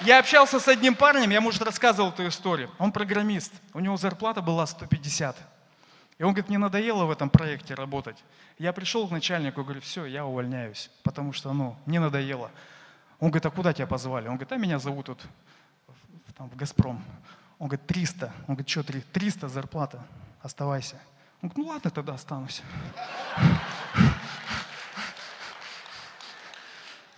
Я 0.01 0.21
общался 0.21 0.61
с 0.61 0.69
одним 0.69 0.95
парнем, 0.95 1.31
я, 1.31 1.41
может, 1.41 1.61
рассказывал 1.63 2.11
эту 2.11 2.29
историю. 2.29 2.71
Он 2.79 2.93
программист, 2.93 3.53
у 3.75 3.81
него 3.81 3.97
зарплата 3.97 4.41
была 4.41 4.65
150. 4.65 5.37
И 6.19 6.23
он 6.23 6.33
говорит, 6.33 6.49
мне 6.49 6.59
надоело 6.59 7.05
в 7.05 7.11
этом 7.11 7.31
проекте 7.31 7.75
работать. 7.75 8.17
Я 8.59 8.73
пришел 8.73 9.09
к 9.09 9.11
начальнику, 9.11 9.65
говорю, 9.65 9.81
все, 9.81 10.05
я 10.05 10.25
увольняюсь, 10.25 10.91
потому 11.03 11.33
что, 11.33 11.53
ну, 11.53 11.77
мне 11.87 11.99
надоело. 11.99 12.51
Он 13.19 13.31
говорит, 13.31 13.47
а 13.47 13.51
куда 13.51 13.73
тебя 13.73 13.87
позвали? 13.89 14.29
Он 14.29 14.35
говорит, 14.35 14.53
а 14.53 14.57
меня 14.57 14.79
зовут 14.79 15.07
тут 15.07 15.21
там, 16.37 16.49
в 16.49 16.57
«Газпром». 16.57 17.05
Он 17.59 17.67
говорит, 17.67 17.87
300. 17.87 18.33
Он 18.47 18.55
говорит, 18.55 18.69
что 18.69 18.85
300 18.85 19.49
зарплата, 19.49 20.05
оставайся. 20.41 20.97
Он 21.43 21.49
говорит, 21.49 21.57
ну 21.59 21.73
ладно, 21.73 21.91
тогда 21.91 22.15
останусь. 22.15 22.63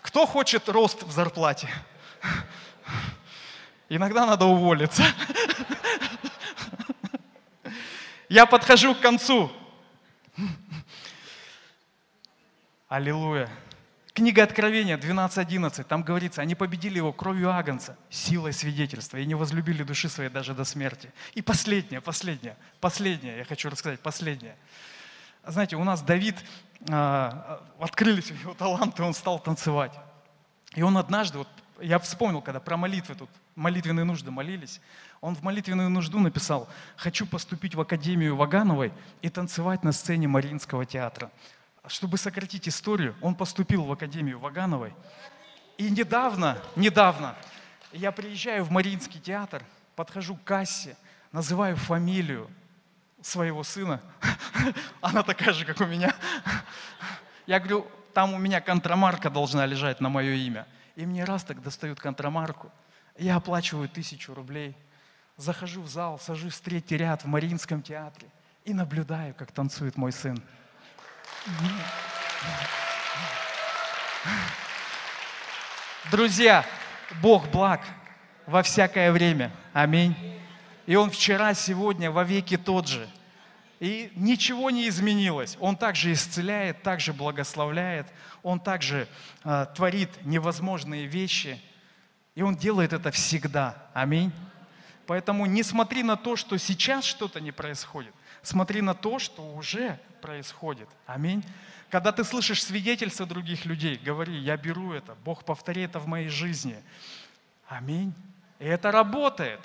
Кто 0.00 0.26
хочет 0.26 0.68
рост 0.70 1.02
в 1.02 1.12
зарплате? 1.12 1.68
Иногда 3.92 4.24
надо 4.24 4.44
уволиться. 4.44 5.02
Я 8.28 8.46
подхожу 8.46 8.94
к 8.94 9.00
концу. 9.00 9.50
Аллилуйя. 12.88 13.50
Книга 14.12 14.44
Откровения 14.44 14.96
12.11, 14.96 15.82
там 15.84 16.04
говорится, 16.04 16.40
они 16.40 16.54
победили 16.54 16.98
его 16.98 17.12
кровью 17.12 17.50
агнца, 17.50 17.96
силой 18.10 18.52
свидетельства, 18.52 19.16
и 19.16 19.26
не 19.26 19.34
возлюбили 19.34 19.82
души 19.82 20.08
своей 20.08 20.30
даже 20.30 20.54
до 20.54 20.64
смерти. 20.64 21.12
И 21.34 21.42
последнее, 21.42 22.00
последнее, 22.00 22.56
последнее, 22.80 23.38
я 23.38 23.44
хочу 23.44 23.70
рассказать, 23.70 23.98
последнее. 23.98 24.56
Знаете, 25.44 25.74
у 25.74 25.82
нас 25.82 26.02
Давид, 26.02 26.36
а, 26.88 27.66
открылись 27.80 28.30
его 28.30 28.54
таланты, 28.54 29.02
он 29.02 29.14
стал 29.14 29.40
танцевать. 29.40 29.98
И 30.76 30.82
он 30.82 30.96
однажды, 30.96 31.38
вот 31.38 31.48
я 31.80 31.98
вспомнил, 31.98 32.42
когда 32.42 32.60
про 32.60 32.76
молитвы 32.76 33.14
тут, 33.14 33.30
молитвенные 33.54 34.04
нужды 34.04 34.30
молились, 34.30 34.80
он 35.20 35.34
в 35.34 35.42
молитвенную 35.42 35.90
нужду 35.90 36.18
написал, 36.18 36.68
хочу 36.96 37.26
поступить 37.26 37.74
в 37.74 37.80
Академию 37.80 38.36
Вагановой 38.36 38.92
и 39.22 39.28
танцевать 39.28 39.84
на 39.84 39.92
сцене 39.92 40.28
Мариинского 40.28 40.86
театра. 40.86 41.30
Чтобы 41.86 42.18
сократить 42.18 42.68
историю, 42.68 43.14
он 43.20 43.34
поступил 43.34 43.84
в 43.84 43.92
Академию 43.92 44.38
Вагановой. 44.38 44.94
И 45.78 45.90
недавно, 45.90 46.58
недавно 46.76 47.34
я 47.92 48.12
приезжаю 48.12 48.64
в 48.64 48.70
Мариинский 48.70 49.20
театр, 49.20 49.62
подхожу 49.96 50.36
к 50.36 50.44
кассе, 50.44 50.96
называю 51.32 51.76
фамилию 51.76 52.50
своего 53.22 53.62
сына. 53.62 54.00
Она 55.00 55.22
такая 55.22 55.52
же, 55.52 55.64
как 55.64 55.80
у 55.80 55.86
меня. 55.86 56.14
Я 57.46 57.58
говорю, 57.58 57.86
там 58.14 58.34
у 58.34 58.38
меня 58.38 58.60
контрамарка 58.60 59.30
должна 59.30 59.66
лежать 59.66 60.00
на 60.00 60.08
мое 60.08 60.34
имя. 60.34 60.66
И 61.00 61.06
мне 61.06 61.24
раз 61.24 61.44
так 61.44 61.62
достают 61.62 61.98
контрамарку. 61.98 62.70
Я 63.16 63.36
оплачиваю 63.36 63.88
тысячу 63.88 64.34
рублей. 64.34 64.76
Захожу 65.38 65.80
в 65.80 65.88
зал, 65.88 66.18
сажусь 66.18 66.52
в 66.52 66.60
третий 66.60 66.98
ряд 66.98 67.24
в 67.24 67.26
Мариинском 67.26 67.80
театре 67.80 68.28
и 68.66 68.74
наблюдаю, 68.74 69.34
как 69.34 69.50
танцует 69.50 69.96
мой 69.96 70.12
сын. 70.12 70.38
Друзья, 76.10 76.66
Бог 77.22 77.48
благ 77.48 77.80
во 78.44 78.62
всякое 78.62 79.10
время. 79.10 79.50
Аминь. 79.72 80.14
И 80.84 80.96
Он 80.96 81.10
вчера, 81.10 81.54
сегодня, 81.54 82.10
во 82.10 82.24
веки 82.24 82.58
тот 82.58 82.88
же. 82.88 83.08
И 83.80 84.12
ничего 84.14 84.68
не 84.70 84.88
изменилось. 84.88 85.56
Он 85.58 85.74
также 85.74 86.12
исцеляет, 86.12 86.82
также 86.82 87.14
благословляет, 87.14 88.06
Он 88.42 88.60
также 88.60 89.08
э, 89.42 89.66
творит 89.74 90.10
невозможные 90.22 91.06
вещи. 91.06 91.60
И 92.34 92.42
Он 92.42 92.54
делает 92.54 92.92
это 92.92 93.10
всегда. 93.10 93.88
Аминь. 93.94 94.32
Поэтому 95.06 95.46
не 95.46 95.62
смотри 95.62 96.02
на 96.02 96.16
то, 96.16 96.36
что 96.36 96.58
сейчас 96.58 97.04
что-то 97.04 97.40
не 97.40 97.52
происходит. 97.52 98.14
Смотри 98.42 98.82
на 98.82 98.94
то, 98.94 99.18
что 99.18 99.42
уже 99.54 99.98
происходит. 100.20 100.88
Аминь. 101.06 101.42
Когда 101.88 102.12
ты 102.12 102.22
слышишь 102.22 102.62
свидетельства 102.62 103.26
других 103.26 103.64
людей, 103.64 103.96
говори, 103.96 104.36
я 104.38 104.56
беру 104.56 104.92
это, 104.92 105.16
Бог 105.24 105.44
повтори 105.44 105.82
это 105.82 105.98
в 105.98 106.06
моей 106.06 106.28
жизни. 106.28 106.76
Аминь. 107.66 108.12
И 108.58 108.64
это 108.66 108.92
работает. 108.92 109.60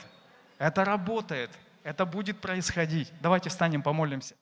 Это 0.58 0.86
работает. 0.86 1.52
Это 1.86 2.08
будет 2.08 2.42
происходить. 2.42 3.14
Давайте 3.22 3.52
встанем, 3.52 3.84
помолимся. 3.84 4.34